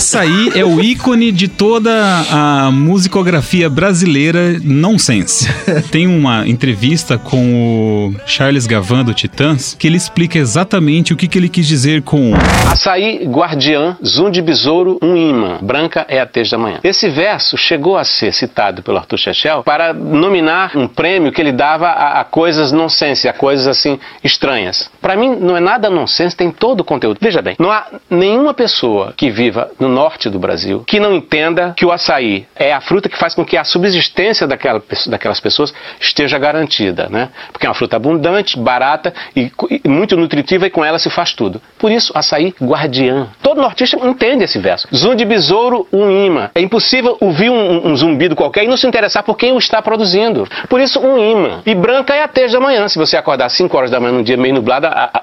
Açaí 0.00 0.58
é 0.58 0.64
o 0.64 0.80
ícone 0.80 1.30
de 1.30 1.46
toda 1.46 1.92
a 2.32 2.70
musicografia 2.70 3.68
brasileira 3.68 4.58
nonsense. 4.64 5.46
Tem 5.92 6.06
uma 6.06 6.48
entrevista 6.48 7.18
com 7.18 8.14
o 8.16 8.26
Charles 8.26 8.66
Gavan 8.66 9.04
do 9.04 9.12
Titãs 9.12 9.76
que 9.78 9.86
ele 9.86 9.98
explica 9.98 10.38
exatamente 10.38 11.12
o 11.12 11.16
que, 11.18 11.28
que 11.28 11.36
ele 11.36 11.50
quis 11.50 11.68
dizer 11.68 12.00
com 12.00 12.32
Açaí, 12.72 13.26
guardiã, 13.26 13.98
zoom 14.02 14.30
de 14.30 14.40
besouro, 14.40 14.98
um 15.02 15.14
imã. 15.14 15.58
Branca 15.60 16.06
é 16.08 16.18
a 16.18 16.24
tez 16.24 16.48
da 16.48 16.56
manhã. 16.56 16.80
Esse 16.82 17.10
verso 17.10 17.58
chegou 17.58 17.98
a 17.98 18.02
ser 18.02 18.32
citado 18.32 18.82
pelo 18.82 18.96
Arthur 18.96 19.18
Chechel 19.18 19.62
para 19.62 19.92
nominar 19.92 20.78
um 20.78 20.88
prêmio 20.88 21.30
que 21.30 21.42
ele 21.42 21.52
dava 21.52 21.88
a, 21.88 22.22
a 22.22 22.24
coisas 22.24 22.72
nonsense, 22.72 23.28
a 23.28 23.34
coisas 23.34 23.66
assim 23.66 24.00
estranhas. 24.24 24.90
Para 24.98 25.14
mim, 25.14 25.36
não 25.36 25.54
é 25.54 25.60
nada 25.60 25.90
nonsense, 25.90 26.34
tem 26.34 26.50
todo 26.50 26.80
o 26.80 26.84
conteúdo. 26.84 27.18
Veja 27.20 27.42
bem, 27.42 27.54
não 27.58 27.70
há 27.70 27.84
nenhuma 28.08 28.54
pessoa 28.54 29.12
que 29.14 29.30
viva 29.30 29.70
no 29.78 29.89
norte 29.90 30.28
do 30.30 30.38
Brasil 30.38 30.82
que 30.86 30.98
não 31.00 31.14
entenda 31.14 31.74
que 31.76 31.84
o 31.84 31.92
açaí 31.92 32.46
é 32.56 32.72
a 32.72 32.80
fruta 32.80 33.08
que 33.08 33.16
faz 33.18 33.34
com 33.34 33.44
que 33.44 33.56
a 33.56 33.64
subsistência 33.64 34.46
daquela, 34.46 34.82
daquelas 35.08 35.40
pessoas 35.40 35.72
esteja 36.00 36.38
garantida, 36.38 37.08
né? 37.10 37.28
Porque 37.52 37.66
é 37.66 37.68
uma 37.68 37.74
fruta 37.74 37.96
abundante, 37.96 38.58
barata 38.58 39.12
e, 39.34 39.50
e 39.84 39.88
muito 39.88 40.16
nutritiva 40.16 40.66
e 40.66 40.70
com 40.70 40.84
ela 40.84 40.98
se 40.98 41.10
faz 41.10 41.32
tudo. 41.32 41.60
Por 41.78 41.90
isso, 41.90 42.12
açaí 42.14 42.54
guardiã. 42.62 43.28
Todo 43.42 43.60
nortista 43.60 43.96
entende 44.06 44.44
esse 44.44 44.58
verso. 44.58 44.86
Zoom 44.94 45.14
de 45.16 45.24
besouro, 45.24 45.86
um 45.92 46.10
imã. 46.26 46.50
É 46.54 46.60
impossível 46.60 47.16
ouvir 47.20 47.50
um, 47.50 47.88
um 47.88 47.96
zumbido 47.96 48.36
qualquer 48.36 48.64
e 48.64 48.68
não 48.68 48.76
se 48.76 48.86
interessar 48.86 49.22
por 49.22 49.36
quem 49.36 49.52
o 49.52 49.58
está 49.58 49.82
produzindo. 49.82 50.46
Por 50.68 50.80
isso, 50.80 51.00
um 51.00 51.18
imã. 51.18 51.62
E 51.66 51.74
branca 51.74 52.14
é 52.14 52.22
a 52.22 52.28
tez 52.28 52.52
da 52.52 52.60
manhã. 52.60 52.88
Se 52.88 52.98
você 52.98 53.16
acordar 53.16 53.46
às 53.46 53.52
5 53.52 53.76
horas 53.76 53.90
da 53.90 53.98
manhã 54.00 54.12
num 54.12 54.22
dia 54.22 54.36
meio 54.36 54.54
nublado, 54.54 54.86
a, 54.86 54.90
a- 54.90 55.22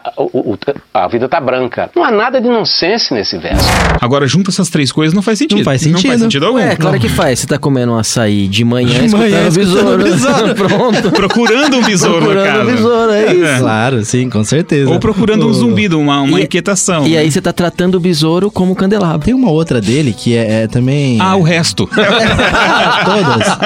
a- 0.93 1.03
a 1.03 1.07
vida 1.07 1.27
tá 1.29 1.39
branca. 1.39 1.89
Não 1.95 2.03
há 2.03 2.11
nada 2.11 2.41
de 2.41 2.47
nonsense 2.47 3.13
nesse 3.13 3.37
verso. 3.37 3.67
Agora, 4.01 4.27
junta 4.27 4.51
essas 4.57 4.69
três 4.69 4.91
coisas, 4.91 5.13
não 5.13 5.21
faz 5.21 5.39
sentido. 5.39 5.57
Não 5.59 5.63
faz 5.65 5.81
Não 5.85 5.91
faz 5.93 6.01
sentido. 6.01 6.19
sentido 6.21 6.45
algum. 6.47 6.59
É, 6.59 6.75
claro 6.75 6.99
que 6.99 7.09
faz. 7.09 7.39
Você 7.39 7.47
tá 7.47 7.57
comendo 7.57 7.91
um 7.93 7.97
açaí 7.97 8.47
de 8.47 8.63
manhã, 8.63 9.07
De 9.07 9.09
manhã, 9.15 9.47
escutando 9.47 10.03
besouro. 10.03 10.55
Pronto. 10.55 11.11
Procurando 11.11 11.77
um 11.77 11.83
besouro, 11.83 12.25
Procurando 12.25 12.61
o 12.61 12.71
besouro, 12.71 13.11
é 13.11 13.33
isso. 13.33 13.59
Claro, 13.59 14.05
sim, 14.05 14.29
com 14.29 14.43
certeza. 14.43 14.89
Ou 14.89 14.99
procurando 14.99 15.47
um 15.47 15.53
zumbido, 15.53 15.99
uma, 15.99 16.21
uma 16.21 16.39
E- 16.39 16.43
inquietação. 16.43 17.07
E 17.07 17.17
aí 17.17 17.31
você 17.31 17.41
tá 17.41 17.53
tratando 17.53 17.95
o 17.95 17.99
besouro 17.99 18.49
como 18.51 18.75
candelabro. 18.75 19.25
Tem 19.25 19.33
uma 19.33 19.51
outra 19.51 19.79
dele 19.81 20.13
que 20.17 20.35
é, 20.35 20.63
é 20.63 20.67
também. 20.67 21.17
Ah, 21.21 21.35
o 21.35 21.41
resto. 21.41 21.87
todas. 23.05 23.57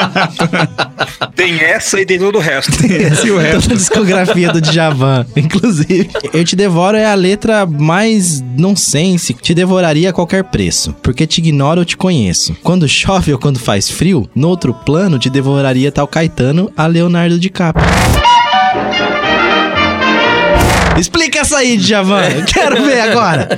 Tem 1.35 1.59
essa 1.59 1.99
e 2.01 2.05
tem 2.05 2.19
todo 2.19 2.37
o 2.37 2.41
resto. 2.41 2.71
Esse 2.85 3.27
e 3.27 3.31
o 3.31 3.37
resto. 3.37 3.61
Toda 3.61 3.73
a 3.73 3.77
discografia 3.77 4.51
do 4.51 4.61
Djavan, 4.61 5.25
inclusive. 5.35 6.09
Eu 6.33 6.43
te 6.43 6.55
devoro 6.55 6.97
é 6.97 7.05
a 7.05 7.15
letra 7.15 7.65
mais 7.65 8.41
nonsense, 8.57 9.33
te 9.33 9.53
devoraria 9.53 10.09
a 10.09 10.13
qualquer 10.13 10.43
preço. 10.45 10.80
Porque 11.03 11.27
te 11.27 11.39
ignoro, 11.39 11.81
eu 11.81 11.85
te 11.85 11.95
conheço. 11.97 12.55
Quando 12.63 12.87
chove 12.87 13.31
ou 13.33 13.39
quando 13.39 13.59
faz 13.59 13.89
frio, 13.89 14.29
no 14.33 14.47
outro 14.47 14.73
plano 14.73 15.19
te 15.19 15.29
devoraria 15.29 15.91
tal 15.91 16.07
Caetano 16.07 16.71
a 16.75 16.87
Leonardo 16.87 17.37
DiCaprio. 17.39 17.85
Explica 20.97 21.39
essa 21.39 21.57
aí, 21.57 21.77
Djavan. 21.77 22.43
Quero 22.45 22.83
ver 22.83 22.99
agora. 23.01 23.49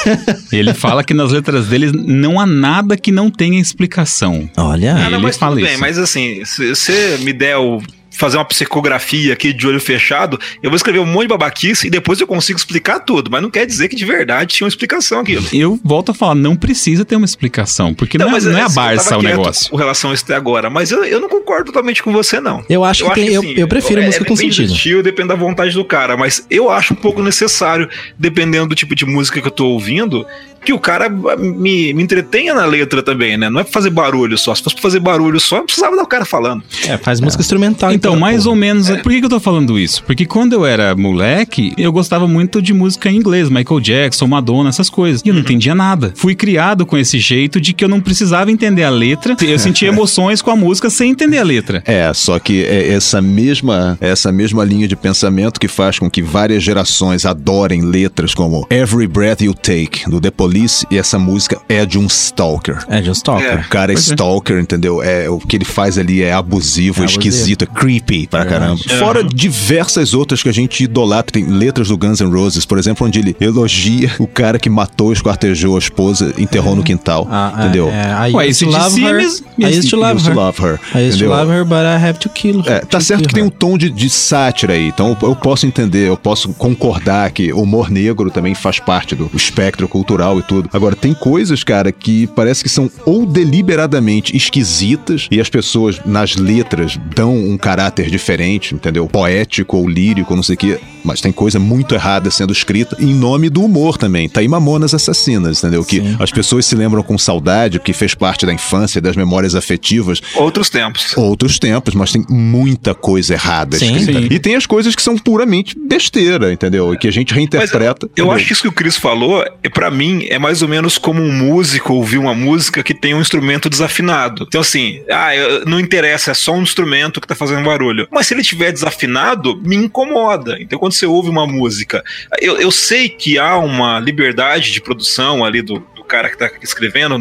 Ele 0.50 0.72
fala 0.72 1.04
que 1.04 1.12
nas 1.12 1.30
letras 1.32 1.66
dele 1.66 1.92
não 1.92 2.40
há 2.40 2.46
nada 2.46 2.96
que 2.96 3.12
não 3.12 3.30
tenha 3.30 3.60
explicação. 3.60 4.48
Olha. 4.56 4.94
Ah, 4.94 5.10
não, 5.10 5.18
Ele 5.18 5.18
mas 5.18 5.36
fala 5.36 5.56
bem, 5.56 5.64
isso. 5.72 5.80
mas 5.80 5.98
assim, 5.98 6.42
se 6.44 6.74
você 6.74 7.18
me 7.22 7.32
der 7.32 7.56
o 7.58 7.82
fazer 8.16 8.36
uma 8.38 8.44
psicografia 8.44 9.32
aqui 9.32 9.52
de 9.52 9.66
olho 9.66 9.80
fechado, 9.80 10.38
eu 10.62 10.70
vou 10.70 10.76
escrever 10.76 10.98
um 10.98 11.06
monte 11.06 11.22
de 11.22 11.28
babaquice 11.28 11.86
e 11.86 11.90
depois 11.90 12.20
eu 12.20 12.26
consigo 12.26 12.58
explicar 12.58 13.00
tudo, 13.00 13.30
mas 13.30 13.42
não 13.42 13.50
quer 13.50 13.66
dizer 13.66 13.88
que 13.88 13.96
de 13.96 14.04
verdade 14.04 14.54
tinha 14.54 14.64
uma 14.64 14.68
explicação 14.68 15.20
aquilo. 15.20 15.46
Eu 15.52 15.78
volto 15.84 16.10
a 16.10 16.14
falar, 16.14 16.34
não 16.34 16.56
precisa 16.56 17.04
ter 17.04 17.16
uma 17.16 17.24
explicação, 17.26 17.94
porque 17.94 18.18
não, 18.18 18.28
é, 18.36 18.40
não 18.40 18.58
é 18.58 18.62
a 18.62 18.66
assim, 18.66 18.78
eu 18.80 18.84
Barça 18.86 19.18
o 19.18 19.22
negócio. 19.22 19.70
Com 19.70 19.76
relação 19.76 20.10
a 20.10 20.14
isso 20.14 20.24
até 20.24 20.34
agora, 20.34 20.68
mas 20.70 20.90
eu, 20.90 21.04
eu 21.04 21.20
não 21.20 21.28
concordo 21.28 21.66
totalmente 21.66 22.02
com 22.02 22.12
você, 22.12 22.40
não. 22.40 22.64
Eu 22.68 22.84
acho 22.84 23.04
que 23.08 23.14
tem- 23.14 23.28
eu- 23.28 23.42
eu 23.42 23.68
prefiro 23.68 24.02
música 24.02 24.24
com 24.24 24.34
depende 24.34 24.54
sentido. 24.54 24.68
do 24.70 24.74
estilo, 24.76 25.02
depende 25.02 25.28
da 25.28 25.34
vontade 25.34 25.72
do 25.74 25.84
cara, 25.84 26.16
mas 26.16 26.46
eu 26.50 26.70
acho 26.70 26.92
um 26.94 26.96
pouco 26.96 27.22
necessário, 27.22 27.88
dependendo 28.18 28.68
do 28.68 28.74
tipo 28.74 28.94
de 28.94 29.04
música 29.04 29.40
que 29.40 29.46
eu 29.46 29.50
tô 29.52 29.66
ouvindo, 29.68 30.26
que 30.66 30.72
o 30.72 30.78
cara 30.80 31.08
me, 31.08 31.94
me 31.94 32.02
entretenha 32.02 32.52
na 32.52 32.66
letra 32.66 33.00
também, 33.00 33.36
né? 33.36 33.48
Não 33.48 33.60
é 33.60 33.62
pra 33.62 33.72
fazer 33.72 33.88
barulho 33.88 34.36
só. 34.36 34.52
Se 34.52 34.64
fosse 34.64 34.74
pra 34.74 34.82
fazer 34.82 34.98
barulho 34.98 35.38
só, 35.38 35.58
não 35.58 35.64
precisava 35.64 35.94
dar 35.94 36.02
o 36.02 36.06
cara 36.06 36.24
falando. 36.24 36.64
É, 36.88 36.98
faz 36.98 37.20
música 37.20 37.40
instrumental. 37.40 37.92
Então, 37.92 38.16
mais 38.16 38.42
porra. 38.42 38.50
ou 38.50 38.56
menos. 38.56 38.90
Por 38.90 39.12
que, 39.12 39.20
que 39.20 39.24
eu 39.24 39.30
tô 39.30 39.38
falando 39.38 39.78
isso? 39.78 40.02
Porque 40.02 40.26
quando 40.26 40.54
eu 40.54 40.66
era 40.66 40.96
moleque, 40.96 41.72
eu 41.78 41.92
gostava 41.92 42.26
muito 42.26 42.60
de 42.60 42.74
música 42.74 43.08
em 43.08 43.16
inglês, 43.16 43.48
Michael 43.48 43.80
Jackson, 43.80 44.26
Madonna, 44.26 44.68
essas 44.68 44.90
coisas. 44.90 45.22
E 45.24 45.28
eu 45.28 45.34
não 45.34 45.40
entendia 45.40 45.74
nada. 45.74 46.12
Fui 46.16 46.34
criado 46.34 46.84
com 46.84 46.98
esse 46.98 47.20
jeito 47.20 47.60
de 47.60 47.72
que 47.72 47.84
eu 47.84 47.88
não 47.88 48.00
precisava 48.00 48.50
entender 48.50 48.82
a 48.82 48.90
letra. 48.90 49.36
Eu 49.40 49.58
sentia 49.60 49.86
emoções 49.88 50.42
com 50.42 50.50
a 50.50 50.56
música 50.56 50.90
sem 50.90 51.12
entender 51.12 51.38
a 51.38 51.44
letra. 51.44 51.82
É, 51.86 52.12
só 52.12 52.40
que 52.40 52.64
é 52.64 52.92
essa 52.92 53.22
mesma, 53.22 53.96
essa 54.00 54.32
mesma 54.32 54.64
linha 54.64 54.88
de 54.88 54.96
pensamento 54.96 55.60
que 55.60 55.68
faz 55.68 56.00
com 56.00 56.10
que 56.10 56.22
várias 56.22 56.62
gerações 56.62 57.24
adorem 57.24 57.82
letras 57.82 58.34
como 58.34 58.66
Every 58.68 59.06
Breath 59.06 59.42
You 59.42 59.54
Take, 59.54 60.10
do 60.10 60.20
The 60.20 60.30
Police, 60.30 60.55
e 60.90 60.98
essa 60.98 61.18
música 61.18 61.60
é 61.68 61.84
de 61.84 61.98
um 61.98 62.06
stalker. 62.06 62.78
É, 62.88 63.00
de 63.00 63.08
um 63.10 63.12
stalker. 63.12 63.60
O 63.66 63.68
cara 63.68 63.92
é 63.92 63.94
Pois 63.94 64.10
é. 64.10 64.12
stalker, 64.14 64.58
entendeu? 64.58 65.02
É, 65.02 65.28
o 65.28 65.38
que 65.38 65.56
ele 65.56 65.64
faz 65.64 65.98
ali 65.98 66.22
é 66.22 66.32
abusivo, 66.32 67.02
É 67.02 67.06
esquisito, 67.06 67.62
é 67.62 67.66
creepy 67.66 68.26
pra 68.26 68.44
caramba. 68.44 68.76
Verdade. 68.76 68.98
Fora 68.98 69.24
diversas 69.24 70.14
outras 70.14 70.42
que 70.42 70.48
a 70.48 70.52
gente 70.52 70.84
idolatra. 70.84 71.32
Tem 71.32 71.46
letras 71.46 71.88
do 71.88 71.96
Guns 71.98 72.20
N' 72.20 72.30
Roses, 72.30 72.64
por 72.64 72.78
exemplo, 72.78 73.06
onde 73.06 73.18
ele 73.18 73.36
elogia 73.40 74.10
o 74.18 74.26
cara 74.26 74.58
que 74.58 74.70
matou, 74.70 75.12
esquartejou 75.12 75.76
a 75.76 75.78
esposa, 75.78 76.32
enterrou 76.38 76.74
no 76.74 76.82
quintal. 76.82 77.26
Ah, 77.30 77.52
é, 77.56 77.60
entendeu? 77.62 77.88
É, 77.90 78.30
I 78.30 78.34
Ué, 78.34 78.48
used 78.48 78.64
to 78.64 78.70
love 78.70 79.00
her. 79.02 79.20
I 79.58 79.78
used 79.78 79.90
to 79.90 79.96
love 79.96 80.62
her. 80.62 80.78
I 80.94 81.08
used 81.08 81.18
to 81.18 81.28
love 81.28 81.50
her, 81.52 81.64
but 81.64 81.78
I 81.80 81.96
have 82.02 82.18
to 82.20 82.28
kill 82.28 82.60
her. 82.60 82.72
É, 82.72 82.78
tá 82.80 82.98
to 82.98 83.04
certo 83.04 83.28
que 83.28 83.34
tem 83.34 83.42
um 83.42 83.50
tom 83.50 83.76
de, 83.76 83.90
de 83.90 84.08
sátira 84.08 84.74
aí, 84.74 84.88
então 84.88 85.16
eu, 85.20 85.28
eu 85.28 85.36
posso 85.36 85.66
entender, 85.66 86.08
eu 86.08 86.16
posso 86.16 86.48
concordar 86.54 87.30
que 87.30 87.52
o 87.52 87.62
humor 87.62 87.90
negro 87.90 88.30
também 88.30 88.54
faz 88.54 88.78
parte 88.78 89.14
do 89.14 89.30
espectro 89.34 89.88
cultural 89.88 90.38
e 90.38 90.42
tudo. 90.46 90.70
Agora, 90.72 90.96
tem 90.96 91.12
coisas, 91.14 91.62
cara, 91.62 91.92
que 91.92 92.26
parece 92.28 92.62
que 92.62 92.68
são 92.68 92.90
ou 93.04 93.26
deliberadamente 93.26 94.36
esquisitas 94.36 95.28
e 95.30 95.40
as 95.40 95.48
pessoas 95.48 96.00
nas 96.04 96.36
letras 96.36 96.98
dão 97.14 97.36
um 97.36 97.56
caráter 97.56 98.10
diferente, 98.10 98.74
entendeu? 98.74 99.06
Poético 99.06 99.76
ou 99.76 99.88
lírico, 99.88 100.34
não 100.34 100.42
sei 100.42 100.54
o 100.54 100.58
quê, 100.58 100.80
mas 101.06 101.20
tem 101.20 101.32
coisa 101.32 101.58
muito 101.58 101.94
errada 101.94 102.30
sendo 102.30 102.52
escrita 102.52 102.96
em 103.00 103.14
nome 103.14 103.48
do 103.48 103.62
humor 103.64 103.96
também. 103.96 104.28
Tá 104.28 104.40
aí 104.40 104.48
Mamonas 104.48 104.92
Assassinas, 104.92 105.58
entendeu? 105.58 105.84
Que 105.84 106.02
as 106.18 106.30
pessoas 106.30 106.66
se 106.66 106.74
lembram 106.74 107.02
com 107.02 107.16
saudade, 107.16 107.78
que 107.78 107.92
fez 107.92 108.14
parte 108.14 108.44
da 108.44 108.52
infância, 108.52 109.00
das 109.00 109.16
memórias 109.16 109.54
afetivas, 109.54 110.20
Outros 110.34 110.68
tempos. 110.68 111.16
outros 111.16 111.58
tempos, 111.58 111.94
mas 111.94 112.12
tem 112.12 112.24
muita 112.28 112.94
coisa 112.94 113.34
errada 113.34 113.78
Sim. 113.78 113.96
escrita. 113.96 114.20
Sim. 114.20 114.28
E 114.30 114.38
tem 114.38 114.54
as 114.56 114.66
coisas 114.66 114.94
que 114.94 115.02
são 115.02 115.16
puramente 115.16 115.76
besteira, 115.78 116.52
entendeu? 116.52 116.92
E 116.92 116.98
que 116.98 117.06
a 117.08 117.12
gente 117.12 117.30
Mas 117.30 117.36
reinterpreta. 117.38 118.06
eu 118.06 118.10
entendeu? 118.10 118.32
acho 118.32 118.46
que 118.46 118.52
isso 118.52 118.62
que 118.62 118.68
o 118.68 118.72
Chris 118.72 118.96
falou, 118.96 119.42
é, 119.62 119.68
para 119.68 119.90
mim, 119.90 120.26
é 120.28 120.38
mais 120.38 120.62
ou 120.62 120.68
menos 120.68 120.98
como 120.98 121.22
um 121.22 121.32
músico 121.32 121.92
ouvir 121.94 122.18
uma 122.18 122.34
música 122.34 122.82
que 122.82 122.94
tem 122.94 123.14
um 123.14 123.20
instrumento 123.20 123.68
desafinado. 123.70 124.44
Então, 124.48 124.60
assim, 124.60 125.00
ah, 125.10 125.34
eu- 125.36 125.64
não 125.66 125.78
interessa, 125.78 126.30
é 126.30 126.34
só 126.34 126.52
um 126.52 126.62
instrumento 126.62 127.20
que 127.20 127.26
tá 127.26 127.34
fazendo 127.34 127.64
barulho. 127.64 128.08
Mas 128.10 128.26
se 128.26 128.34
ele 128.34 128.40
estiver 128.40 128.72
desafinado, 128.72 129.60
me 129.64 129.76
incomoda. 129.76 130.56
Então, 130.60 130.78
quando 130.78 130.92
você 130.96 131.06
ouve 131.06 131.28
uma 131.28 131.46
música, 131.46 132.02
eu, 132.40 132.60
eu 132.60 132.70
sei 132.70 133.08
que 133.08 133.38
há 133.38 133.58
uma 133.58 133.98
liberdade 134.00 134.72
de 134.72 134.80
produção 134.80 135.44
ali 135.44 135.62
do. 135.62 135.78
do 135.94 136.04
cara 136.04 136.30
que 136.30 136.38
tá 136.38 136.48
escrevendo 136.62 137.16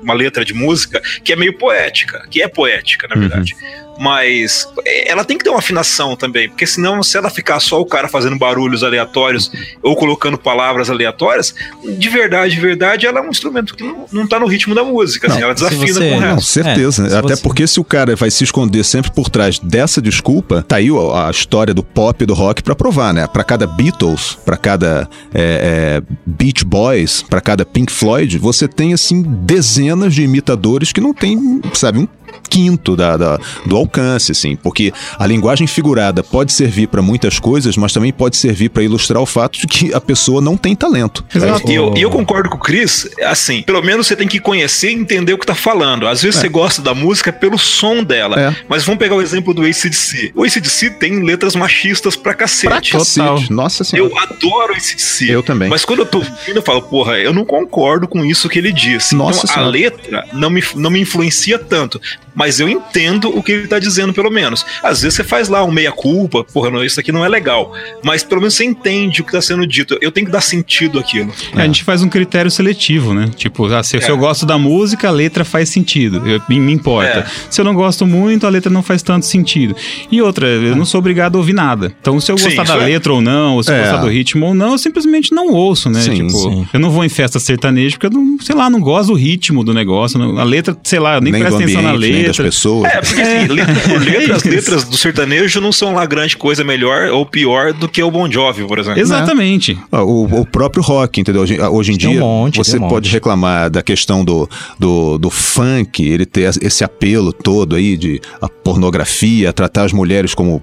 uma 0.00 0.14
letra 0.14 0.44
de 0.44 0.54
música 0.54 1.00
que 1.22 1.30
é 1.32 1.36
meio 1.36 1.58
poética, 1.58 2.26
que 2.30 2.42
é 2.42 2.48
poética, 2.48 3.06
na 3.06 3.14
verdade. 3.14 3.54
Mas 4.00 4.66
é, 4.86 5.10
ela 5.10 5.24
tem 5.24 5.36
que 5.36 5.44
ter 5.44 5.50
uma 5.50 5.58
afinação 5.58 6.16
também, 6.16 6.48
porque 6.48 6.66
senão, 6.66 7.02
se 7.02 7.18
ela 7.18 7.28
ficar 7.28 7.60
só 7.60 7.78
o 7.78 7.84
cara 7.84 8.08
fazendo 8.08 8.38
barulhos 8.38 8.82
aleatórios 8.82 9.52
ou 9.82 9.94
colocando 9.94 10.38
palavras 10.38 10.88
aleatórias, 10.88 11.54
de 11.98 12.08
verdade, 12.08 12.54
de 12.54 12.60
verdade, 12.60 13.06
ela 13.06 13.18
é 13.18 13.22
um 13.22 13.28
instrumento 13.28 13.74
que 13.76 13.84
não, 13.84 14.06
não 14.10 14.26
tá 14.26 14.40
no 14.40 14.46
ritmo 14.46 14.74
da 14.74 14.82
música, 14.82 15.26
assim, 15.30 15.42
ela 15.42 15.54
se 15.54 15.62
desafina 15.64 15.92
você- 15.92 16.10
com 16.10 16.16
o 16.16 16.20
Não, 16.20 16.34
resto. 16.36 16.46
certeza. 16.50 17.06
É, 17.08 17.16
Até 17.18 17.36
você- 17.36 17.42
porque 17.42 17.66
se 17.66 17.78
o 17.78 17.84
cara 17.84 18.16
vai 18.16 18.30
se 18.30 18.42
esconder 18.42 18.82
sempre 18.84 19.10
por 19.10 19.28
trás 19.28 19.58
dessa 19.58 20.00
desculpa, 20.00 20.64
tá 20.66 20.76
aí 20.76 20.88
a, 20.88 21.28
a 21.28 21.30
história 21.30 21.74
do 21.74 21.82
pop 21.82 22.22
e 22.22 22.26
do 22.26 22.32
rock 22.32 22.62
pra 22.62 22.74
provar, 22.74 23.12
né? 23.12 23.26
Pra 23.26 23.44
cada 23.44 23.66
Beatles, 23.66 24.38
pra 24.46 24.56
cada 24.56 25.06
é, 25.34 26.00
é, 26.00 26.14
Beach 26.24 26.64
Boys, 26.64 27.22
pra 27.22 27.40
cada 27.42 27.66
Pink 27.66 27.92
Floyd, 27.92 28.38
você 28.38 28.66
tem 28.66 28.94
assim 28.94 29.20
dezenas 29.22 30.14
de 30.14 30.22
imitadores 30.22 30.90
que 30.92 31.00
não 31.02 31.12
tem, 31.12 31.60
sabe, 31.74 31.98
um 31.98 32.08
quinto 32.48 32.96
da, 32.96 33.16
da- 33.16 33.38
do 33.66 33.76
alcance, 33.76 34.32
assim, 34.32 34.56
porque 34.56 34.92
a 35.18 35.26
linguagem 35.26 35.66
figurada 35.66 36.22
pode 36.22 36.52
servir 36.52 36.88
pra 36.88 37.00
muitas 37.02 37.38
coisas, 37.38 37.76
mas 37.76 37.92
também 37.92 38.12
pode 38.12 38.36
servir 38.36 38.68
pra 38.70 38.82
ilustrar 38.82 39.22
o 39.22 39.26
fato 39.26 39.58
de 39.58 39.66
que 39.66 39.94
a 39.94 40.00
pessoa 40.00 40.40
não 40.40 40.56
tem 40.56 40.74
talento. 40.74 41.24
E 41.66 41.74
eu, 41.74 41.94
e 41.96 42.02
eu 42.02 42.10
concordo 42.10 42.48
com 42.50 42.56
o 42.56 42.60
Chris, 42.60 43.08
assim, 43.24 43.62
pelo 43.62 43.82
menos 43.82 44.06
você 44.06 44.16
tem 44.16 44.26
que 44.28 44.40
conhecer 44.40 44.90
e 44.90 44.94
entender 44.94 45.32
o 45.32 45.38
que 45.38 45.46
tá 45.46 45.54
falando. 45.54 46.06
Às 46.06 46.22
vezes 46.22 46.40
você 46.40 46.48
gosta 46.48 46.82
da 46.82 46.94
música 46.94 47.32
pelo 47.32 47.58
som 47.58 48.02
dela. 48.02 48.40
É. 48.40 48.56
Mas 48.68 48.84
vamos 48.84 48.98
pegar 48.98 49.14
o 49.14 49.22
exemplo 49.22 49.52
do 49.54 49.62
ACDC. 49.62 50.32
O 50.34 50.44
ACDC 50.44 50.90
tem 50.90 51.22
letras 51.22 51.54
machistas 51.54 52.16
pra 52.16 52.34
cacete. 52.34 52.90
Pra 52.90 52.98
cacete. 53.00 53.52
Nossa 53.52 53.84
senhora. 53.84 54.10
Eu 54.12 54.18
adoro 54.18 54.72
esse 54.74 54.96
DC. 54.96 55.26
Eu 55.30 55.42
também. 55.42 55.68
Mas 55.68 55.84
quando 55.84 56.00
eu 56.00 56.06
tô 56.06 56.18
ouvindo, 56.18 56.56
eu 56.56 56.62
falo, 56.62 56.82
porra, 56.82 57.18
eu 57.18 57.32
não 57.32 57.44
concordo 57.44 58.06
com 58.08 58.24
isso 58.24 58.48
que 58.48 58.58
ele 58.58 58.72
disse. 58.72 59.14
Nossa 59.14 59.40
então 59.40 59.50
a 59.50 59.54
Senhora. 59.54 59.70
letra 59.70 60.24
não 60.32 60.50
me, 60.50 60.62
não 60.74 60.90
me 60.90 61.00
influencia 61.00 61.58
tanto. 61.58 62.00
Mas 62.32 62.60
eu 62.60 62.68
entendo 62.68 63.28
o 63.36 63.42
que 63.42 63.50
ele 63.50 63.66
tá 63.66 63.78
dizendo, 63.80 64.14
pelo 64.14 64.30
menos. 64.30 64.64
Às 64.84 65.02
vezes 65.02 65.16
você 65.16 65.24
faz 65.24 65.48
lá 65.48 65.64
um 65.64 65.70
meia-culpa, 65.72 66.44
porra, 66.44 66.70
não, 66.70 66.82
isso 66.84 67.00
aqui 67.00 67.10
não 67.10 67.24
é 67.24 67.28
legal. 67.28 67.72
Mas 68.04 68.22
pelo 68.22 68.40
menos 68.40 68.54
você 68.54 68.64
entende 68.64 69.20
o 69.20 69.24
que 69.24 69.32
tá 69.32 69.42
sendo 69.42 69.66
dito. 69.66 69.98
Eu 70.00 70.12
tenho 70.12 70.26
que 70.26 70.32
dar 70.32 70.40
sentido 70.40 70.98
àquilo. 71.00 71.32
A 71.54 71.64
gente 71.66 71.82
faz 71.82 72.02
um 72.02 72.08
critério 72.08 72.48
seletivo, 72.50 73.12
né? 73.12 73.28
Tipo, 73.36 73.66
ah, 73.66 73.82
se, 73.82 74.00
se 74.00 74.06
É. 74.06 74.10
eu 74.10 74.16
gosto 74.16 74.46
da 74.46 74.56
música, 74.56 75.08
a 75.08 75.10
letra 75.10 75.44
faz 75.44 75.68
sentido. 75.70 76.22
Eu- 76.24 76.40
me, 76.48 76.60
me 76.60 76.72
importa. 76.72 77.18
É. 77.20 77.26
Se 77.50 77.60
eu 77.60 77.64
não 77.64 77.74
gosto 77.74 78.06
muito, 78.06 78.46
a 78.46 78.50
letra 78.50 78.70
não 78.70 78.82
faz 78.82 79.02
tanto 79.02 79.26
sentido. 79.26 79.74
E 80.10 80.22
outra, 80.22 80.46
eu 80.46 80.76
não 80.76 80.84
sou 80.84 81.00
obrigado 81.00 81.34
a 81.34 81.38
ouvir 81.38 81.52
nada. 81.52 81.92
Então, 82.00 82.20
se 82.20 82.30
eu 82.30 82.38
Sim, 82.38 82.44
gostar 82.44 82.62
da 82.64 82.74
isso 82.76 82.82
é. 82.84 82.86
letra 82.86 83.12
ou 83.12 83.20
não, 83.20 83.56
ou 83.56 83.62
se 83.64 83.72
eu 83.72 83.74
É. 83.74 83.80
gostar 83.80 83.96
do 83.98 84.08
ritmo 84.08 84.46
ou 84.46 84.54
não, 84.54 84.72
eu 84.72 84.78
simplesmente 84.78 85.34
não 85.34 85.48
ouço, 85.52 85.90
né? 85.90 86.00
Sim, 86.00 86.14
tipo, 86.14 86.30
sim. 86.30 86.66
eu 86.72 86.78
não 86.78 86.90
vou 86.90 87.04
em 87.04 87.08
festa 87.08 87.40
sertaneja 87.40 87.96
porque 87.98 88.06
eu 88.06 88.10
não, 88.18 88.38
sei 88.40 88.54
lá, 88.54 88.70
não 88.70 88.80
gosto 88.80 89.08
do 89.08 89.14
ritmo 89.14 89.64
do 89.64 89.74
negócio. 89.74 90.16
não- 90.18 90.38
a 90.38 90.44
letra, 90.44 90.76
sei 90.84 91.00
lá, 91.00 91.16
eu 91.16 91.20
nem, 91.20 91.32
nem 91.32 91.40
presto 91.42 91.56
atenção 91.60 91.82
na 91.82 91.92
ambiente, 92.10 92.16
nem 92.18 92.26
das 92.28 92.38
letra. 92.38 92.44
pessoas. 92.44 92.92
É, 92.92 93.00
porque 93.00 93.20
assim, 93.20 93.46
letra 93.48 93.74
por 93.88 94.00
letra, 94.02 94.36
as 94.36 94.46
É 94.46 94.50
letras 94.50 94.84
do 94.84 94.96
sertanejo 94.96 95.60
não 95.60 95.72
são 95.72 95.94
lá 95.94 96.04
grande 96.06 96.36
coisa 96.36 96.62
melhor 96.64 97.08
ou 97.10 97.24
pior 97.26 97.72
do 97.72 97.88
que 97.88 98.02
o 98.02 98.10
Bon 98.10 98.30
Jovi, 98.30 98.64
por 98.64 98.78
exemplo. 98.78 99.00
Exatamente. 99.00 99.78
Ah, 99.90 100.02
O, 100.02 100.24
o 100.40 100.46
próprio 100.46 100.82
rock, 100.82 101.20
entendeu? 101.20 101.42
Hoje, 101.42 101.60
hoje 101.60 101.92
em 101.92 101.96
Tem 101.98 102.08
um 102.08 102.12
dia, 102.12 102.20
monte, 102.20 102.58
você 102.58 102.76
um 102.76 102.80
pode 102.80 102.94
monte. 103.08 103.12
reclamar 103.12 103.70
da 103.70 103.82
questão 103.82 104.24
do, 104.24 104.48
do, 104.78 105.18
do 105.18 105.30
funk, 105.30 106.02
ele 106.06 106.26
ter 106.26 106.50
esse 106.62 106.84
apelo 106.84 107.32
todo 107.32 107.76
aí 107.76 107.96
de 107.96 108.20
a 108.40 108.48
pornografia, 108.48 109.52
tratar 109.52 109.84
as 109.84 109.92
mulheres 109.92 110.34
como 110.34 110.62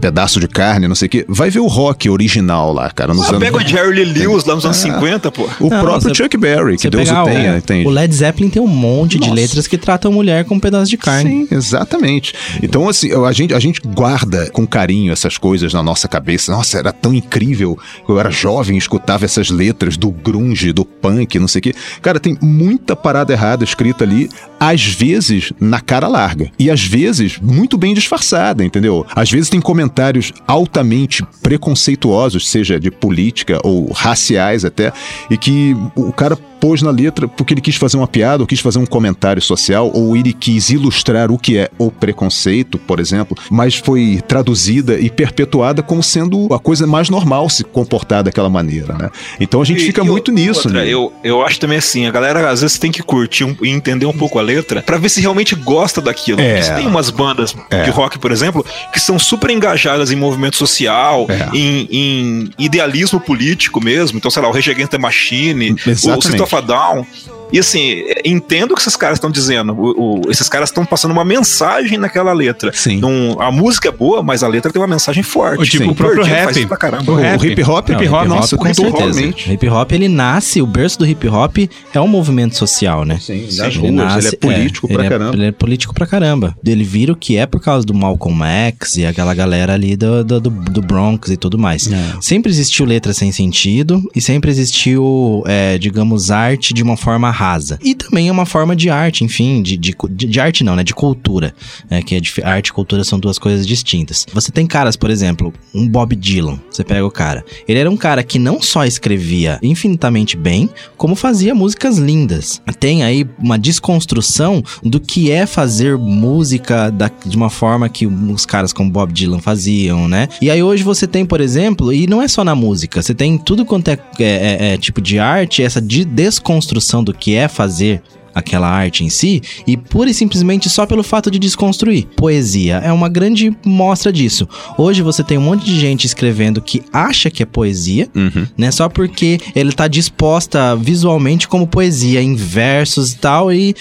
pedaço 0.00 0.40
de 0.40 0.48
carne, 0.48 0.88
não 0.88 0.94
sei 0.94 1.06
o 1.06 1.10
quê. 1.10 1.24
Vai 1.28 1.50
ver 1.50 1.60
o 1.60 1.66
rock 1.66 2.08
original 2.08 2.72
lá, 2.72 2.90
cara. 2.90 3.14
Nos 3.14 3.26
Ah, 3.26 3.30
anos... 3.30 3.40
pega 3.40 3.56
o 3.56 3.60
Jerry 3.60 4.04
Lee 4.04 4.04
Lewis 4.26 4.44
lá 4.44 4.54
nos 4.54 4.64
anos 4.64 4.76
50, 4.78 5.30
pô. 5.30 5.48
O 5.60 5.68
Não, 5.70 5.80
próprio 5.80 6.00
você- 6.02 6.14
Chuck 6.14 6.36
Berry, 6.36 6.76
que 6.76 6.88
Deus 6.90 7.08
o 7.10 7.24
tenha, 7.24 7.56
entende? 7.58 7.86
o 7.86 7.90
Led 7.90 8.14
Zeppelin 8.14 8.48
tem 8.50 8.60
um 8.62 8.66
monte 8.66 9.12
de 9.18 9.28
Nossa. 9.28 9.34
letras 9.34 9.66
que 9.66 9.76
tratam 9.78 10.12
mulher 10.34 10.44
com 10.44 10.56
um 10.56 10.60
pedaço 10.60 10.90
de 10.90 10.96
carne. 10.96 11.46
Sim, 11.46 11.54
exatamente. 11.54 12.34
Então, 12.62 12.88
assim, 12.88 13.10
a 13.12 13.32
gente, 13.32 13.54
a 13.54 13.60
gente 13.60 13.80
guarda 13.80 14.50
com 14.50 14.66
carinho 14.66 15.12
essas 15.12 15.38
coisas 15.38 15.72
na 15.72 15.82
nossa 15.82 16.08
cabeça. 16.08 16.50
Nossa, 16.52 16.78
era 16.78 16.92
tão 16.92 17.14
incrível. 17.14 17.78
Eu 18.08 18.18
era 18.18 18.30
jovem, 18.30 18.76
escutava 18.76 19.24
essas 19.24 19.50
letras 19.50 19.96
do 19.96 20.10
grunge, 20.10 20.72
do 20.72 20.84
punk, 20.84 21.38
não 21.38 21.48
sei 21.48 21.60
o 21.60 21.62
quê. 21.62 21.74
Cara, 22.02 22.18
tem 22.18 22.36
muita 22.40 22.96
parada 22.96 23.32
errada 23.32 23.64
escrita 23.64 24.04
ali, 24.04 24.28
às 24.58 24.84
vezes 24.84 25.52
na 25.60 25.80
cara 25.80 26.08
larga. 26.08 26.50
E 26.58 26.70
às 26.70 26.82
vezes 26.82 27.38
muito 27.40 27.76
bem 27.76 27.94
disfarçada, 27.94 28.64
entendeu? 28.64 29.06
Às 29.14 29.30
vezes 29.30 29.48
tem 29.48 29.60
comentários 29.60 30.32
altamente 30.46 31.24
preconceituosos, 31.42 32.48
seja 32.48 32.80
de 32.80 32.90
política 32.90 33.60
ou 33.62 33.92
raciais 33.92 34.64
até, 34.64 34.92
e 35.30 35.36
que 35.36 35.76
o 35.94 36.12
cara 36.12 36.36
pôs 36.64 36.80
na 36.80 36.90
letra 36.90 37.28
porque 37.28 37.52
ele 37.52 37.60
quis 37.60 37.76
fazer 37.76 37.98
uma 37.98 38.08
piada, 38.08 38.42
ou 38.42 38.46
quis 38.46 38.60
fazer 38.60 38.78
um 38.78 38.86
comentário 38.86 39.42
social, 39.42 39.90
ou 39.92 40.16
ele 40.24 40.32
quis 40.32 40.70
ilustrar 40.70 41.30
o 41.30 41.38
que 41.38 41.58
é 41.58 41.70
o 41.78 41.90
preconceito, 41.90 42.78
por 42.78 42.98
exemplo, 43.00 43.36
mas 43.50 43.74
foi 43.76 44.22
traduzida 44.26 44.98
e 44.98 45.10
perpetuada 45.10 45.82
como 45.82 46.02
sendo 46.02 46.52
a 46.52 46.58
coisa 46.58 46.86
mais 46.86 47.08
normal 47.10 47.48
se 47.50 47.62
comportar 47.64 48.22
daquela 48.22 48.48
maneira, 48.48 48.94
né? 48.94 49.10
Então 49.38 49.60
a 49.60 49.64
gente 49.64 49.82
E- 49.82 49.86
fica 49.86 50.02
e 50.02 50.06
muito 50.06 50.32
nisso, 50.32 50.68
outra, 50.68 50.82
né? 50.84 50.88
Eu, 50.88 51.12
eu 51.22 51.44
acho 51.44 51.60
também 51.60 51.78
assim, 51.78 52.06
a 52.06 52.10
galera 52.10 52.50
às 52.50 52.62
vezes 52.62 52.78
tem 52.78 52.90
que 52.90 53.02
curtir 53.02 53.44
um- 53.44 53.56
e 53.62 53.68
entender 53.68 54.06
um 54.06 54.12
pouco 54.12 54.38
a 54.38 54.42
letra 54.42 54.82
pra 54.82 54.96
ver 54.96 55.08
se 55.08 55.20
realmente 55.20 55.54
gosta 55.54 56.00
daquilo. 56.00 56.40
É. 56.40 56.60
Porque 56.60 56.74
tem 56.76 56.86
umas 56.86 57.10
bandas 57.10 57.54
É. 57.70 57.82
de 57.82 57.90
rock, 57.90 58.18
por 58.18 58.32
exemplo, 58.32 58.64
que 58.92 59.00
são 59.00 59.18
super 59.18 59.50
engajadas 59.50 60.10
em 60.10 60.16
movimento 60.16 60.56
social, 60.56 61.26
É. 61.28 61.56
em, 61.56 61.88
em 61.90 62.50
idealismo 62.58 63.20
político 63.20 63.82
mesmo. 63.82 64.18
Então, 64.18 64.30
sei 64.30 64.42
lá, 64.42 64.48
o 64.48 64.52
Rage 64.52 64.70
Against 64.70 64.90
the 64.90 64.98
Machine, 64.98 65.72
o 65.72 65.90
Exatamente. 65.90 66.22
System 66.26 66.40
of 66.42 66.54
a 66.56 66.60
Down. 66.60 67.06
E 67.52 67.58
assim, 67.58 68.02
entendo 68.24 68.72
o 68.72 68.74
que 68.74 68.80
esses 68.80 68.96
caras 68.96 69.16
estão 69.18 69.30
dizendo. 69.30 69.72
O- 69.74 70.20
o- 70.26 70.30
esses 70.30 70.48
caras 70.48 70.70
estão 70.70 70.84
passando 70.84 71.12
uma 71.12 71.24
mensagem 71.24 71.98
naquela 71.98 72.32
letra. 72.32 72.72
Sim. 72.74 72.98
Não- 72.98 73.40
a 73.40 73.50
música 73.52 73.88
é 73.88 73.92
boa, 73.92 74.22
mas 74.22 74.42
a 74.42 74.48
letra 74.48 74.72
tem 74.72 74.80
uma 74.80 74.88
mensagem 74.88 75.22
forte. 75.22 75.60
O 75.62 75.64
tipo, 75.64 75.84
Sim. 75.84 75.90
o 75.90 75.94
próprio 75.94 76.24
faz 76.24 76.32
rap. 76.32 76.50
isso 76.58 76.68
pra 76.68 76.76
caramba. 76.76 77.12
O 77.12 77.14
O 77.14 77.18
rap. 77.18 77.44
hip 77.46 77.62
hop, 77.62 77.88
Não, 77.90 77.96
hip 78.00 78.08
hop, 78.08 78.08
hip 78.08 78.08
hop, 78.14 78.26
nossa, 78.28 78.56
com 78.56 78.64
certeza. 78.74 78.90
totalmente. 78.90 79.48
O 79.48 79.52
hip 79.52 79.68
hop, 79.68 79.92
ele 79.92 80.08
nasce, 80.08 80.62
o 80.62 80.66
berço 80.66 80.98
do 80.98 81.06
hip 81.06 81.28
hop 81.28 81.56
é 81.92 82.00
um 82.00 82.08
movimento 82.08 82.56
social, 82.56 83.04
né? 83.04 83.18
Sim, 83.20 83.32
Ele 83.34 83.56
nas 83.56 83.76
ruas, 83.76 84.24
ele 84.24 84.34
é 84.34 84.36
político 84.38 84.86
ele 84.86 84.94
pra 84.94 85.04
é- 85.04 85.08
caramba. 85.08 85.34
ele 85.36 85.44
é 85.46 85.52
político 85.52 85.94
pra 85.94 86.06
caramba. 86.06 86.56
Ele 86.64 86.84
vira 86.84 87.12
o 87.12 87.16
que 87.16 87.36
é 87.36 87.46
por 87.46 87.60
causa 87.60 87.86
do 87.86 87.92
Malcolm 87.94 88.42
X 88.44 88.96
e 88.96 89.04
aquela 89.06 89.34
galera 89.34 89.74
ali 89.74 89.96
do, 89.96 90.24
do, 90.24 90.40
do- 90.40 90.50
do 90.50 90.80
Bronx 90.82 91.30
e 91.30 91.36
tudo 91.36 91.58
mais. 91.58 91.90
É. 91.92 92.14
Sempre 92.20 92.50
existiu 92.50 92.86
letra 92.86 93.12
sem 93.12 93.30
sentido 93.32 94.02
e 94.14 94.20
sempre 94.20 94.50
existiu, 94.50 95.42
é, 95.46 95.78
digamos, 95.78 96.30
arte 96.30 96.72
de 96.74 96.82
uma 96.82 96.96
forma 96.96 97.30
rasa. 97.30 97.78
E 97.82 97.94
também 97.94 98.13
é 98.28 98.32
uma 98.32 98.46
forma 98.46 98.74
de 98.76 98.88
arte, 98.90 99.24
enfim, 99.24 99.62
de, 99.62 99.76
de, 99.76 99.94
de- 100.10 100.26
de 100.26 100.40
arte 100.40 100.62
não, 100.64 100.76
né? 100.76 100.82
De 100.84 100.94
cultura. 100.94 101.54
É, 101.90 102.02
que 102.02 102.14
é 102.14 102.20
dif- 102.20 102.42
arte 102.42 102.68
e 102.68 102.72
cultura 102.72 103.04
são 103.04 103.18
duas 103.18 103.38
coisas 103.38 103.66
distintas. 103.66 104.26
Você 104.32 104.50
tem 104.52 104.66
caras, 104.66 104.96
por 104.96 105.10
exemplo, 105.10 105.52
um 105.74 105.88
Bob 105.88 106.14
Dylan. 106.16 106.58
Você 106.70 106.84
pega 106.84 107.04
o 107.06 107.10
cara. 107.10 107.44
Ele 107.68 107.78
era 107.78 107.90
um 107.90 107.96
cara 107.96 108.22
que 108.22 108.38
não 108.38 108.60
só 108.62 108.84
escrevia 108.84 109.58
infinitamente 109.62 110.36
bem, 110.36 110.68
como 110.96 111.14
fazia 111.14 111.54
músicas 111.54 111.98
lindas. 111.98 112.60
Tem 112.80 113.02
aí 113.02 113.26
uma 113.38 113.58
desconstrução 113.58 114.62
do 114.82 114.98
que 115.00 115.30
é 115.30 115.46
fazer 115.46 115.96
música 115.98 116.90
da- 116.90 117.10
de 117.24 117.36
uma 117.36 117.50
forma 117.50 117.88
que 117.88 118.06
os 118.06 118.46
caras 118.46 118.72
como 118.72 118.90
Bob 118.90 119.12
Dylan 119.12 119.38
faziam, 119.40 120.08
né? 120.08 120.28
E 120.40 120.50
aí 120.50 120.62
hoje 120.62 120.82
você 120.82 121.06
tem, 121.06 121.24
por 121.24 121.40
exemplo, 121.40 121.92
e 121.92 122.06
não 122.06 122.20
é 122.22 122.28
só 122.28 122.42
na 122.44 122.54
música, 122.54 123.02
você 123.02 123.14
tem 123.14 123.36
tudo 123.38 123.64
quanto 123.64 123.88
é, 123.88 123.98
é- 124.18 124.24
é- 124.24 124.74
é 124.74 124.78
tipo 124.78 125.00
de 125.00 125.18
arte, 125.18 125.62
essa 125.62 125.80
de 125.80 126.04
desconstrução 126.04 127.02
do 127.04 127.12
que 127.14 127.34
é 127.34 127.46
fazer 127.48 128.02
aquela 128.34 128.68
arte 128.68 129.04
em 129.04 129.08
si, 129.08 129.40
e 129.66 129.76
pura 129.76 130.10
e 130.10 130.14
simplesmente 130.14 130.68
só 130.68 130.86
pelo 130.86 131.02
fato 131.02 131.30
de 131.30 131.38
desconstruir. 131.38 132.06
Poesia 132.16 132.76
é 132.84 132.92
uma 132.92 133.08
grande 133.08 133.54
mostra 133.64 134.12
disso. 134.12 134.48
Hoje 134.76 135.02
você 135.02 135.22
tem 135.22 135.38
um 135.38 135.42
monte 135.42 135.64
de 135.64 135.78
gente 135.78 136.06
escrevendo 136.06 136.60
que 136.60 136.82
acha 136.92 137.30
que 137.30 137.42
é 137.42 137.46
poesia, 137.46 138.08
Uhum. 138.14 138.46
né? 138.56 138.70
Só 138.70 138.88
porque 138.88 139.38
ele 139.54 139.72
tá 139.72 139.86
disposta 139.88 140.74
visualmente 140.76 141.46
como 141.48 141.66
poesia, 141.66 142.22
em 142.22 142.34
versos 142.34 143.12
e 143.12 143.16
tal, 143.18 143.52
e, 143.52 143.74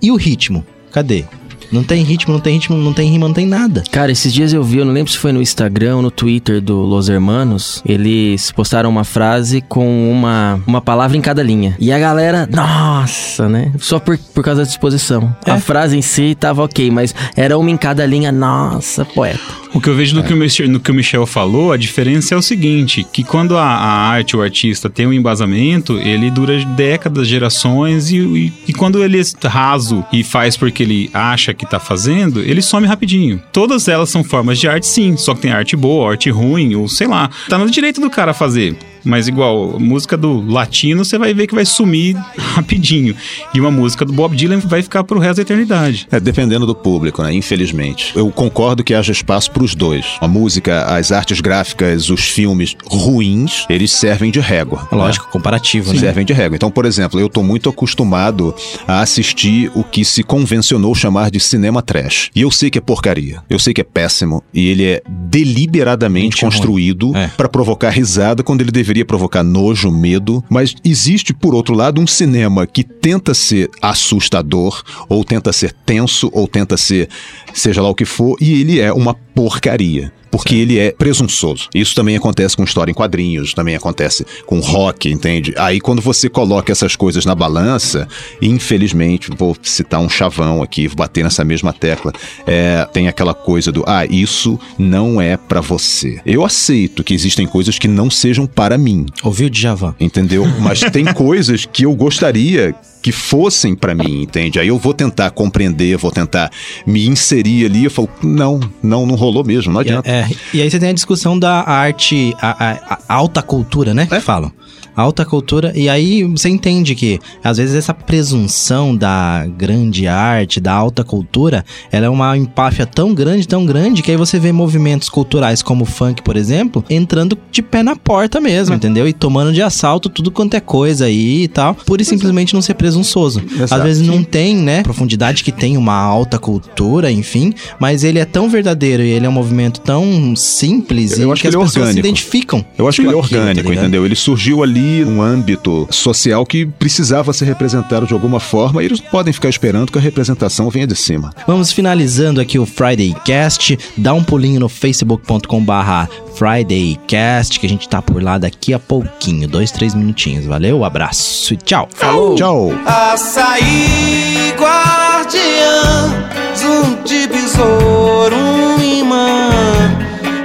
e 0.00 0.10
o 0.10 0.16
ritmo? 0.16 0.64
Cadê? 0.92 1.24
Não 1.70 1.82
tem 1.82 2.02
ritmo, 2.02 2.32
não 2.32 2.40
tem 2.40 2.54
ritmo, 2.54 2.76
não 2.76 2.92
tem 2.92 3.10
rima, 3.10 3.26
não 3.26 3.34
tem 3.34 3.46
nada. 3.46 3.82
Cara, 3.90 4.10
esses 4.10 4.32
dias 4.32 4.52
eu 4.52 4.62
vi, 4.62 4.78
eu 4.78 4.84
não 4.84 4.92
lembro 4.92 5.12
se 5.12 5.18
foi 5.18 5.32
no 5.32 5.42
Instagram 5.42 5.96
ou 5.96 6.02
no 6.02 6.10
Twitter 6.10 6.60
do 6.60 6.76
Los 6.80 7.08
Hermanos, 7.08 7.82
eles 7.84 8.50
postaram 8.52 8.88
uma 8.88 9.04
frase 9.04 9.60
com 9.60 10.10
uma, 10.10 10.60
uma 10.66 10.80
palavra 10.80 11.16
em 11.16 11.20
cada 11.20 11.42
linha. 11.42 11.76
E 11.78 11.92
a 11.92 11.98
galera, 11.98 12.48
nossa, 12.50 13.48
né? 13.48 13.72
Só 13.78 13.98
por, 13.98 14.18
por 14.34 14.42
causa 14.42 14.62
da 14.62 14.66
disposição. 14.66 15.34
É. 15.44 15.50
A 15.50 15.60
frase 15.60 15.96
em 15.96 16.02
si 16.02 16.34
tava 16.34 16.62
ok, 16.64 16.90
mas 16.90 17.14
era 17.36 17.58
uma 17.58 17.70
em 17.70 17.76
cada 17.76 18.04
linha, 18.06 18.32
nossa, 18.32 19.04
poeta. 19.04 19.38
O 19.72 19.80
que 19.80 19.88
eu 19.88 19.94
vejo 19.94 20.14
no, 20.16 20.22
que 20.22 20.32
o 20.32 20.36
Michel, 20.36 20.68
no 20.68 20.80
que 20.80 20.90
o 20.90 20.94
Michel 20.94 21.26
falou, 21.26 21.72
a 21.72 21.76
diferença 21.76 22.34
é 22.34 22.38
o 22.38 22.42
seguinte: 22.42 23.06
que 23.12 23.22
quando 23.22 23.56
a, 23.56 23.62
a 23.62 24.08
arte, 24.08 24.36
o 24.36 24.42
artista 24.42 24.88
tem 24.88 25.06
um 25.06 25.12
embasamento, 25.12 25.98
ele 25.98 26.30
dura 26.30 26.64
décadas, 26.64 27.28
gerações, 27.28 28.10
e, 28.10 28.18
e, 28.18 28.52
e 28.68 28.72
quando 28.72 29.02
ele 29.02 29.20
é 29.20 29.48
raso 29.48 30.04
e 30.12 30.24
faz 30.24 30.56
porque 30.56 30.82
ele 30.82 31.10
acha 31.12 31.52
que 31.52 31.66
tá 31.66 31.78
fazendo, 31.78 32.40
ele 32.40 32.62
some 32.62 32.86
rapidinho. 32.86 33.42
Todas 33.52 33.88
elas 33.88 34.08
são 34.10 34.24
formas 34.24 34.58
de 34.58 34.68
arte, 34.68 34.86
sim, 34.86 35.16
só 35.16 35.34
que 35.34 35.42
tem 35.42 35.52
arte 35.52 35.76
boa, 35.76 36.12
arte 36.12 36.30
ruim, 36.30 36.74
ou 36.74 36.88
sei 36.88 37.06
lá. 37.06 37.30
Tá 37.48 37.58
no 37.58 37.70
direito 37.70 38.00
do 38.00 38.10
cara 38.10 38.32
fazer. 38.32 38.76
Mas 39.08 39.26
igual, 39.26 39.80
música 39.80 40.16
do 40.16 40.40
latino, 40.48 41.04
você 41.04 41.16
vai 41.18 41.32
ver 41.32 41.46
que 41.46 41.54
vai 41.54 41.64
sumir 41.64 42.14
rapidinho. 42.36 43.16
E 43.54 43.60
uma 43.60 43.70
música 43.70 44.04
do 44.04 44.12
Bob 44.12 44.36
Dylan 44.36 44.58
vai 44.60 44.82
ficar 44.82 45.02
pro 45.02 45.18
resto 45.18 45.36
da 45.36 45.42
eternidade. 45.42 46.06
É, 46.10 46.20
dependendo 46.20 46.66
do 46.66 46.74
público, 46.74 47.22
né? 47.22 47.32
Infelizmente. 47.32 48.12
Eu 48.14 48.30
concordo 48.30 48.84
que 48.84 48.92
haja 48.94 49.10
espaço 49.12 49.50
para 49.50 49.62
os 49.64 49.74
dois. 49.74 50.04
A 50.20 50.28
música, 50.28 50.84
as 50.84 51.10
artes 51.10 51.40
gráficas, 51.40 52.10
os 52.10 52.20
filmes 52.28 52.76
ruins, 52.86 53.64
eles 53.70 53.90
servem 53.90 54.30
de 54.30 54.40
régua. 54.40 54.80
né? 54.92 54.98
Lógico, 54.98 55.28
comparativo, 55.30 55.92
né? 55.92 55.98
Servem 55.98 56.24
de 56.26 56.32
régua. 56.32 56.56
Então, 56.56 56.70
por 56.70 56.84
exemplo, 56.84 57.18
eu 57.18 57.28
tô 57.28 57.42
muito 57.42 57.68
acostumado 57.70 58.54
a 58.86 59.00
assistir 59.00 59.70
o 59.74 59.82
que 59.82 60.04
se 60.04 60.22
convencionou 60.22 60.94
chamar 60.94 61.30
de 61.30 61.40
cinema 61.40 61.80
trash. 61.80 62.30
E 62.34 62.42
eu 62.42 62.50
sei 62.50 62.68
que 62.70 62.76
é 62.78 62.80
porcaria. 62.80 63.42
Eu 63.48 63.58
sei 63.58 63.72
que 63.72 63.80
é 63.80 63.84
péssimo. 63.84 64.42
E 64.52 64.68
ele 64.68 64.84
é 64.84 65.02
deliberadamente 65.08 66.36
Gente 66.36 66.42
ruim. 66.42 66.50
construído 66.50 67.16
É. 67.16 67.28
pra 67.36 67.48
provocar 67.48 67.90
risada 67.90 68.42
quando 68.42 68.60
ele 68.60 68.70
deveria 68.70 68.97
provocar 69.04 69.42
nojo, 69.42 69.90
medo. 69.90 70.42
Mas 70.48 70.74
existe, 70.84 71.32
por 71.32 71.54
outro 71.54 71.74
lado, 71.74 72.00
um 72.00 72.06
cinema 72.06 72.66
que 72.66 72.82
tenta 72.82 73.34
ser 73.34 73.70
assustador, 73.80 74.82
ou 75.08 75.24
tenta 75.24 75.52
ser 75.52 75.72
tenso, 75.72 76.30
ou 76.32 76.46
tenta 76.46 76.76
ser 76.76 77.08
seja 77.52 77.82
lá 77.82 77.88
o 77.88 77.94
que 77.94 78.04
for, 78.04 78.36
e 78.40 78.60
ele 78.60 78.80
é 78.80 78.92
uma 78.92 79.14
porcaria. 79.14 80.12
Porque 80.30 80.54
ele 80.54 80.78
é 80.78 80.92
presunçoso. 80.92 81.68
Isso 81.74 81.94
também 81.94 82.16
acontece 82.16 82.56
com 82.56 82.64
história 82.64 82.90
em 82.90 82.94
quadrinhos, 82.94 83.54
também 83.54 83.74
acontece 83.74 84.24
com 84.46 84.60
rock, 84.60 85.10
entende? 85.10 85.54
Aí 85.56 85.80
quando 85.80 86.00
você 86.02 86.28
coloca 86.28 86.70
essas 86.72 86.94
coisas 86.96 87.24
na 87.24 87.34
balança, 87.34 88.06
infelizmente, 88.40 89.30
vou 89.36 89.56
citar 89.62 90.00
um 90.00 90.08
chavão 90.08 90.62
aqui, 90.62 90.86
vou 90.88 90.96
bater 90.96 91.22
nessa 91.22 91.44
mesma 91.44 91.72
tecla, 91.72 92.12
é, 92.46 92.86
tem 92.92 93.08
aquela 93.08 93.32
coisa 93.34 93.70
do, 93.70 93.84
ah, 93.86 94.04
isso 94.06 94.58
não 94.78 95.20
é 95.20 95.36
pra 95.36 95.60
você. 95.60 96.20
Eu 96.26 96.44
aceito 96.44 97.04
que 97.04 97.14
existem 97.14 97.46
coisas 97.46 97.78
que 97.78 97.86
não 97.88 98.10
sejam 98.10 98.46
para 98.46 98.76
mim, 98.76 99.06
Ouviu 99.22 99.48
Djavan? 99.48 99.94
entendeu? 100.00 100.44
Mas 100.60 100.80
tem 100.80 101.04
coisas 101.06 101.64
que 101.64 101.84
eu 101.84 101.94
gostaria 101.94 102.74
que 103.00 103.12
fossem 103.12 103.76
pra 103.76 103.94
mim, 103.94 104.22
entende? 104.22 104.58
Aí 104.58 104.66
eu 104.66 104.76
vou 104.76 104.92
tentar 104.92 105.30
compreender, 105.30 105.96
vou 105.96 106.10
tentar 106.10 106.50
me 106.84 107.06
inserir 107.06 107.66
ali, 107.66 107.84
eu 107.84 107.90
falo, 107.92 108.08
não, 108.22 108.58
não, 108.82 109.06
não 109.06 109.14
rolou 109.14 109.44
mesmo, 109.44 109.72
não 109.72 109.80
E, 109.80 109.84
adianta. 109.84 110.10
é, 110.10 110.17
e 110.54 110.62
aí 110.62 110.70
você 110.70 110.78
tem 110.78 110.90
a 110.90 110.92
discussão 110.92 111.38
da 111.38 111.62
arte, 111.68 112.34
a, 112.40 112.70
a- 112.70 112.98
a 113.08 113.14
alta 113.14 113.42
cultura, 113.42 113.92
né? 113.94 114.06
Que 114.06 114.20
falam. 114.20 114.52
Alta 114.98 115.24
cultura, 115.24 115.72
e 115.76 115.88
aí 115.88 116.24
você 116.24 116.48
entende 116.48 116.92
que, 116.96 117.20
às 117.44 117.56
vezes, 117.56 117.76
essa 117.76 117.94
presunção 117.94 118.96
da 118.96 119.46
grande 119.56 120.08
arte, 120.08 120.58
da 120.58 120.72
alta 120.72 121.04
cultura, 121.04 121.64
ela 121.92 122.06
é 122.06 122.08
uma 122.08 122.36
empáfia 122.36 122.84
tão 122.84 123.14
grande, 123.14 123.46
tão 123.46 123.64
grande, 123.64 124.02
que 124.02 124.10
aí 124.10 124.16
você 124.16 124.40
vê 124.40 124.50
movimentos 124.50 125.08
culturais 125.08 125.62
como 125.62 125.84
o 125.84 125.86
funk, 125.86 126.20
por 126.20 126.36
exemplo, 126.36 126.84
entrando 126.90 127.38
de 127.52 127.62
pé 127.62 127.80
na 127.84 127.94
porta 127.94 128.40
mesmo, 128.40 128.74
entendeu? 128.74 129.06
E 129.06 129.12
tomando 129.12 129.52
de 129.52 129.62
assalto 129.62 130.08
tudo 130.08 130.32
quanto 130.32 130.54
é 130.54 130.60
coisa 130.60 131.04
aí 131.04 131.44
e 131.44 131.48
tal, 131.48 131.76
por 131.76 132.00
e 132.00 132.04
simplesmente 132.04 132.52
não 132.52 132.60
ser 132.60 132.74
presunçoso. 132.74 133.40
Às 133.54 133.60
Exato. 133.60 133.82
vezes 133.84 134.04
não 134.04 134.24
tem, 134.24 134.56
né, 134.56 134.82
profundidade 134.82 135.44
que 135.44 135.52
tem 135.52 135.76
uma 135.76 135.94
alta 135.94 136.40
cultura, 136.40 137.08
enfim, 137.08 137.54
mas 137.78 138.02
ele 138.02 138.18
é 138.18 138.24
tão 138.24 138.50
verdadeiro 138.50 139.04
e 139.04 139.10
ele 139.10 139.26
é 139.26 139.28
um 139.28 139.32
movimento 139.32 139.80
tão 139.80 140.34
simples 140.34 141.18
Eu 141.20 141.28
e 141.28 141.32
acho 141.32 141.42
que, 141.42 141.48
que 141.48 141.48
as 141.48 141.54
é 141.54 141.58
pessoas 141.58 141.70
se 141.70 141.78
orgânico. 141.78 142.00
identificam. 142.00 142.64
Eu 142.76 142.88
acho 142.88 143.00
que 143.00 143.06
ele 143.06 143.14
é 143.14 143.16
com 143.16 143.24
aquilo, 143.24 143.40
orgânico, 143.42 143.68
tá 143.68 143.74
entendeu? 143.74 144.04
Ele 144.04 144.16
surgiu 144.16 144.60
ali 144.64 144.87
num 145.04 145.22
âmbito 145.22 145.86
social 145.90 146.44
que 146.44 146.66
precisava 146.66 147.32
ser 147.32 147.44
representado 147.44 148.06
de 148.06 148.12
alguma 148.12 148.40
forma 148.40 148.82
e 148.82 148.86
eles 148.86 149.00
não 149.00 149.10
podem 149.10 149.32
ficar 149.32 149.48
esperando 149.48 149.92
que 149.92 149.98
a 149.98 150.00
representação 150.00 150.70
venha 150.70 150.86
de 150.86 150.96
cima. 150.96 151.32
Vamos 151.46 151.72
finalizando 151.72 152.40
aqui 152.40 152.58
o 152.58 152.66
Friday 152.66 153.14
Cast. 153.24 153.78
Dá 153.96 154.14
um 154.14 154.22
pulinho 154.22 154.60
no 154.60 154.68
facebook.com 154.68 155.64
barra 155.64 156.08
FridayCast, 156.38 157.58
que 157.58 157.66
a 157.66 157.68
gente 157.68 157.88
tá 157.88 158.00
por 158.00 158.22
lá 158.22 158.38
daqui 158.38 158.72
a 158.72 158.78
pouquinho. 158.78 159.48
Dois, 159.48 159.72
três 159.72 159.94
minutinhos. 159.94 160.46
Valeu, 160.46 160.84
abraço 160.84 161.54
e 161.54 161.56
tchau. 161.56 161.88
Falou! 161.92 162.36
Tchau! 162.36 162.72
Açaí, 162.86 164.54
guardiã, 164.56 166.14
zoom 166.56 167.02
de 167.04 167.26
besouro, 167.26 168.36
um 168.36 168.80
imã, 168.80 169.50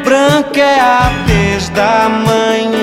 branca 0.03 0.59
é 0.59 0.79
a 0.79 1.23
tez 1.27 1.69
da 1.69 2.09
manhã. 2.09 2.82